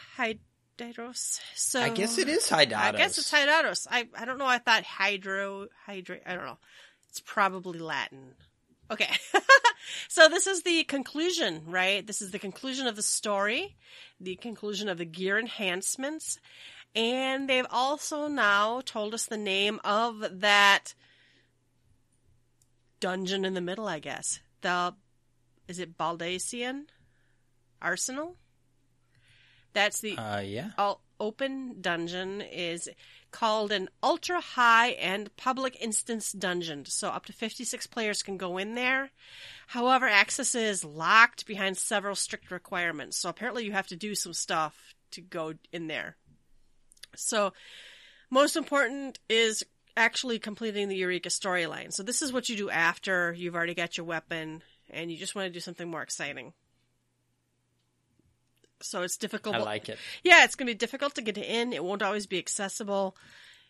[0.82, 1.40] Hydatos.
[1.56, 2.74] So I guess it is Hydatos.
[2.76, 3.88] I guess it's Hydatos.
[3.90, 4.46] I I don't know.
[4.46, 6.18] I thought hydro hydra.
[6.26, 6.58] I don't know.
[7.10, 8.34] It's probably Latin.
[8.90, 9.10] Okay.
[10.10, 12.06] so this is the conclusion, right?
[12.06, 13.76] This is the conclusion of the story,
[14.20, 16.40] the conclusion of the gear enhancements,
[16.96, 20.94] and they've also now told us the name of that
[23.00, 24.40] dungeon in the middle, I guess.
[24.62, 24.94] The
[25.68, 26.86] is it Baldesion
[27.82, 28.36] Arsenal?
[29.74, 30.72] That's the Uh, yeah.
[30.78, 32.90] all open dungeon is
[33.32, 36.86] called an ultra high and public instance dungeon.
[36.86, 39.12] So up to 56 players can go in there.
[39.68, 43.18] However, access is locked behind several strict requirements.
[43.18, 46.18] So apparently you have to do some stuff to go in there.
[47.16, 47.54] So
[48.30, 49.64] most important is
[49.96, 51.94] actually completing the Eureka storyline.
[51.94, 55.36] So this is what you do after you've already got your weapon and you just
[55.36, 56.54] want to do something more exciting.
[58.84, 59.56] So it's difficult.
[59.56, 59.98] I like it.
[60.24, 61.74] Yeah, it's going to be difficult to get in.
[61.74, 63.16] It won't always be accessible.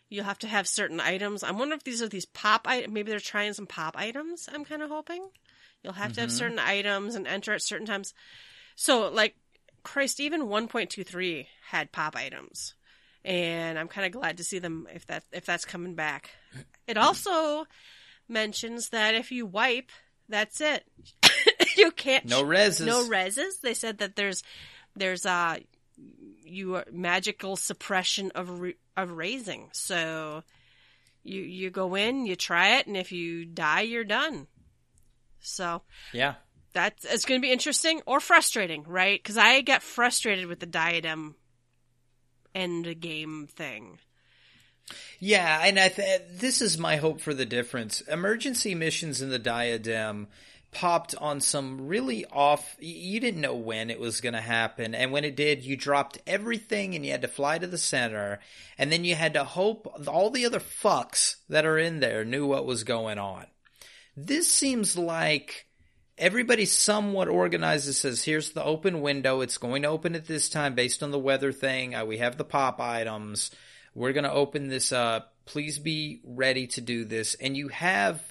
[0.08, 1.42] You'll have to have certain items.
[1.42, 2.92] I'm wondering if these are these pop items.
[2.92, 4.48] Maybe they're trying some pop items.
[4.52, 5.26] I'm kind of hoping.
[5.82, 6.38] You'll have to have mm-hmm.
[6.38, 8.14] certain items and enter at certain times.
[8.76, 9.36] So, like,
[9.82, 12.74] Christ, even 1.23 had pop items,
[13.24, 16.30] and I'm kind of glad to see them if that if that's coming back.
[16.86, 17.66] It also
[18.28, 19.90] mentions that if you wipe,
[20.28, 20.84] that's it.
[21.76, 22.86] you can't No reses.
[22.86, 23.60] no reses.
[23.62, 24.42] They said that there's
[24.96, 25.58] there's a
[26.44, 29.68] you are magical suppression of re- of raising.
[29.72, 30.42] So
[31.22, 34.46] you you go in, you try it, and if you die, you're done.
[35.40, 35.82] So
[36.12, 36.34] Yeah.
[36.72, 39.22] that's it's going to be interesting or frustrating, right?
[39.22, 41.36] Because I get frustrated with the diadem
[42.54, 43.98] end game thing.
[45.20, 48.00] Yeah, and I th- this is my hope for the difference.
[48.02, 50.26] Emergency missions in the Diadem
[50.72, 52.76] popped on some really off.
[52.80, 56.18] You didn't know when it was going to happen, and when it did, you dropped
[56.26, 58.40] everything and you had to fly to the center,
[58.78, 62.46] and then you had to hope all the other fucks that are in there knew
[62.46, 63.46] what was going on.
[64.16, 65.66] This seems like
[66.18, 69.40] everybody somewhat organized and says, here's the open window.
[69.40, 71.94] It's going to open at this time based on the weather thing.
[71.94, 73.50] Uh, we have the pop items.
[73.94, 75.34] We're going to open this up.
[75.46, 77.34] Please be ready to do this.
[77.34, 78.22] And you have,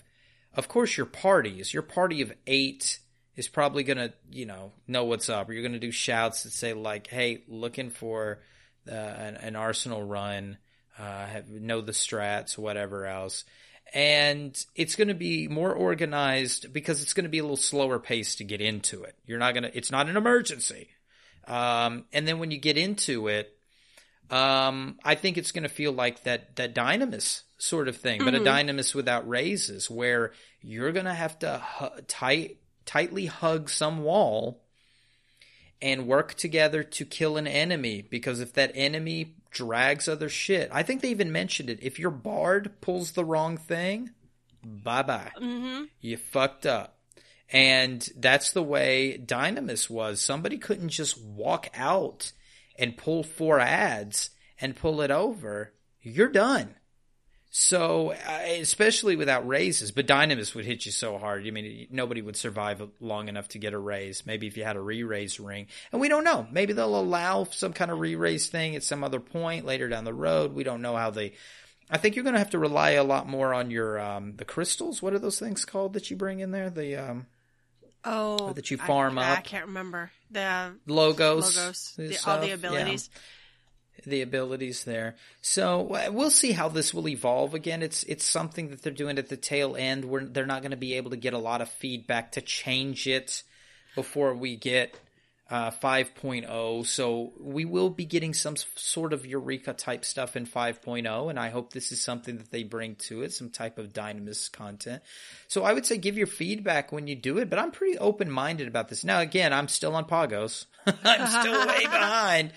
[0.55, 1.73] of course, your parties.
[1.73, 2.99] Your party of eight
[3.35, 5.49] is probably going to, you know, know what's up.
[5.49, 8.39] Or you're going to do shouts that say like, hey, looking for
[8.89, 10.57] uh, an, an arsenal run,
[10.99, 13.45] uh, have, know the strats, whatever else
[13.93, 17.99] and it's going to be more organized because it's going to be a little slower
[17.99, 19.15] pace to get into it.
[19.25, 20.89] You're not going to, it's not an emergency.
[21.47, 23.53] Um, and then when you get into it,
[24.29, 28.35] um, I think it's going to feel like that, that dynamis sort of thing, but
[28.35, 30.31] a dynamis without raises where
[30.61, 34.63] you're going to have to hu- tight, tightly hug some wall
[35.81, 40.83] and work together to kill an enemy because if that enemy drags other shit, I
[40.83, 41.79] think they even mentioned it.
[41.81, 44.11] If your bard pulls the wrong thing,
[44.63, 45.31] bye bye.
[45.39, 45.85] Mm-hmm.
[45.99, 46.97] You fucked up.
[47.53, 50.21] And that's the way Dynamis was.
[50.21, 52.31] Somebody couldn't just walk out
[52.79, 54.29] and pull four ads
[54.59, 55.73] and pull it over.
[56.01, 56.75] You're done.
[57.53, 61.45] So, uh, especially without raises, but Dynamis would hit you so hard.
[61.45, 64.25] I mean, nobody would survive long enough to get a raise.
[64.25, 65.67] Maybe if you had a re-raise ring.
[65.91, 66.47] And we don't know.
[66.49, 70.13] Maybe they'll allow some kind of re-raise thing at some other point later down the
[70.13, 70.53] road.
[70.53, 71.33] We don't know how they,
[71.89, 74.45] I think you're going to have to rely a lot more on your, um, the
[74.45, 75.01] crystals.
[75.01, 76.69] What are those things called that you bring in there?
[76.69, 77.27] The, um,
[78.03, 79.37] Oh, that you farm I, up.
[79.39, 81.55] I can't remember the logos.
[81.55, 83.19] logos, the, all the Yeah.
[84.03, 85.15] The abilities there.
[85.41, 87.53] So uh, we'll see how this will evolve.
[87.53, 90.71] Again, it's it's something that they're doing at the tail end where they're not going
[90.71, 93.43] to be able to get a lot of feedback to change it
[93.95, 94.95] before we get
[95.51, 96.85] uh, 5.0.
[96.85, 101.49] So we will be getting some sort of Eureka type stuff in 5.0, and I
[101.49, 105.03] hope this is something that they bring to it, some type of Dynamis content.
[105.49, 108.31] So I would say give your feedback when you do it, but I'm pretty open
[108.31, 109.03] minded about this.
[109.03, 110.67] Now, again, I'm still on Pagos.
[111.03, 112.53] I'm still way behind.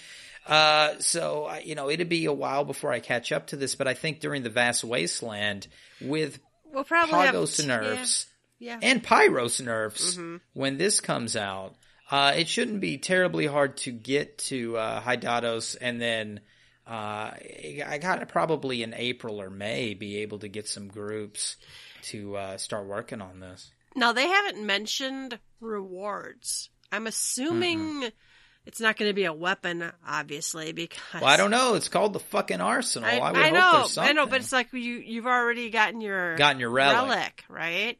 [0.46, 3.74] Uh, so I- you know, it'd be a while before I catch up to this,
[3.74, 5.66] but I think during the vast wasteland
[6.00, 6.38] with
[6.72, 8.26] We'll probably Pagos yeah, nerfs
[8.58, 8.78] Yeah.
[8.82, 10.36] and Pyros nerfs Mm-hmm.
[10.52, 11.76] when this comes out,
[12.10, 16.40] uh, it shouldn't be terribly hard to get to uh, Hydatos and then
[16.86, 17.30] uh,
[17.86, 21.56] I got to probably in April or May be able to get some groups
[22.10, 23.70] to uh, start working on this.
[23.96, 26.68] Now they haven't mentioned rewards.
[26.92, 28.10] I'm assuming
[28.66, 31.74] It's not going to be a weapon, obviously, because Well, I don't know.
[31.74, 33.08] It's called the fucking arsenal.
[33.08, 34.10] I, I, would I hope know, there's something.
[34.10, 37.44] I know, but it's like you you've already gotten your Gotten your relic.
[37.48, 37.98] right?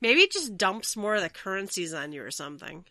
[0.00, 2.84] Maybe it just dumps more of the currencies on you or something.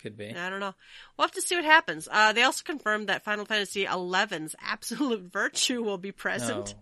[0.00, 0.34] Could be.
[0.34, 0.74] I don't know.
[1.18, 2.08] We'll have to see what happens.
[2.10, 6.74] Uh, they also confirmed that Final Fantasy XI's absolute virtue will be present.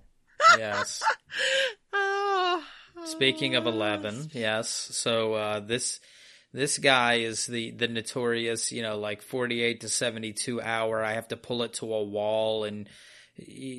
[0.53, 1.03] Oh, yes.
[1.93, 2.63] Oh.
[3.05, 4.69] Speaking of eleven, yes.
[4.69, 6.01] So uh, this
[6.53, 11.03] this guy is the the notorious, you know, like forty eight to seventy two hour.
[11.05, 12.89] I have to pull it to a wall and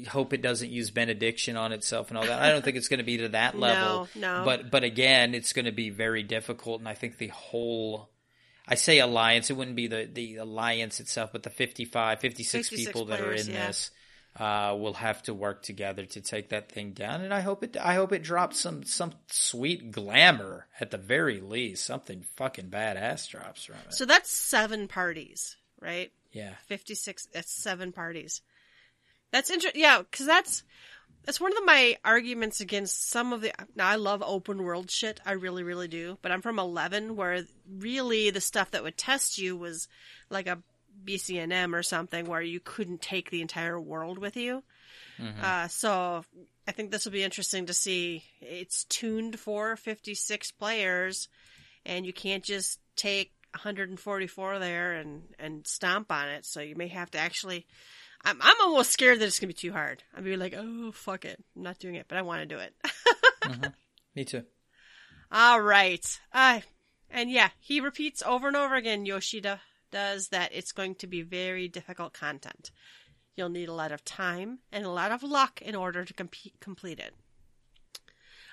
[0.08, 2.42] hope it doesn't use benediction on itself and all that.
[2.42, 4.08] I don't think it's going to be to that level.
[4.16, 4.40] no.
[4.40, 4.46] no.
[4.46, 8.10] But but again, it's going to be very difficult, and I think the whole.
[8.72, 9.50] I say alliance.
[9.50, 13.34] It wouldn't be the, the alliance itself, but the 55, 56, 56 people that are
[13.34, 13.66] in yeah.
[13.66, 13.90] this
[14.40, 17.22] uh, will have to work together to take that thing down.
[17.22, 17.78] And I hope it.
[17.78, 21.86] I hope it drops some some sweet glamour at the very least.
[21.86, 23.94] Something fucking badass drops from it.
[23.94, 26.12] So that's seven parties, right?
[26.32, 26.54] yeah.
[26.68, 28.42] 56 that's seven parties
[29.32, 30.64] that's interesting yeah because that's
[31.26, 35.20] that's one of my arguments against some of the now i love open world shit
[35.26, 37.44] i really really do but i'm from 11 where
[37.78, 39.88] really the stuff that would test you was
[40.30, 40.60] like a
[41.06, 44.64] bcnm or something where you couldn't take the entire world with you
[45.42, 46.24] uh, so
[46.68, 51.28] i think this will be interesting to see it's tuned for 56 players
[51.86, 56.46] and you can't just take 144 there and and stomp on it.
[56.46, 57.66] So you may have to actually.
[58.24, 60.04] I'm I'm almost scared that it's gonna be too hard.
[60.14, 62.56] I'm gonna be like, oh fuck it, I'm not doing it, but I want to
[62.56, 63.72] do it.
[64.16, 64.44] Me too.
[65.32, 66.60] All right, uh,
[67.10, 69.06] and yeah, he repeats over and over again.
[69.06, 69.62] Yoshida
[69.92, 70.52] does that.
[70.54, 72.72] It's going to be very difficult content.
[73.36, 76.54] You'll need a lot of time and a lot of luck in order to compete,
[76.60, 77.14] complete it.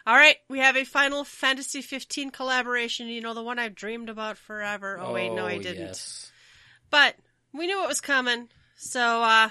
[0.06, 3.08] All right, we have a Final Fantasy 15 collaboration.
[3.08, 4.98] You know, the one I've dreamed about forever.
[5.00, 5.86] Oh, wait, no, I didn't.
[5.86, 6.30] Yes.
[6.90, 7.16] But
[7.52, 9.50] we knew it was coming, so uh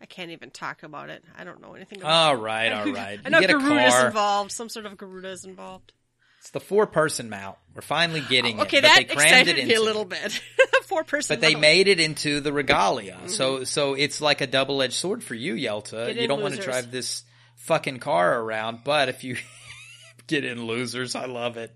[0.00, 1.24] I can't even talk about it.
[1.36, 3.18] I don't know anything about it All right, all right.
[3.24, 4.52] I know You get a Garuda's involved.
[4.52, 5.92] Some sort of Garuda is involved.
[6.48, 7.58] It's the four person mount.
[7.74, 8.82] We're finally getting Okay, it.
[8.82, 10.40] but that they crammed excited it me a little bit.
[10.86, 11.36] Four person.
[11.36, 11.60] But they mount.
[11.60, 13.28] made it into the regalia, Mm-hmm.
[13.28, 16.14] so so it's like a double edged sword for you, Yelta.
[16.18, 17.22] You don't want to drive this
[17.56, 19.36] fucking car around, but if you
[20.26, 21.70] get in losers, I love it.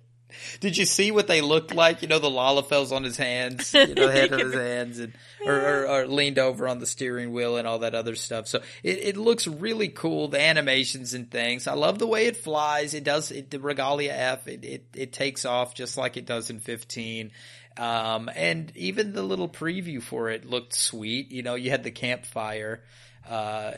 [0.61, 2.03] Did you see what they looked like?
[2.03, 5.13] You know, the Lalafels on his hands, you know, head of his hands, and
[5.47, 8.49] or, or, or leaned over on the steering wheel and all that other stuff.
[8.49, 10.29] So it, it looks really cool.
[10.29, 11.67] The animations and things.
[11.67, 12.95] I love the way it flies.
[12.95, 14.49] It does it, the Regalia F.
[14.49, 17.31] It, it it takes off just like it does in fifteen.
[17.77, 21.33] Um, and even the little preview for it looked sweet.
[21.33, 22.83] You know, you had the campfire
[23.29, 23.73] uh,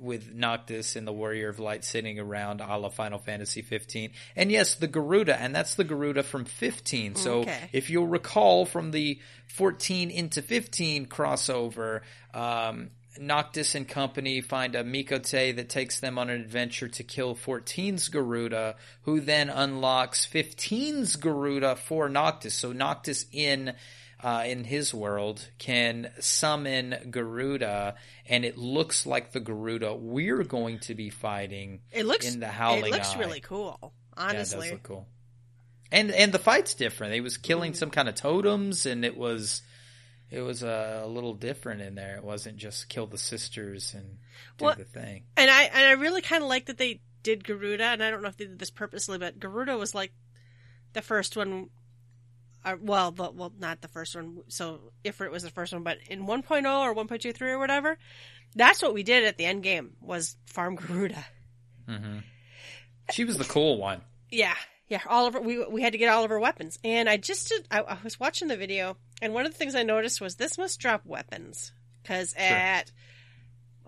[0.00, 4.10] with Noctis and the Warrior of Light sitting around a la Final Fantasy 15.
[4.36, 7.14] And yes, the Garuda, and that's the Garuda from 15.
[7.16, 7.70] So Okay.
[7.72, 9.18] if you'll recall from the
[9.48, 12.00] 14 into 15 crossover,
[12.34, 12.90] um,
[13.20, 18.08] Noctis and company find a Miqo'te that takes them on an adventure to kill 14's
[18.10, 22.54] Garuda, who then unlocks 15's Garuda for Noctis.
[22.54, 23.74] So Noctis in
[24.22, 27.94] uh, in his world can summon Garuda,
[28.26, 32.32] and it looks like the Garuda we're going to be fighting It looks.
[32.32, 33.18] in the Howling It looks Eye.
[33.18, 33.78] really cool.
[33.82, 33.92] Yeah, it
[34.36, 34.60] Honestly.
[34.66, 35.06] does look cool.
[35.92, 37.14] And and the fight's different.
[37.14, 39.62] He was killing some kind of totems, and it was
[40.30, 42.16] it was a, little different in there.
[42.16, 44.18] It wasn't just kill the sisters and
[44.58, 45.22] do Well- the thing.
[45.36, 48.20] And I and I really kind of like that they did Garuda, and I don't
[48.22, 50.12] know if they did this purposely, but Garuda was like
[50.92, 51.70] the first one.
[52.64, 54.42] Uh, well, the, well, not the first one.
[54.48, 56.42] So Ifrit was the first one, but in 1.0
[56.80, 57.98] or 1.23 or whatever,
[58.54, 61.24] that's what we did at the end game was farm Garuda.
[63.12, 64.02] She was the cool one.
[64.30, 64.54] Yeah,
[64.88, 65.00] yeah.
[65.08, 67.48] All of our, we we had to get all of her weapons, and I just
[67.48, 67.66] did.
[67.70, 70.58] I, I was watching the video, and one of the things I noticed was this
[70.58, 71.72] must drop weapons
[72.02, 72.92] because at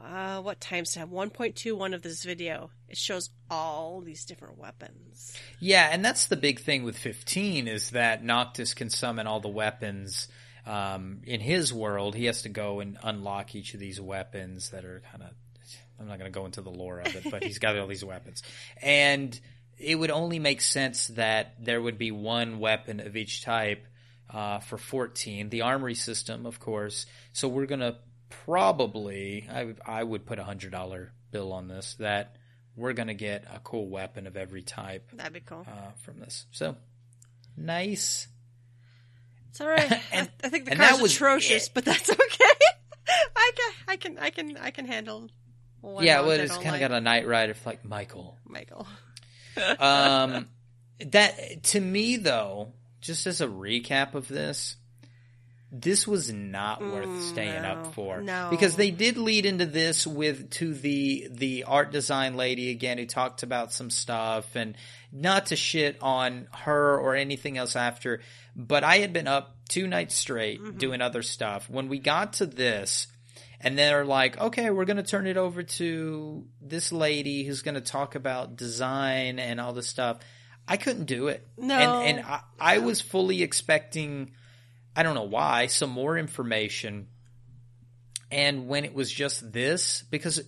[0.01, 4.59] uh, what timestamp one point two one of this video it shows all these different
[4.59, 5.37] weapons.
[5.59, 9.49] Yeah, and that's the big thing with 15 is that Noctis can summon all the
[9.49, 10.29] weapons.
[10.67, 14.85] Um, in his world, he has to go and unlock each of these weapons that
[14.85, 15.31] are kind of.
[15.99, 18.05] I'm not going to go into the lore of it, but he's got all these
[18.05, 18.43] weapons.
[18.81, 19.39] And
[19.79, 23.87] it would only make sense that there would be one weapon of each type
[24.33, 25.51] uh, for 14.
[25.51, 27.05] The armory system, of course.
[27.33, 27.97] So we're going to
[28.31, 32.37] probably, I, would- I would put a $100 bill on this, that
[32.77, 35.67] we're going to get a cool weapon of every type That'd be cool.
[35.69, 36.47] uh, from this.
[36.53, 36.77] So
[37.57, 38.29] nice.
[39.51, 39.91] It's all right.
[39.93, 41.73] I, and- I think the car's was atrocious, it.
[41.75, 42.45] but that's okay.
[43.37, 45.29] I can, I can, I can, I can handle.
[45.81, 46.81] One yeah, well, it's kind of like.
[46.81, 48.37] got a Knight Rider like Michael.
[48.47, 48.87] Michael.
[49.79, 50.47] Um,
[51.07, 54.77] that to me though, just as a recap of this,
[55.73, 58.49] this was not worth staying no, up for no.
[58.51, 63.07] because they did lead into this with to the the art design lady again who
[63.07, 64.77] talked about some stuff and
[65.13, 68.21] not to shit on her or anything else after
[68.57, 70.79] but i had been up two nights straight Mm-hmm.
[70.79, 73.07] doing other stuff when we got to this
[73.61, 77.77] and they're like okay we're going to turn it over to this lady who's going
[77.77, 80.19] to talk about design and all this stuff
[80.67, 81.77] i couldn't do it No.
[81.77, 84.33] and, and I, I was fully expecting
[84.95, 87.09] I don't know why, some more information.
[88.31, 90.43] And when it was just this, because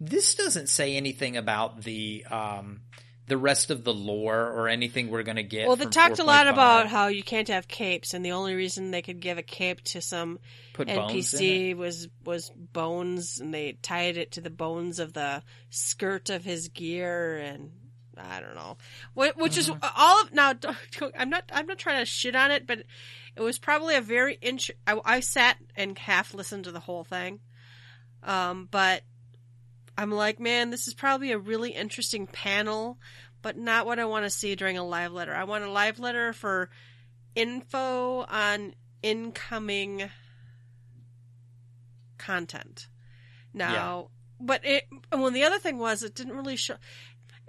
[0.00, 2.80] this doesn't say anything about the um,
[3.26, 5.66] the rest of the lore or anything we're going to get.
[5.66, 6.52] Well, they talked a lot 4.5.
[6.52, 9.82] about how you can't have capes, and the only reason they could give a cape
[9.84, 10.38] to some
[10.72, 16.30] Put NPC was was bones, and they tied it to the bones of the skirt
[16.30, 17.70] of his gear, and
[18.16, 18.78] I don't know,
[19.14, 19.86] which is Mm-hmm.
[19.96, 20.54] all of now.
[21.18, 22.84] I'm not I'm not trying to shit on it, but
[23.38, 27.04] it was probably a very int- I, I sat and half listened to the whole
[27.04, 27.38] thing,
[28.24, 29.02] um, but
[29.96, 32.98] I'm like, man, this is probably a really interesting panel,
[33.40, 35.34] but not what I want to see during a live letter.
[35.34, 36.68] I want a live letter for
[37.36, 40.10] info on incoming
[42.18, 42.88] content.
[43.54, 44.10] Now,
[44.40, 46.74] but it well, the other thing was it didn't really show.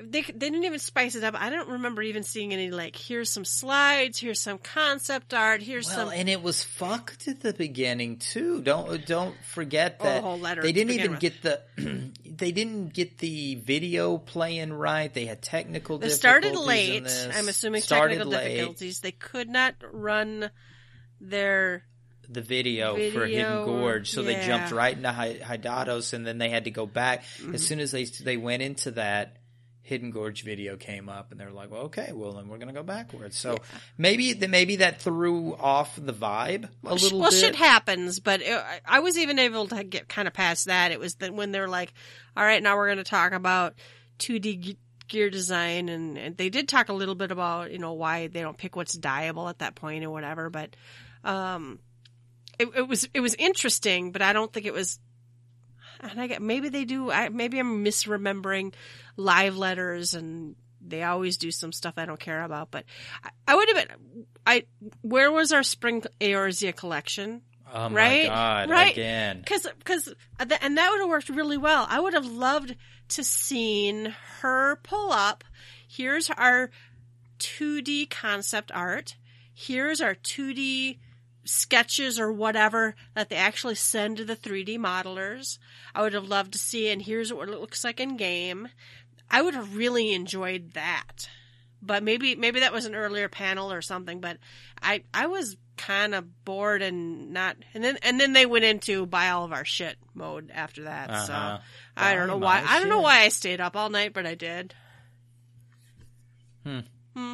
[0.02, 1.36] They, they didn't even spice it up.
[1.38, 5.88] I don't remember even seeing any like here's some slides, here's some concept art, here's
[5.88, 8.62] Well, some and it was fucked at the beginning too.
[8.62, 10.24] Don't don't forget that
[10.62, 11.20] they didn't even with.
[11.20, 11.62] get the
[12.26, 15.14] they didn't get the video playing right.
[15.14, 15.98] They had technical.
[15.98, 17.04] They started late.
[17.04, 17.28] this.
[17.36, 18.56] I'm assuming Started technical late.
[18.56, 19.00] difficulties.
[19.02, 20.50] They could not run
[21.20, 21.84] their
[22.30, 26.50] the video, for Hidden Gorge, so they jumped right into Hy- Hydatos, and then they
[26.50, 27.24] had to go back.
[27.24, 27.56] Mm-hmm.
[27.56, 29.38] As soon as they they went into that,
[29.82, 32.84] Hidden Gorge video came up, and they're like, "Well, okay, well then we're gonna go
[32.84, 33.58] backwards." So
[33.98, 37.20] maybe maybe maybe that threw off the vibe a little bit.
[37.20, 37.40] well, bit.
[37.40, 40.92] shit happens, but it, I- was even able to get kind of past that.
[40.92, 41.94] It was that when they're like,
[42.38, 43.76] "All right, now we're going to talk about
[44.20, 44.78] 2D
[45.08, 48.42] gear design," and, and they did talk a little bit about you know why they
[48.42, 50.50] don't pick what's dyeable at that point or whatever.
[50.50, 50.76] But
[51.24, 51.80] um,
[52.60, 55.00] it, it was it was interesting, but I don't think it was.
[56.00, 57.12] And I get maybe they do.
[57.12, 58.74] I, maybe I'm misremembering
[59.18, 60.56] live letters, and
[60.86, 62.72] they always do some stuff I don't care about.
[62.72, 62.86] But
[63.24, 64.26] I, I would have been.
[64.46, 64.64] I
[65.02, 67.42] where was our spring Eorzea collection?
[67.74, 68.28] oh my right?
[68.28, 68.70] god!
[68.70, 68.94] Right.
[68.94, 71.86] Again, Because because and that would have worked really well.
[71.90, 72.76] I would have loved
[73.10, 75.44] to seen her pull up.
[75.88, 76.70] Here's our
[77.40, 79.16] 2D concept art.
[79.54, 81.00] Here's our 2D
[81.50, 85.58] sketches or whatever that they actually send to the 3D modelers.
[85.96, 88.70] I would have loved to see, and here's what it looks like in game.
[89.30, 91.30] I would have really enjoyed that.
[91.82, 94.20] But maybe maybe that was an earlier panel or something.
[94.20, 94.38] But
[94.82, 99.06] I I was kind of bored and not, and then and then they went into
[99.06, 101.26] buy all of our shit mode after that.
[101.26, 101.60] So Uh-huh.
[101.96, 102.62] I don't know why.
[102.68, 104.74] I don't know why I stayed up all night, but I did.
[106.66, 106.80] Hmm.
[107.16, 107.34] Hmm.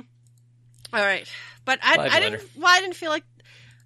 [0.93, 1.27] All right,
[1.65, 2.43] but I, I didn't.
[2.55, 3.23] Well, I didn't feel like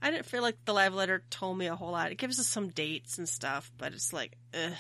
[0.02, 2.12] I didn't feel like the live letter told me a whole lot.
[2.12, 4.74] It gives us some dates and stuff, but it's like, ugh,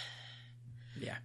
[1.00, 1.18] yeah.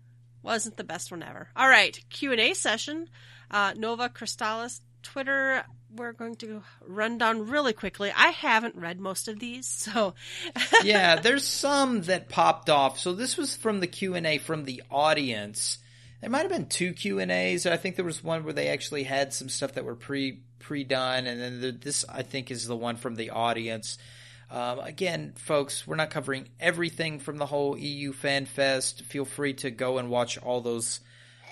[0.43, 1.49] wasn't the best one ever.
[1.55, 3.09] All right, Q and A session.
[3.51, 5.65] Uh, Nova Crystallis Twitter.
[5.95, 8.11] We're going to run down really quickly.
[8.15, 10.15] I haven't read most of these, so
[10.83, 12.99] yeah, there's some that popped off.
[12.99, 15.79] So this was from the Q and A from the audience.
[16.21, 17.67] There might have been two Q and A's.
[17.67, 20.85] I think there was one where they actually had some stuff that were pre pre
[20.85, 23.99] done, and then the, this I think is the one from the audience.
[24.51, 29.03] Um, again, folks, we're not covering everything from the whole EU Fan Fest.
[29.03, 31.01] Feel free to go and watch all those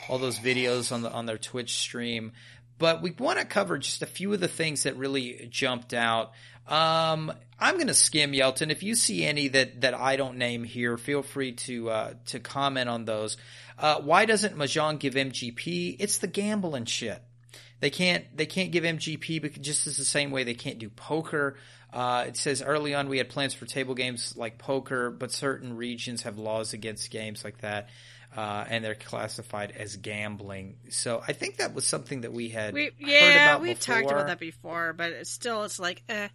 [0.08, 2.32] all those videos on the on their Twitch stream.
[2.78, 6.32] But we want to cover just a few of the things that really jumped out.
[6.66, 8.70] Um, I'm going to skim Yelton.
[8.70, 12.40] If you see any that, that I don't name here, feel free to uh, to
[12.40, 13.36] comment on those.
[13.78, 15.96] Uh, why doesn't Mahjong give MGP?
[15.98, 17.22] It's the gambling shit.
[17.82, 20.88] They can't they can't give MGP because just as the same way they can't do
[20.88, 21.56] poker.
[21.92, 25.76] Uh, it says early on we had plans for table games like poker, but certain
[25.76, 27.88] regions have laws against games like that,
[28.36, 30.76] uh, and they're classified as gambling.
[30.90, 34.08] So I think that was something that we had we heard yeah about we've talked
[34.08, 36.28] about that before, but it's still it's like, eh.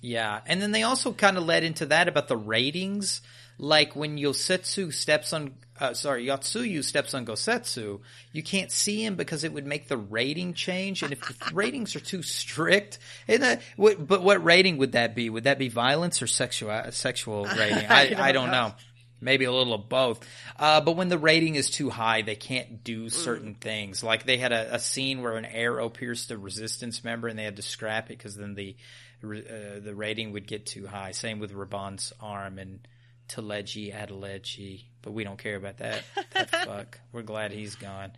[0.00, 3.20] Yeah, and then they also kind of led into that about the ratings.
[3.58, 8.00] Like when Yosetsu steps on, uh, sorry, Yotsuyu steps on Gosetsu,
[8.32, 11.02] you can't see him because it would make the rating change.
[11.02, 12.98] And if the ratings are too strict,
[13.28, 15.28] and uh, what, but what rating would that be?
[15.30, 17.86] Would that be violence or sexual sexual rating?
[17.88, 18.72] I, I don't know.
[19.18, 20.20] Maybe a little of both.
[20.58, 24.04] Uh, but when the rating is too high, they can't do certain things.
[24.04, 27.44] Like they had a, a scene where an arrow pierced a resistance member and they
[27.44, 28.76] had to scrap it because then the
[29.24, 31.12] uh, the rating would get too high.
[31.12, 32.86] Same with Raubahn's arm and
[33.28, 36.02] Teledji Adeledji, but we don't care about that.
[36.32, 37.00] That fuck.
[37.12, 38.12] We're glad he's gone.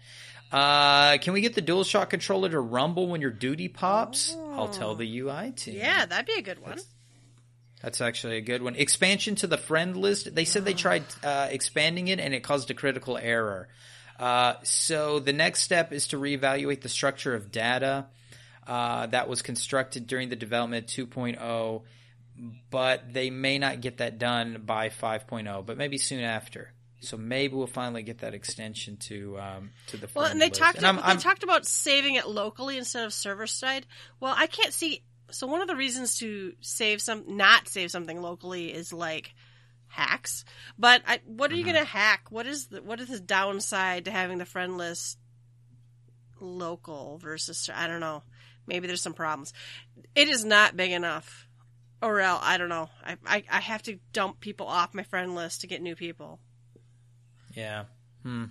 [0.51, 4.35] Uh, can we get the DualShock controller to rumble when your duty pops?
[4.55, 5.77] I'll tell the UI team.
[5.77, 6.79] Yeah, that'd be a good one.
[7.83, 8.75] That's actually a good one.
[8.75, 10.35] Expansion to the friend list.
[10.35, 13.69] They said they tried uh, expanding it and it caused a critical error.
[14.19, 18.07] Uh, so the next step is to reevaluate the structure of data
[18.67, 21.83] uh, that was constructed during the development 2.0,
[22.71, 26.73] but they may not get that done by 5.0, but maybe soon after.
[27.01, 30.59] So maybe we'll finally get that extension to um, to the Well, and they list.
[30.61, 30.79] talked.
[30.79, 33.87] And I'm- they I'm- talked about saving it locally instead of server side.
[34.19, 35.03] Well, I can't see.
[35.31, 39.35] So one of the reasons to save some, not save something locally, is like
[39.87, 40.45] hacks.
[40.79, 41.73] But I, what are you Mm-hmm.
[41.73, 42.31] going to hack?
[42.31, 45.19] What is the what is the downside to having the friend list
[46.41, 47.69] local versus?
[47.73, 48.23] I don't know.
[48.67, 49.53] Maybe there's some problems.
[50.15, 51.48] It is not big enough.
[52.01, 52.89] Or else, I don't know.
[53.05, 56.39] I, I I have to dump people off my friend list to get new people.
[57.55, 57.85] Yeah.
[58.23, 58.45] Hmm.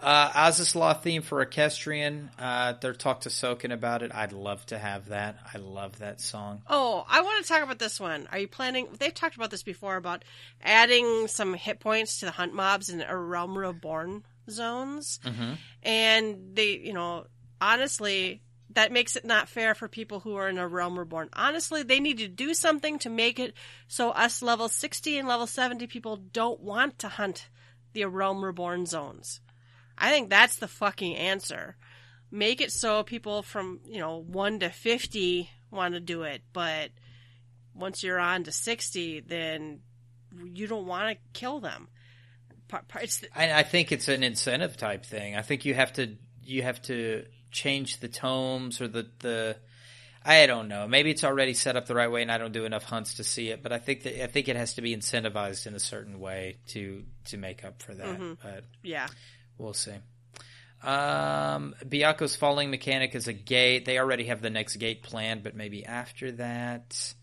[0.00, 2.30] Uh, Azys Lla theme for Equestrian.
[2.38, 4.12] Uh, they're talk to Soken about it.
[4.14, 5.38] I'd love to have that.
[5.52, 6.62] I love that song.
[6.68, 8.28] Oh, I want to talk about this one.
[8.30, 8.86] Are you planning?
[8.96, 10.24] They've talked about this before about
[10.62, 15.54] adding some hit points to the hunt mobs in a Realm Reborn zones, Mm-hmm.
[15.82, 17.26] and they, you know,
[17.60, 18.40] honestly,
[18.78, 21.30] that makes it not fair for people who are in a Realm Reborn.
[21.32, 23.52] Honestly, they need to do something to make it
[23.88, 27.48] so us level sixty and level seventy people don't want to hunt
[27.92, 29.40] the Realm Reborn zones.
[29.98, 31.76] I think that's the fucking answer.
[32.30, 36.90] Make it so people from, you know, 1 to 50 want to do it, but
[37.74, 39.80] once you're on to 60, then
[40.52, 41.88] you don't want to kill them.
[42.68, 45.34] Par- par- It's the, I, I think it's an incentive type thing.
[45.34, 49.56] I think you have to you have to change the tomes or the the.
[50.24, 50.86] I don't know.
[50.86, 53.24] Maybe it's already set up the right way, and I don't do enough hunts to
[53.24, 53.62] see it.
[53.62, 56.56] But I think that I think it has to be incentivized in a certain way
[56.68, 58.36] to to make up for that.
[58.42, 59.08] But yeah.
[59.56, 59.94] We'll see.
[60.82, 63.84] Um, Byakko's falling mechanic is a gate.
[63.84, 67.14] They already have the next gate planned, but maybe after that.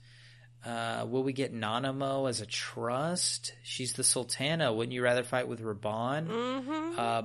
[0.65, 3.53] Uh, will we get Nanamo as a trust?
[3.61, 4.73] She's the Sultana.
[4.73, 6.27] Wouldn't you rather fight with Raubahn?
[6.27, 6.99] Mm-hmm.
[6.99, 7.21] Uh,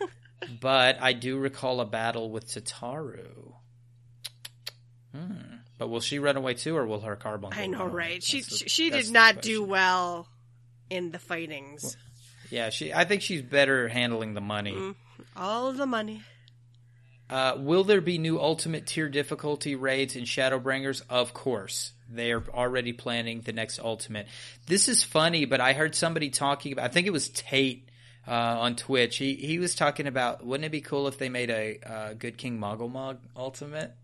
[0.60, 3.54] but I do recall a battle with Tataru.
[5.14, 5.56] Hmm.
[5.78, 7.50] But will she run away too, or will her carbon?
[7.52, 8.22] I know, right?
[8.22, 10.28] She the- she, did not do well
[10.90, 11.96] in the fightings.
[12.50, 12.92] Yeah, she.
[12.92, 14.72] I think she's better handling the money.
[14.72, 14.94] Mm.
[15.36, 16.22] All the money.
[17.30, 21.02] Uh, will there be new ultimate tier difficulty raids in Shadowbringers?
[21.10, 21.92] Of course.
[22.08, 24.28] They are already planning the next ultimate.
[24.66, 27.87] This is funny, but I heard somebody talking about, I think it was Tate
[28.28, 29.16] uh, on Twitch.
[29.16, 32.36] He he was talking about, wouldn't it be cool if they made a uh, Good
[32.36, 33.94] King Moggle Mog ultimate?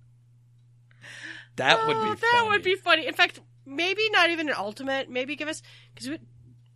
[1.57, 3.07] That would be Oh, that would be funny.
[3.07, 5.09] In fact, maybe not even an ultimate.
[5.11, 5.63] Maybe give us
[5.95, 6.19] because we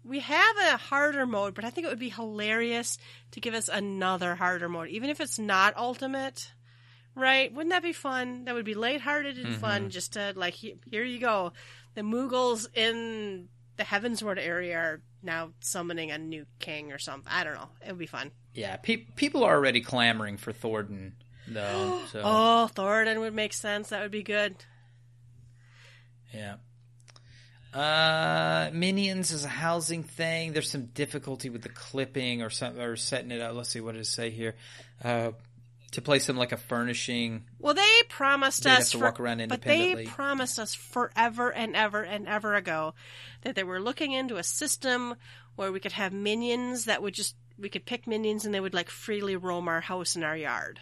[0.05, 2.99] we have a harder mode, but I think it would be hilarious
[3.33, 6.53] to give us another harder mode, even if it's not ultimate.
[7.15, 7.53] Right?
[7.53, 8.45] Wouldn't that be fun?
[8.45, 9.91] That would be lighthearted and fun.
[9.91, 11.53] Just to like, here you go.
[11.95, 13.49] The Moogles in
[13.79, 17.33] the Heavensward area are now summoning a new king or something.
[17.33, 17.69] I don't know.
[17.85, 18.31] It would be fun.
[18.53, 21.13] Yeah, pe- people are already clamoring for Thordan,
[21.47, 22.01] though.
[22.13, 23.89] So, Oh, Thoradin would make sense.
[23.91, 24.57] That would be good.
[26.35, 26.57] Yeah.
[27.73, 30.53] Uh, minions is a housing thing.
[30.53, 33.55] There's some difficulty with the clipping or something or setting it up.
[33.55, 34.57] Let's see what does it say here.
[35.05, 35.33] Uh,
[35.93, 37.44] to place them like a furnishing.
[37.59, 39.94] Well, they promised us, to for- walk around independently.
[39.94, 42.94] but they promised us forever and ever and ever ago
[43.43, 45.15] that they were looking into a system
[45.56, 48.74] where we could have minions that would just we could pick minions and they would
[48.74, 50.78] like freely roam our house and our yard,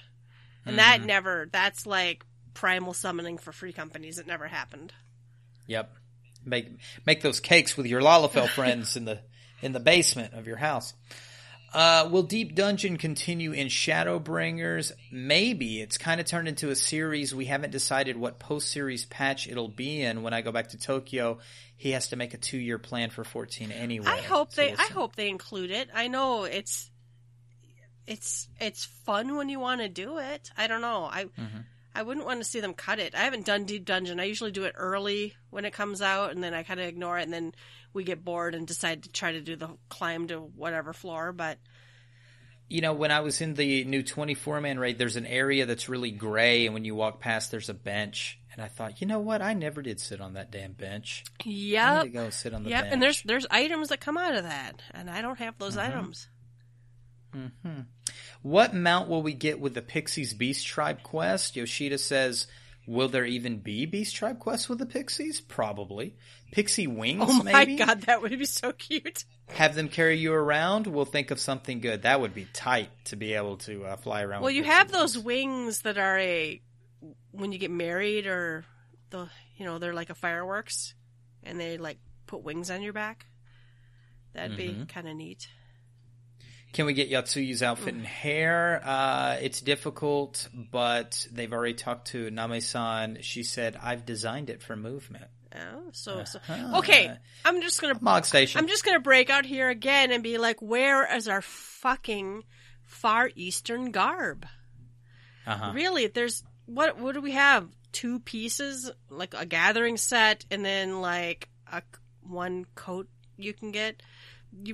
[0.66, 1.06] and that Mm-hmm.
[1.06, 1.48] never.
[1.50, 4.18] That's like primal summoning for free companies.
[4.18, 4.92] It never happened.
[5.68, 5.94] Yep.
[6.44, 6.68] Make
[7.06, 9.20] make those cakes with your Lalafell friends in the
[9.62, 10.92] in the basement of your house.
[11.74, 14.93] Uh, will Deep Dungeon continue in Shadowbringers?
[15.10, 15.80] Maybe.
[15.80, 17.34] It's kind of turned into a series.
[17.34, 20.22] We haven't decided what post series patch it'll be in.
[20.22, 21.38] When I go back to Tokyo,
[21.76, 24.06] he has to make a two year plan for 14 anyway.
[24.06, 24.70] I hope So they.
[24.70, 25.88] we'll I hope they include it.
[25.94, 26.90] I know it's.
[28.06, 30.51] It's it's fun when you want to do it.
[30.56, 31.05] I don't know.
[31.05, 31.59] I Mm-hmm.
[31.94, 33.14] I wouldn't want to see them cut it.
[33.14, 34.20] I haven't done Deep Dungeon.
[34.20, 37.18] I usually do it early when it comes out, and then I kind of ignore
[37.18, 37.55] it, and then
[37.97, 41.32] we get bored and decide to try to do the climb to whatever floor.
[41.32, 41.59] But
[42.68, 45.89] You know, when I was in the new 24 man raid, there's an area that's
[45.89, 48.39] really gray, and when you walk past, there's a bench.
[48.52, 49.43] And I thought, you know what?
[49.43, 51.24] I never did sit on that damn bench.
[51.44, 52.85] Yeah, to go sit on the yep.
[52.85, 52.93] bench.
[52.94, 55.93] And there's there's items that come out of that, and I don't have those Mm-hmm.
[55.93, 56.28] items.
[58.43, 61.56] What mount will we get with the Pixies Beast Tribe quest?
[61.56, 62.47] Yoshida says
[62.86, 65.40] Will there even be Beast Tribe quests with the Pixies?
[65.40, 66.14] Probably.
[66.52, 67.76] Pixie wings, Oh my maybe?
[67.76, 69.24] god, that would be so cute.
[69.48, 70.86] Have them carry you around?
[70.86, 72.02] We'll think of something good.
[72.02, 74.42] That would be tight to be able to uh, fly around.
[74.42, 74.92] Well, you have wings.
[75.14, 76.62] those wings that are a
[77.32, 78.64] when you get married or
[79.10, 80.94] the you know they're like a fireworks
[81.42, 83.26] and they like put wings on your back.
[84.32, 84.88] That'd be Mhm.
[84.88, 85.48] kind of neat.
[86.77, 88.82] Can we get Yotsuyu's outfit and hair?
[88.85, 93.16] Uh, it's difficult, but they've already talked to Name-san.
[93.23, 95.24] She said, I've designed it for movement.
[95.55, 96.81] Oh, so, so Uh-huh.
[96.81, 97.11] okay.
[97.47, 98.59] I'm just gonna Mog Station.
[98.59, 102.44] I'm just gonna break out here again and be like, where is our fucking
[102.85, 104.44] Far Eastern garb?
[105.47, 105.73] uh-huh.
[105.74, 106.98] Really, there's what?
[106.98, 107.69] What do we have?
[107.93, 111.81] Two pieces, like a gathering set, and then like a
[112.23, 113.09] one coat
[113.39, 114.03] you can get.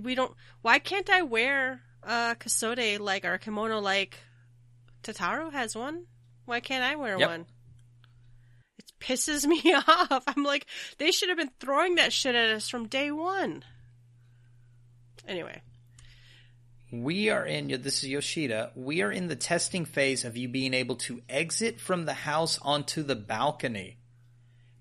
[0.02, 0.34] We don't.
[0.62, 4.18] Why can't I wear a kasode like our kimono like
[5.02, 6.06] Tataru has one?
[6.44, 7.28] Why can't I wear Yep.
[7.28, 7.46] one?
[8.78, 10.24] It pisses me off.
[10.26, 10.66] I'm like,
[10.98, 13.64] they should have been throwing that shit at us from day one.
[15.28, 15.62] Anyway,
[16.90, 20.74] We are in, this is Yoshida, we are in the testing phase of you being
[20.74, 23.98] able to exit from the house onto the balcony.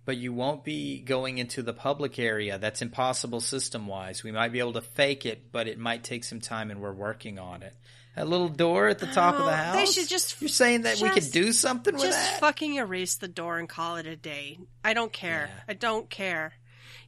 [0.04, 2.58] But you won't be going into the public area.
[2.58, 4.24] That's impossible system wise.
[4.24, 6.92] We might be able to fake it, but it might take some time and we're
[6.92, 7.76] working on it.
[8.16, 9.76] That little door at the top of the Oh, house.
[9.76, 12.40] they should just- You're saying that we could do something with just that?
[12.40, 14.58] fucking erase the door and call it a day.
[14.84, 15.50] I don't care.
[15.54, 15.64] Yeah.
[15.70, 16.54] I don't care.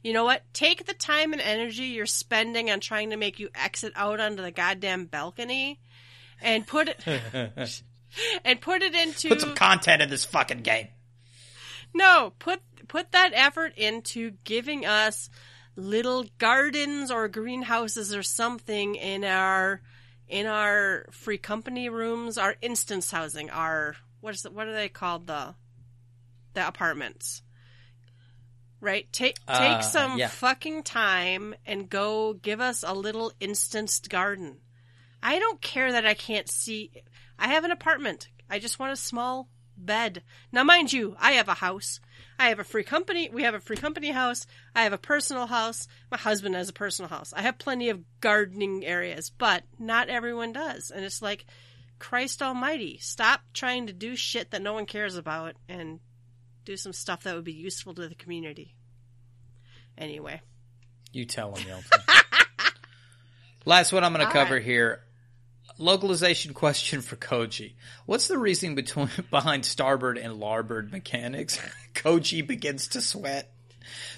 [0.02, 0.42] You know what?
[0.54, 4.42] Take the time and energy you're spending on trying to make you exit out onto
[4.42, 5.78] the goddamn balcony
[6.40, 7.04] and put it
[8.44, 10.88] and put it into Put some content in this fucking game.
[11.92, 15.30] No, put put that effort into giving us
[15.76, 19.80] little gardens or greenhouses or something in our
[20.28, 24.88] in our free company rooms, our instance housing, our what is it, what are they
[24.88, 25.54] called the
[26.54, 27.42] the apartments?
[28.80, 29.10] Right?
[29.12, 30.28] Take take Uh, some yeah.
[30.28, 34.58] fucking time and go give us a little instanced garden.
[35.22, 36.90] I don't care that I can't see
[37.38, 38.28] I have an apartment.
[38.48, 40.22] I just want a small bed.
[40.52, 41.98] Now mind you, I have a house.
[42.38, 43.30] I have a free company.
[43.32, 44.46] We have a free company house.
[44.74, 45.86] I have a personal house.
[46.10, 47.32] My husband has a personal house.
[47.34, 50.90] I have plenty of gardening areas, but not everyone does.
[50.90, 51.46] And it's like,
[51.98, 56.00] Christ almighty, stop trying to do shit that no one cares about and
[56.64, 58.74] do some stuff that would be useful to the community.
[59.96, 60.40] Anyway.
[61.12, 62.72] You tell him, Yelta.
[63.64, 64.64] Last one I'm going to cover right.
[64.64, 65.00] here.
[65.78, 67.72] Localization question for Koji.
[68.06, 71.60] What's the reasoning between behind starboard and larboard mechanics?
[71.94, 73.50] Koji begins to sweat.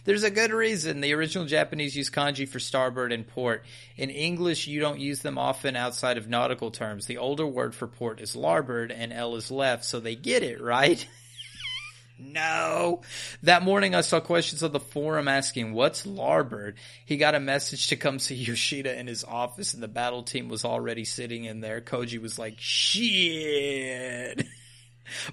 [0.05, 1.01] There's a good reason.
[1.01, 3.65] The original Japanese use kanji for starboard and port.
[3.97, 7.07] In English, you don't use them often outside of nautical terms.
[7.07, 10.61] The older word for port is larboard and L is left, so they get it,
[10.61, 11.07] right?
[12.19, 13.03] No.
[13.43, 16.77] That morning I saw questions on the forum asking, what's larboard?
[17.05, 20.49] He got a message to come see Yoshida in his office and the battle team
[20.49, 21.81] was already sitting in there.
[21.81, 24.47] Koji was like, shit.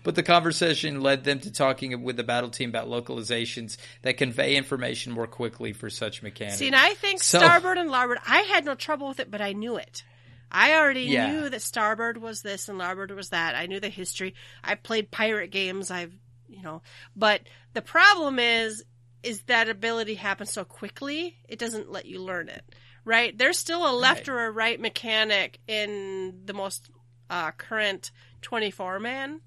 [0.03, 4.55] But the conversation led them to talking with the battle team about localizations that convey
[4.55, 6.57] information more quickly for such mechanics.
[6.59, 9.41] See, and I think So- starboard and larboard, I had no trouble with it, but
[9.41, 10.03] I knew it.
[10.51, 11.31] I already Yeah.
[11.31, 13.55] knew that starboard was this and larboard was that.
[13.55, 14.35] I knew the history.
[14.63, 15.89] I played pirate games.
[15.89, 16.13] I've,
[16.55, 16.81] you know,
[17.15, 17.41] but
[17.73, 18.83] the problem is,
[19.23, 22.63] is that ability happens so quickly, it doesn't let you learn it,
[23.05, 23.37] right?
[23.37, 24.29] There's still a left Right.
[24.29, 26.89] or a right mechanic in the most
[27.29, 28.11] uh, current
[28.41, 29.41] 24 man,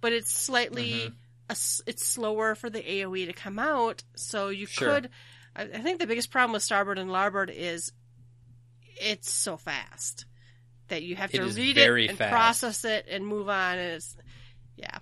[0.00, 1.14] but it's slightly, Mm-hmm.
[1.50, 1.56] a
[1.86, 4.88] it's slower for the AoE to come out, so you Sure.
[4.88, 5.10] could.
[5.54, 7.92] I, I think the biggest problem with starboard and larboard is
[9.00, 10.26] it's so fast
[10.88, 12.30] that you have to read it and fast.
[12.30, 13.78] process it and move on.
[13.78, 14.16] And it's
[14.76, 14.98] yeah,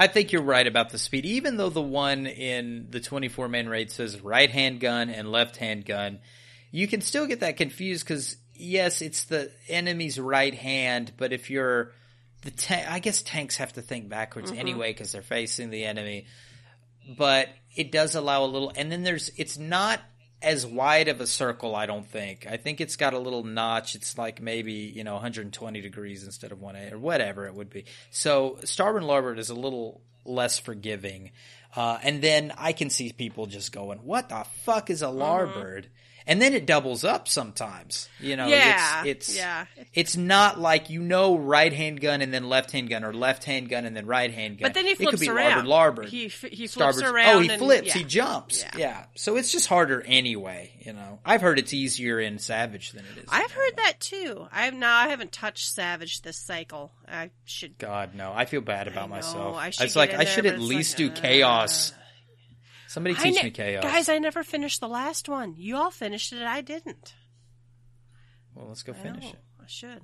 [0.00, 1.26] I think you're right about the speed.
[1.26, 5.58] Even though the one in the 24 man raid says right hand gun and left
[5.58, 6.20] hand gun,
[6.70, 11.50] you can still get that confused because yes, it's the enemy's right hand, but if
[11.50, 11.92] you're
[12.40, 14.60] the tank, I guess tanks have to think backwards mm-hmm.
[14.60, 16.24] anyway because they're facing the enemy.
[17.18, 20.00] But it does allow a little, and then there's it's not
[20.42, 21.74] as wide of a circle.
[21.74, 22.46] I don't think.
[22.48, 23.94] I think it's got a little notch.
[23.94, 27.84] It's like maybe you know 120 degrees instead of 180 or whatever it would be.
[28.10, 31.30] So starboard and larboard is a little less forgiving.
[31.74, 35.88] Uh, and then I can see people just going, "What the fuck is a larboard?"
[36.26, 38.08] And then it doubles up sometimes.
[38.20, 39.66] You know, yeah, it's, it's yeah.
[39.94, 43.44] it's not like you know right hand gun and then left hand gun or left
[43.44, 44.68] hand gun and then right hand gun.
[44.68, 45.66] But then he it could flips be around.
[45.66, 46.08] larboard, larboard.
[46.10, 47.36] He f- he flips Starboard's- around.
[47.36, 47.86] Oh, he and- flips.
[47.88, 47.92] yeah.
[47.94, 48.62] He jumps.
[48.62, 48.70] Yeah.
[48.76, 49.04] Yeah.
[49.16, 50.72] So it's just harder anyway.
[50.80, 53.24] You know, I've heard it's easier in Savage than it is.
[53.28, 53.84] I've heard normal.
[53.84, 54.46] that too.
[54.52, 56.92] I've now I haven't touched Savage this cycle.
[57.08, 57.78] I should.
[57.78, 59.56] God no, I feel bad about I know, myself.
[59.56, 61.92] I should it's like I should at least like, do uh, chaos.
[62.90, 65.54] Somebody teach ne- me chaos, Guys, I never finished the last one.
[65.56, 66.42] You all finished it.
[66.42, 67.14] I didn't.
[68.52, 69.30] well, let's go I finish know.
[69.30, 69.38] it.
[69.62, 70.00] I should.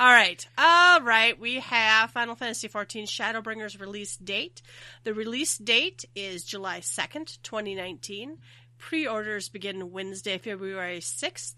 [0.00, 0.44] All right.
[0.58, 1.38] All right.
[1.38, 4.62] We have Final Fantasy XIV Shadowbringers release date.
[5.04, 8.38] The release date is July 2nd, 2019.
[8.78, 11.54] Pre orders begin Wednesday, February 6th.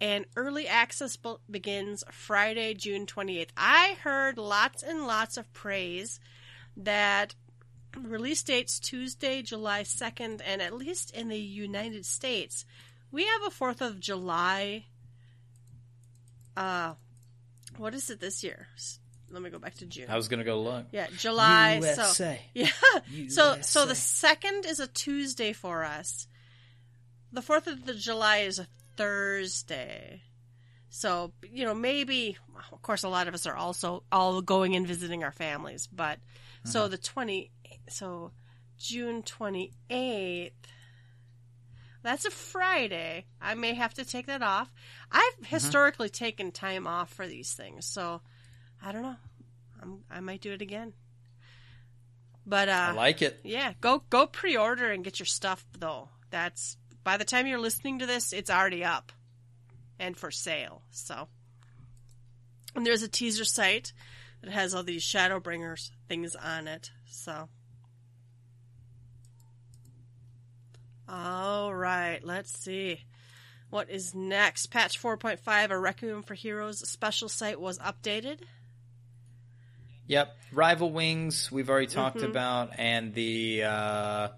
[0.00, 3.50] And early access be- begins Friday, June 28th.
[3.56, 6.18] I heard lots and lots of praise
[6.76, 7.36] that
[7.96, 12.64] release date's Tuesday, July 2nd, and at least in the United States,
[13.10, 14.84] we have a 4th of July
[16.56, 16.94] uh
[17.76, 18.66] what is it this year?
[19.30, 20.06] Let me go back to June.
[20.08, 20.86] I was gonna go look.
[20.90, 21.78] yeah, July.
[21.80, 22.40] So USA.
[22.54, 22.66] yeah,
[23.28, 26.26] so so the second is a Tuesday for us.
[27.32, 30.22] The fourth of the July is a Thursday.
[30.88, 32.36] So you know maybe,
[32.72, 35.86] of course, a lot of us are also all going and visiting our families.
[35.86, 36.18] But
[36.64, 36.90] so Mm-hmm.
[36.90, 37.50] the twenty,
[37.92, 38.32] so
[38.78, 40.54] June twenty eighth.
[42.02, 43.26] That's a Friday.
[43.42, 44.72] I may have to take that off.
[45.12, 45.44] I've Mm-hmm.
[45.44, 48.22] historically taken time off for these things, so
[48.82, 49.16] I don't know.
[49.82, 50.92] I'm, I might do it again.
[52.46, 53.40] But uh, I like it.
[53.44, 56.08] yeah, go go pre-order and get your stuff though.
[56.30, 59.12] That's by the time you're listening to this, it's already up
[59.98, 60.82] and for sale.
[60.90, 61.28] So,
[62.74, 63.92] and there's a teaser site
[64.42, 66.90] that has all these Shadowbringers things on it.
[67.10, 67.48] So,
[71.10, 73.00] all right, let's see.
[73.70, 74.66] What is next?
[74.66, 78.38] Patch 4.5, a Requiem for Heroes special site was updated.
[80.06, 80.36] Yep.
[80.52, 82.30] Rival Wings, we've already talked Mhm.
[82.30, 84.28] about, and the uh,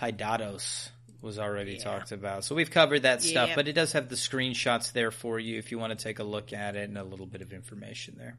[0.00, 0.88] Hydatos
[1.20, 1.84] was already Yeah.
[1.84, 2.44] talked about.
[2.44, 3.56] So we've covered that stuff, Yep.
[3.56, 6.24] but it does have the screenshots there for you if you want to take a
[6.24, 8.36] look at it and a little bit of information there.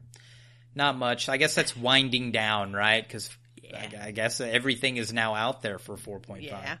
[0.74, 1.28] Not much.
[1.28, 3.06] I guess that's winding down, right?
[3.06, 3.30] Because
[3.62, 3.90] Yeah.
[4.02, 6.42] I, I guess everything is now out there for 4.5.
[6.42, 6.78] Yeah.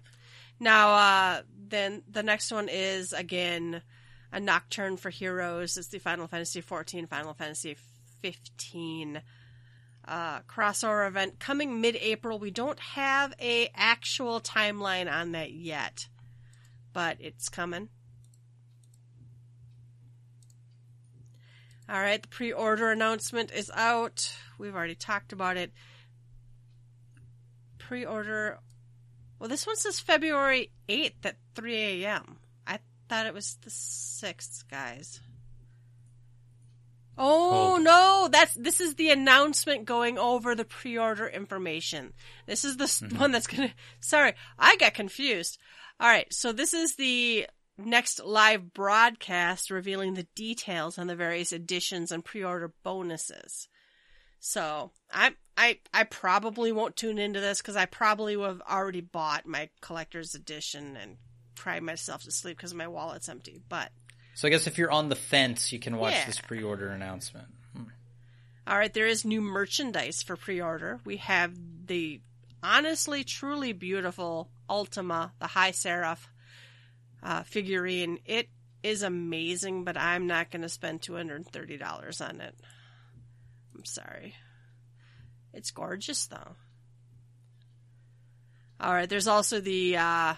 [0.60, 3.82] Now, uh, then the next one is again
[4.32, 5.76] a Nocturne for Heroes.
[5.76, 7.76] It's the Final Fantasy XIV, Final Fantasy
[8.22, 9.22] 15
[10.06, 12.38] uh, crossover event coming mid-April.
[12.38, 16.08] We don't have a actual timeline on that yet,
[16.92, 17.88] but it's coming.
[21.88, 24.34] All right, the pre-order announcement is out.
[24.58, 25.70] We've already talked about it.
[27.78, 28.58] Pre-order
[29.44, 32.38] well, this one says February 8th at 3 a.m.
[32.66, 32.78] I
[33.10, 35.20] thought it was the 6th, guys.
[37.18, 37.76] Oh, Oh.
[37.76, 42.14] no, that's this is the announcement going over the pre-order information.
[42.46, 43.18] This is the s mm-hmm.
[43.18, 45.58] one that's going to Sorry, I got confused.
[46.00, 47.46] All right, so this is the
[47.76, 53.68] next live broadcast revealing the details on the various editions and pre-order bonuses.
[54.46, 59.00] So I I I probably won't tune into this because I probably would have already
[59.00, 61.16] bought my collector's edition and
[61.56, 63.62] cried myself to sleep because my wallet's empty.
[63.70, 63.90] But
[64.34, 66.26] So I guess if you're on the fence, you can watch Yeah.
[66.26, 67.48] this pre-order announcement.
[68.66, 71.00] all right, there is new merchandise for pre-order.
[71.06, 71.54] We have
[71.86, 72.20] the
[72.62, 76.28] honestly, truly beautiful Ultima, the High Seraph
[77.22, 78.18] uh, figurine.
[78.26, 78.50] It
[78.82, 82.54] is amazing, but I'm not going to spend two hundred and thirty dollars on it.
[83.74, 84.34] I'm sorry.
[85.52, 86.56] It's gorgeous though.
[88.80, 90.34] All right, there's also the uh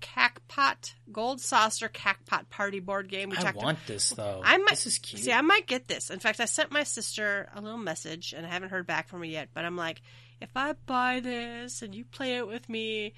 [0.00, 3.30] Cactpot Gold Saucer Cactpot Party board game.
[3.30, 4.40] We I want this though.
[4.42, 5.22] I might this is cute.
[5.22, 5.32] see.
[5.32, 6.10] I might get this.
[6.10, 9.20] In fact, I sent my sister a little message, and I haven't heard back from
[9.20, 9.50] her yet.
[9.52, 10.00] But I'm like,
[10.40, 13.14] if I buy this and you play it with me,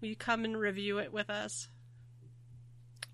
[0.00, 1.68] will you come and review it with us?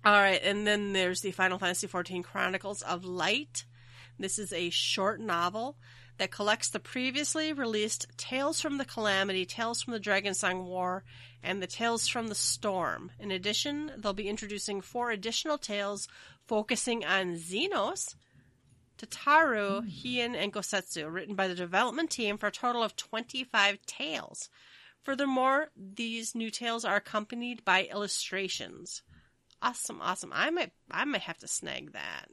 [0.03, 3.65] All right, and then there's the Final Fantasy XIV Chronicles of Light.
[4.21, 5.77] This is a short novel
[6.17, 11.03] that collects the previously released Tales from the Calamity, Tales from the Dragon Song War,
[11.41, 13.11] and the Tales from the Storm.
[13.19, 16.07] In addition, they'll be introducing four additional tales
[16.47, 18.13] focusing on Zenos,
[18.99, 19.87] Tataru, hmm.
[19.87, 24.49] Hien, and Gosetsu, written by the development team for a total of 25 tales.
[25.01, 29.01] Furthermore, these new tales are accompanied by illustrations.
[29.63, 30.31] Awesome, awesome.
[30.31, 32.27] I might I might have to snag that.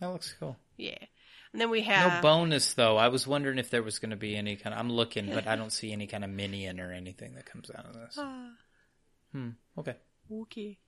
[0.00, 0.56] that looks cool.
[0.78, 1.04] Yeah.
[1.52, 2.96] And then we have No bonus though.
[2.96, 4.74] I was wondering if there was going to be any kind.
[4.74, 7.70] Of, I'm looking, but I don't see any kind of minion or anything that comes
[7.70, 8.16] out of this.
[8.18, 8.50] Ah,
[9.32, 9.50] Hmm.
[9.78, 9.96] Okay.
[10.32, 10.78] okay.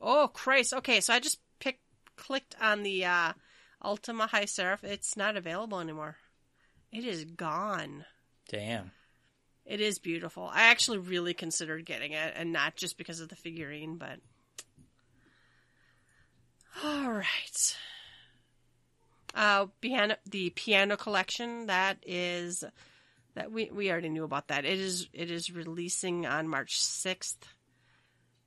[0.00, 0.72] Oh Christ.
[0.74, 1.82] Okay, so I just picked
[2.16, 3.32] clicked on the uh
[3.84, 4.84] Ultima High Seraph.
[4.84, 6.16] It's not available anymore.
[6.92, 8.04] It is gone.
[8.48, 8.90] Damn.
[9.64, 10.50] It is beautiful.
[10.52, 14.18] I actually really considered getting it, and not just because of the figurine, but.
[16.84, 17.76] All right.
[19.34, 22.64] Uh, piano, the piano collection that is
[23.34, 24.64] that we we already knew about that.
[24.64, 27.46] It is it is releasing on March sixth.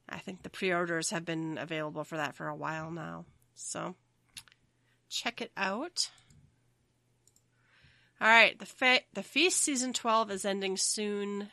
[0.10, 3.26] I think the pre-orders have been available for that for a while now.
[3.56, 3.96] So
[5.10, 6.10] check it out.
[8.20, 11.50] All right, the fe- the feast season twelve is ending soon.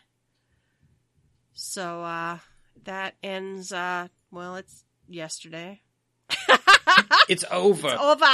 [1.52, 2.38] So uh,
[2.84, 3.72] that ends.
[3.72, 5.82] Uh, well, it's yesterday.
[7.28, 7.88] It's over.
[7.88, 8.26] It's over.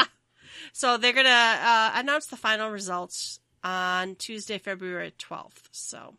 [0.73, 5.69] So they're gonna uh, announce the final results on Tuesday, February twelfth.
[5.73, 6.15] So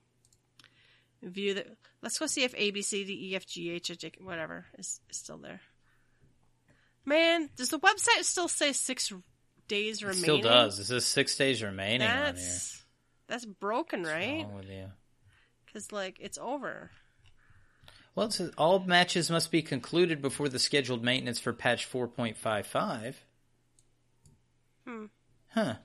[1.22, 1.66] view the.
[2.02, 4.66] Let's go see if A B C D E F G H J K whatever
[4.78, 5.62] is, is still there.
[7.06, 9.12] Man, does the website still say six
[9.68, 10.24] days It remaining?
[10.24, 10.80] still does.
[10.80, 12.26] It says six days remaining on here.
[12.26, 12.84] That's
[13.28, 14.44] that's broken, What's right?
[14.46, 14.86] wrong with you?
[15.66, 16.92] Because like it's over.
[18.16, 23.14] Well, it says all matches must be concluded before the scheduled maintenance for patch 4.55.
[24.88, 25.06] Hmm.
[25.54, 25.76] Huh.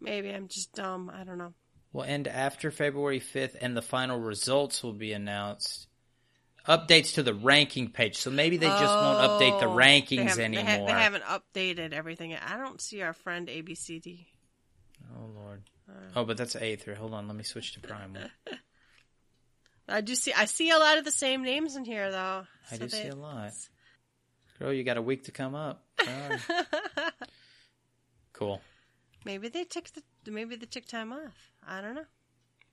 [0.00, 1.10] Maybe I'm just dumb.
[1.14, 1.52] I don't know.
[1.92, 5.88] Will end after February 5th, and the final results will be announced.
[6.68, 8.16] Updates to the ranking page.
[8.18, 10.64] So maybe they just won't update the Oh, rankings they anymore.
[10.64, 12.34] They, ha- they haven't updated everything.
[12.36, 14.26] I don't see our friend ABCD.
[15.16, 15.62] Oh, Lord.
[16.14, 16.94] Oh, but that's Aether.
[16.94, 17.26] Hold on.
[17.26, 18.16] Let me switch to Prime.
[19.88, 20.32] I do see.
[20.32, 22.44] I see a lot of the same names in here, though.
[22.70, 23.52] I So do see a lot.
[24.60, 25.82] Girl, you got a week to come up.
[28.40, 28.58] Where are you?
[28.58, 28.60] cool.
[29.24, 30.02] maybe they took the.
[30.30, 31.50] Maybe they took time off.
[31.66, 32.04] I don't know.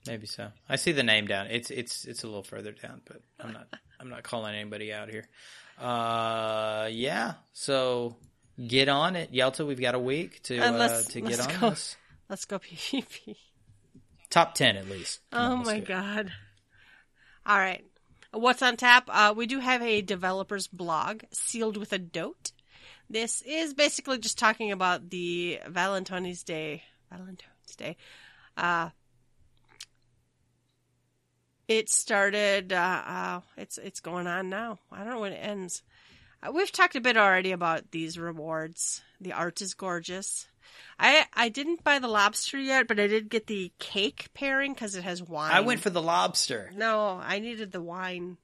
[0.06, 0.49] Maybe so.
[0.69, 1.48] I see the name down.
[1.48, 3.68] It's it's it's a little further down, but I'm not
[3.99, 5.26] I'm not calling anybody out here.
[5.80, 7.34] Uh, yeah.
[7.53, 8.18] So
[8.68, 9.65] get on it, Yelta.
[9.65, 11.69] We've got a week to And uh, to get on go.
[11.72, 11.98] this.
[12.30, 13.35] Let's go PvP.
[14.30, 15.19] Top ten at least.
[15.31, 15.85] Come Oh on, my it.
[15.88, 16.31] god.
[17.45, 17.84] All right.
[18.31, 19.06] What's on tap?
[19.10, 22.52] Uh, we do have a developer's blog, sealed with a dote.
[23.09, 26.84] This is basically just talking about the Valentine's Day.
[27.09, 27.95] Valentine's Day.
[28.57, 28.89] Uh,
[31.67, 32.73] it started.
[32.73, 34.79] Uh, uh, it's it's going on now.
[34.91, 35.84] I don't know when it ends.
[36.41, 39.01] Uh, we've talked a bit already about these rewards.
[39.21, 40.47] The art is gorgeous.
[40.99, 44.95] I I didn't buy the lobster yet, but I did get the cake pairing because
[44.95, 45.51] it has wine.
[45.51, 46.71] I went for the lobster.
[46.75, 48.38] No, I needed the wine.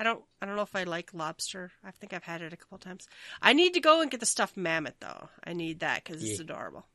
[0.00, 0.22] I don't.
[0.40, 1.72] I don't know if I like lobster.
[1.84, 3.06] I think I've had it a couple times.
[3.42, 5.28] I need to go and get the stuffed mammoth though.
[5.44, 6.86] I need that because it's adorable.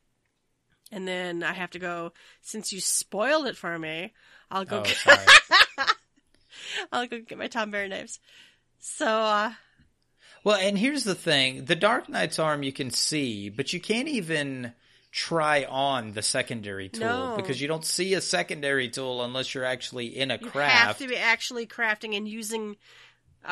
[0.91, 2.13] And then I have to go.
[2.41, 4.11] Since you spoiled it for me,
[4.49, 4.79] I'll go.
[4.79, 5.19] Oh, get, sorry.
[6.91, 8.19] I'll go get my Tom Bear knives.
[8.79, 9.51] So uh,
[10.43, 14.07] Well, and here's the thing: the Dark Knight's arm you can see, but you can't
[14.07, 14.73] even
[15.15, 17.33] try on the secondary tool No.
[17.37, 20.73] because you don't see a secondary tool unless you're actually in a you craft.
[20.73, 22.75] You have to be actually crafting and using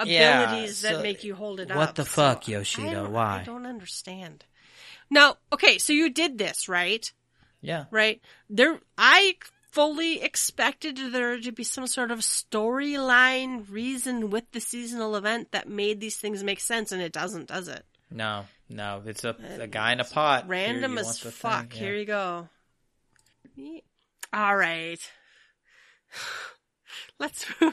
[0.06, 1.78] Yeah, abilities that make you hold it up.
[1.78, 2.92] What the fuck, I Yoshida?
[2.92, 3.40] don't- Why?
[3.40, 4.44] I don't understand.
[5.10, 7.10] Now, okay, so you did this, right?
[7.62, 7.86] Yeah.
[7.92, 8.20] right?
[8.50, 9.38] There, I
[9.72, 15.70] fully expected there to be some sort of storyline reason with the seasonal event that
[15.70, 17.86] made these things make sense, and it doesn't, does it?
[18.12, 20.48] No, no, it's a, a guy in a pot.
[20.48, 21.72] Random you as fuck.
[21.72, 22.50] thing, Here you go.
[24.34, 25.00] All right.
[27.20, 27.46] Let's.
[27.62, 27.72] I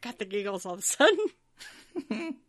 [0.00, 1.26] got the giggles all of a sudden.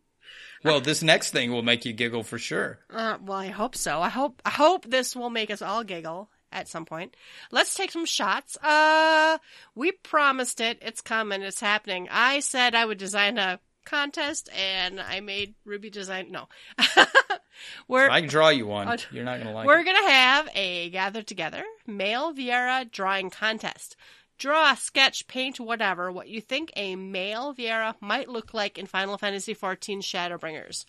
[0.62, 2.78] Well, this next thing will make you giggle for sure.
[2.90, 4.02] Uh, well, I hope so.
[4.02, 7.16] I hope I hope this will make us all giggle at some point.
[7.50, 8.58] Let's take some shots.
[8.58, 9.38] Uh,
[9.74, 10.78] we promised it.
[10.82, 11.40] It's coming.
[11.42, 12.08] It's happening.
[12.10, 16.30] I said I would design a contest, and I made Ruby design.
[16.30, 16.48] No,
[17.88, 18.98] we're I can draw you one.
[19.10, 19.84] You're not gonna like we're it.
[19.84, 23.96] gonna have a gather together male Viera drawing contest.
[24.38, 29.18] Draw, sketch, paint, whatever, what you think a male Viera might look like in Final
[29.18, 30.86] Fantasy XIV Shadowbringers.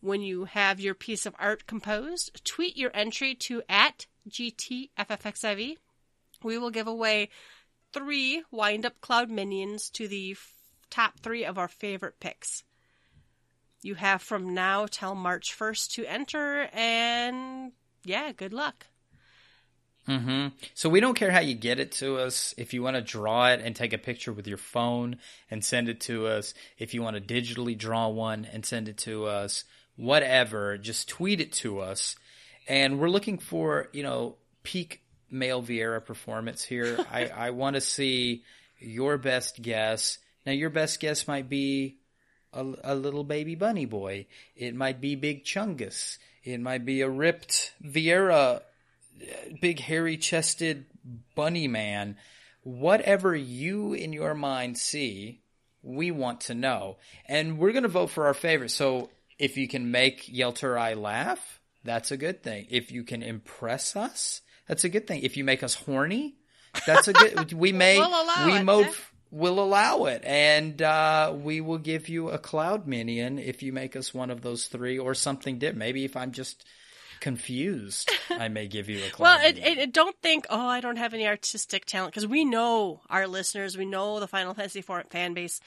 [0.00, 5.76] When you have your piece of art composed, tweet your entry to at GTFFXIV.
[6.42, 7.30] We will give away
[7.92, 10.36] three wind up cloud minions to the
[10.92, 12.62] top three of our favorite picks.
[13.82, 17.72] You have from now till March 1st to enter, and
[18.04, 18.86] yeah, good luck.
[20.06, 22.54] hmm So we don't care how you get it to us.
[22.58, 25.16] If you want to draw it and take a picture with your phone
[25.50, 28.98] and send it to us, if you want to digitally draw one and send it
[28.98, 29.64] to us,
[29.96, 32.16] whatever, just tweet it to us.
[32.68, 36.98] And we're looking for, you know, peak male Viera performance here.
[37.10, 38.44] I, I want to see
[38.78, 40.18] your best guess.
[40.44, 41.98] Now, your best guess might be
[42.52, 44.26] a, a little baby bunny boy.
[44.56, 46.18] It might be Big Chungus.
[46.44, 48.62] It might be a ripped Viera
[49.22, 50.86] uh, big hairy chested
[51.34, 52.16] bunny man,
[52.62, 55.40] whatever you in your mind see,
[55.82, 56.96] we want to know.
[57.26, 58.70] And we're going to vote for our favorite.
[58.70, 62.66] So If you can make Yelta I laugh, that's a good thing.
[62.70, 65.22] If you can impress us, that's a good thing.
[65.22, 66.36] If you make us horny,
[66.86, 67.52] that's a good.
[67.52, 68.92] We may We'll we it, mo- yeah.
[69.32, 73.96] Will allow it, and uh, we will give you a cloud minion if you make
[73.96, 75.78] us one of those three or something different.
[75.78, 76.64] Maybe if I'm just
[77.20, 79.24] confused, I may give you a cloud.
[79.40, 79.72] Well, it, minion.
[79.72, 83.26] it, it- don't think, oh, I don't have any artistic talent, because we know our
[83.26, 85.60] listeners, we know the Final Fantasy IV fan base,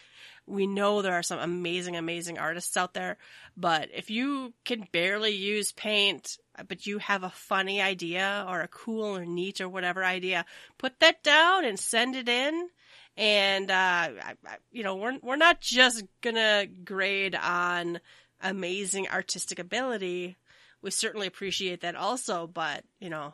[0.47, 3.17] we know there are some amazing, amazing artists out there.
[3.57, 6.37] But if you can barely use paint,
[6.67, 10.45] but you have a funny idea or a cool or neat or whatever idea,
[10.77, 12.69] put that down and send it in.
[13.17, 17.99] And uh, I, I, you know, we're we're not just gonna grade on
[18.41, 20.35] amazing artistic ability.
[20.81, 23.33] We certainly appreciate that also, but you know,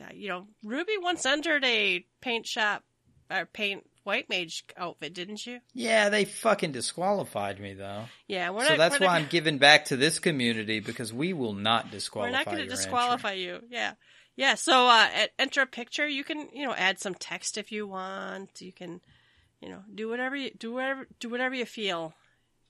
[0.00, 2.84] uh, you know, Ruby once entered a paint shop
[3.30, 5.58] or paint white mage outfit, didn't you?
[5.74, 8.04] yeah, they fucking disqualified me though.
[8.28, 8.78] Yeah, we're So not.
[8.78, 12.30] that's we're why not, I'm giving back to this community because we will not disqualify.
[12.30, 13.60] We're not going to disqualify you.
[13.68, 13.94] Yeah,
[14.38, 14.54] yeah.
[14.54, 16.06] So uh, enter a picture.
[16.06, 18.60] You can, you know, add some text if you want.
[18.60, 19.00] You can,
[19.60, 22.14] you know, do whatever you do whatever do whatever you feel,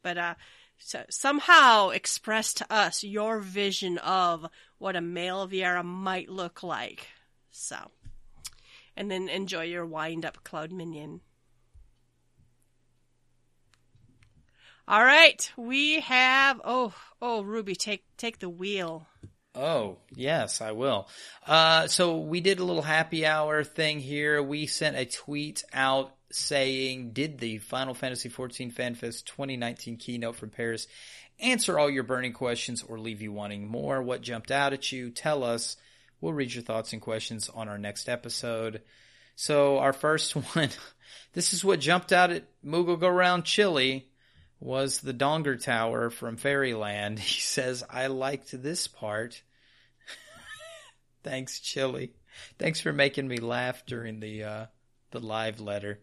[0.03, 0.35] but uh,
[0.78, 4.47] so, somehow express to us your vision of
[4.78, 7.09] what a male Viera might look like.
[7.51, 7.77] So,
[8.97, 11.20] and then enjoy your wind up cloud minion.
[14.86, 19.07] All right, we have oh oh Ruby, take take the wheel.
[19.60, 21.09] Oh, yes, I will.
[21.44, 24.40] Uh, so we did a little happy hour thing here.
[24.40, 30.51] We sent a tweet out saying, did the Final Fantasy XIV FanFest 2019 keynote from
[30.51, 30.86] Paris
[31.40, 34.01] answer all your burning questions or leave you wanting more?
[34.01, 35.10] What jumped out at you?
[35.10, 35.76] Tell us.
[36.20, 38.82] We'll read your thoughts and questions on our next episode.
[39.35, 40.68] So our first one,
[41.32, 44.09] this is what jumped out at Moogle Go Round Chili
[44.60, 47.18] was the Donger Tower from Fairyland.
[47.18, 49.43] He says, I liked this part.
[51.23, 52.12] Thanks, Chili.
[52.59, 54.66] Thanks for making me laugh during the uh,
[55.11, 56.01] the live letter.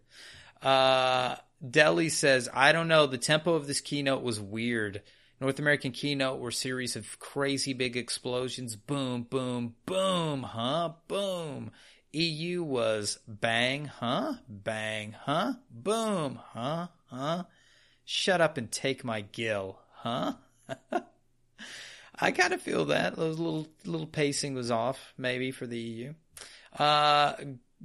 [0.62, 1.36] Uh,
[1.68, 3.06] Deli says, I don't know.
[3.06, 5.02] The tempo of this keynote was weird.
[5.40, 8.76] North American keynote were series of crazy big explosions.
[8.76, 10.94] Boom, boom, boom, huh?
[11.08, 11.72] Boom.
[12.14, 14.36] EU was bang, huh?
[14.48, 15.54] Bang, huh?
[15.70, 16.88] Boom, huh?
[17.08, 17.44] Huh?
[18.06, 20.34] Shut up and take my gill, huh?
[22.20, 23.16] I kind of feel that.
[23.16, 26.14] Those little little pacing was off, maybe for the EU.
[26.78, 27.34] Uh,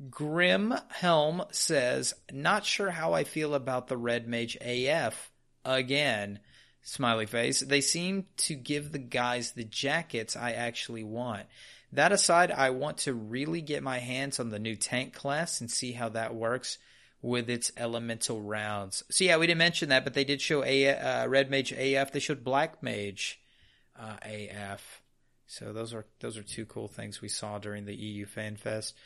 [0.09, 5.31] Grim Helm says, "Not sure how I feel about the Red Mage AF
[5.65, 6.41] again."
[6.83, 7.61] Smiley face.
[7.61, 11.47] They seem to give the guys the jackets I actually want.
[11.93, 15.71] That aside, I want to really get my hands on the new tank class and
[15.71, 16.79] see how that works
[17.21, 19.05] with its elemental rounds.
[19.11, 22.13] So yeah, we didn't mention that, but they did show a uh, Red Mage AF.
[22.13, 23.41] They showed Black Mage
[24.01, 25.03] uh, AF.
[25.47, 28.97] So those are those are two cool things we saw during the EU Fan Fest.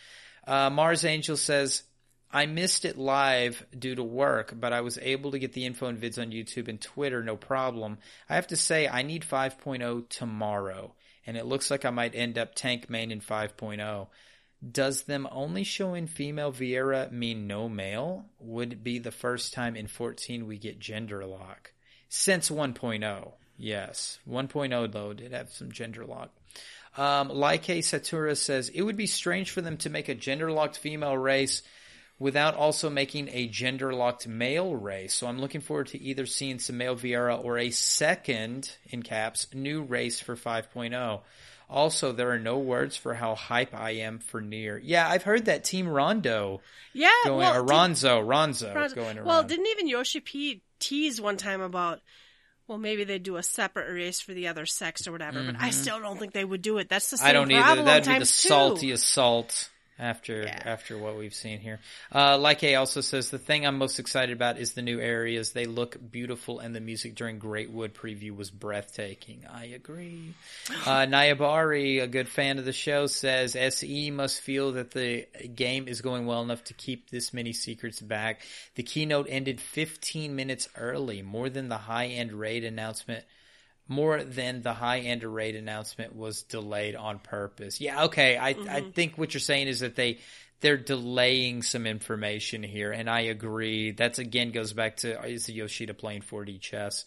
[0.46, 1.82] Uh, Mars Angel says,
[2.30, 5.86] "I missed it live due to work, but I was able to get the info
[5.86, 7.98] and vids on YouTube and Twitter, no problem.
[8.28, 10.94] I have to say, I need 5.0 tomorrow,
[11.26, 14.08] and it looks like I might end up tank main in 5.0."
[14.70, 18.26] Does them only showing female Viera mean no male?
[18.38, 21.72] Would be the first time in 14 we get gender lock?
[22.08, 23.32] Since 1.0.
[23.56, 24.18] Yes.
[24.28, 26.30] 1.0 though did have some gender lock.
[26.96, 30.78] Um, Like Satura says, it would be strange for them to make a gender locked
[30.78, 31.62] female race
[32.18, 35.12] without also making a gender locked male race.
[35.14, 39.48] So I'm looking forward to either seeing some male Viera or a second, in caps,
[39.52, 41.20] new race for 5.0.
[41.68, 44.78] Also, there are no words for how hype I am for Nier.
[44.78, 46.60] Yeah, I've heard that Team Rondo
[46.92, 49.26] Yeah, going, well, Ronzo, Ronzo, Ronzo- going around.
[49.26, 52.00] Well, didn't even Yoshi P tease one time about,
[52.66, 55.70] well, maybe they do a separate race for the other sex or whatever, but I
[55.70, 56.88] still don't think they would do it.
[56.88, 57.30] That's the same Mm-hmm.
[57.30, 57.62] I don't either.
[57.62, 58.48] problem That'd be the times two.
[58.48, 60.60] salty assault after Yeah.
[60.64, 61.80] after what we've seen here.
[62.12, 65.52] Uh, like A also says, the thing I'm most excited about is the new areas.
[65.52, 69.44] They look beautiful, and the music during Greatwood preview was breathtaking.
[69.50, 70.34] I agree.
[70.86, 75.88] Uh, Nayabari, a good fan of the show, says SE must feel that the game
[75.88, 78.42] is going well enough to keep this many secrets back.
[78.74, 83.24] The keynote ended 15 minutes early, more than the high end raid announcement
[83.86, 87.80] more than the high end rate announcement was delayed on purpose.
[87.80, 88.36] Yeah, okay.
[88.36, 88.90] I I mm-hmm.
[88.90, 90.18] think what you're saying is that they
[90.60, 93.90] they're delaying some information here, and I agree.
[93.90, 97.04] That's again goes back to is the Yoshida playing 4D chess.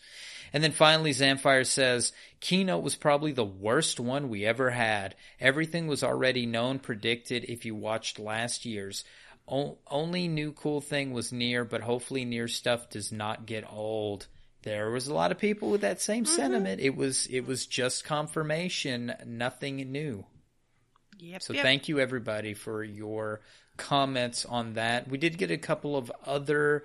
[0.54, 5.16] And then finally, Zamfire says Keynote was probably the worst one we ever had.
[5.40, 7.46] Everything was already known, predicted.
[7.46, 9.04] If you watched last year's.
[9.50, 14.28] O- only new cool thing was Nier, but hopefully Nier stuff does not get old.
[14.64, 16.82] There was a lot of people with that same sentiment.
[16.82, 20.26] It was it was just confirmation, nothing new.
[21.20, 21.42] Yep.
[21.42, 21.64] So yep.
[21.64, 23.42] thank you everybody for your
[23.78, 25.08] comments on that.
[25.08, 26.84] We did get a couple of other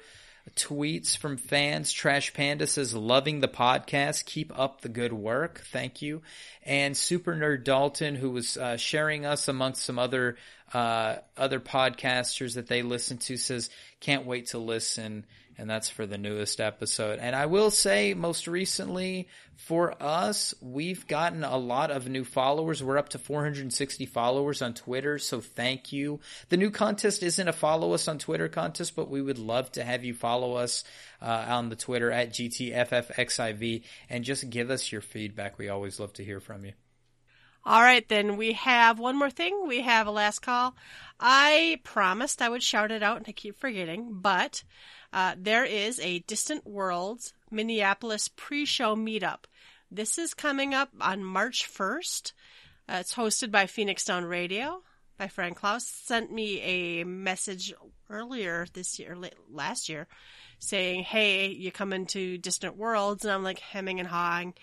[0.57, 1.93] tweets from fans.
[1.93, 4.25] Trash Panda says, loving the podcast.
[4.27, 5.63] Keep up the good work.
[5.73, 6.23] Thank you.
[6.65, 10.37] And Super Nerd Dalton, who was uh, sharing us amongst some other,
[10.73, 13.71] uh, other podcasters that they listen to says,
[14.01, 15.25] can't wait to listen.
[15.59, 17.19] And that's for the newest episode.
[17.19, 22.83] And I will say most recently for us, we've gotten a lot of new followers.
[22.83, 25.19] We're up to 460 followers on Twitter.
[25.19, 26.21] So thank you.
[26.49, 29.85] The new contest isn't a follow us on Twitter contest, but we would love to
[29.85, 30.85] have you follow us
[31.21, 35.59] uh, on the Twitter at GTFFXIV and just give us your feedback.
[35.59, 36.73] We always love to hear from you.
[37.65, 39.69] All right, then we have one more thing.
[39.69, 40.75] We have a last call.
[41.21, 44.65] I promised I would shout it out and I keep forgetting, but
[45.13, 49.45] uh, there is a Distant Worlds Minneapolis pre-show meetup.
[49.91, 52.33] This is coming up on March 1st.
[52.89, 54.83] Uh, it's hosted by Phoenix Down Radio.
[55.19, 57.75] My friend Klaus sent me a message
[58.09, 59.17] earlier this year,
[59.51, 60.09] last year,
[60.59, 64.55] saying, "Hey, you come into Distant Worlds?" And I'm like hemming and hawing.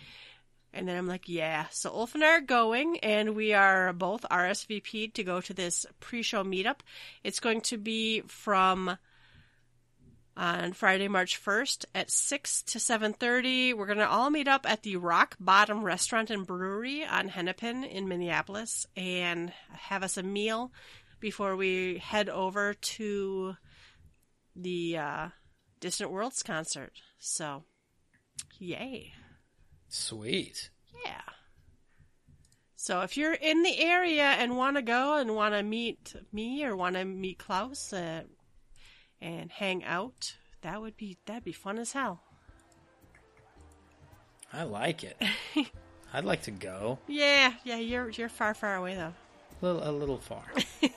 [0.73, 1.65] And then I'm like, yeah.
[1.71, 5.85] So Ulf and I are going, and we are both RSVP'd to go to this
[5.99, 6.81] pre-show meetup.
[7.23, 8.97] It's going to be from
[10.39, 13.75] on Friday, March 1st at 6 to 7.30.
[13.75, 17.83] We're going to all meet up at the Rock Bottom Restaurant and Brewery on Hennepin
[17.83, 20.71] in Minneapolis and have us a meal
[21.19, 23.57] before we head over to
[24.55, 25.27] the uh,
[25.81, 26.93] Distant Worlds concert.
[27.19, 27.65] So,
[28.59, 29.11] yay.
[29.89, 30.69] Sweet.
[31.03, 31.21] Yeah.
[32.77, 36.63] So if you're in the area and want to go and want to meet me
[36.63, 38.23] or want to meet Klaus uh,
[39.21, 42.21] and hang out, that would be that'd be fun as hell.
[44.51, 45.21] I like it.
[46.13, 46.99] I'd like to go.
[47.07, 49.13] Yeah, yeah, you're you're far far away though.
[49.61, 50.43] A little, a little far.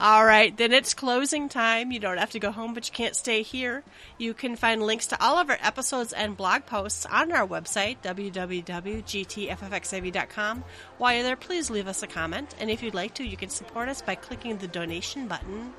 [0.00, 1.92] All right, then it's closing time.
[1.92, 3.84] You don't have to go home, but you can't stay here.
[4.18, 7.98] You can find links to all of our episodes and blog posts on our website,
[8.02, 10.64] www.gtffxiv.com.
[10.98, 12.56] While you're there, please leave us a comment.
[12.58, 15.72] And if you'd like to, you can support us by clicking the donation button.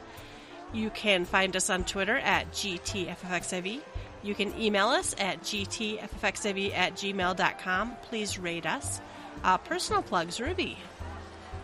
[0.75, 3.79] You can find us on Twitter at GTFFXIV.
[4.23, 7.95] You can email us at gtffxiv at gmail.com.
[8.01, 8.99] Please rate us.
[9.41, 10.77] Uh, personal plugs, Ruby.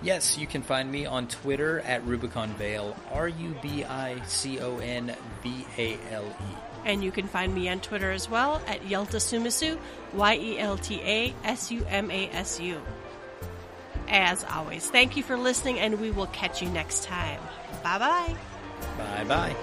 [0.01, 4.61] Yes, you can find me on Twitter at Rubicon Vale, R U B I C
[4.61, 5.13] O N
[5.43, 6.55] V A L E.
[6.85, 9.77] And you can find me on Twitter as well at Yelta Sumasu,
[10.13, 12.81] Y E L T A S U M A S U.
[14.07, 17.41] As always, thank you for listening, and we will catch you next time.
[17.83, 18.35] Bye bye.
[18.97, 19.55] Bye bye.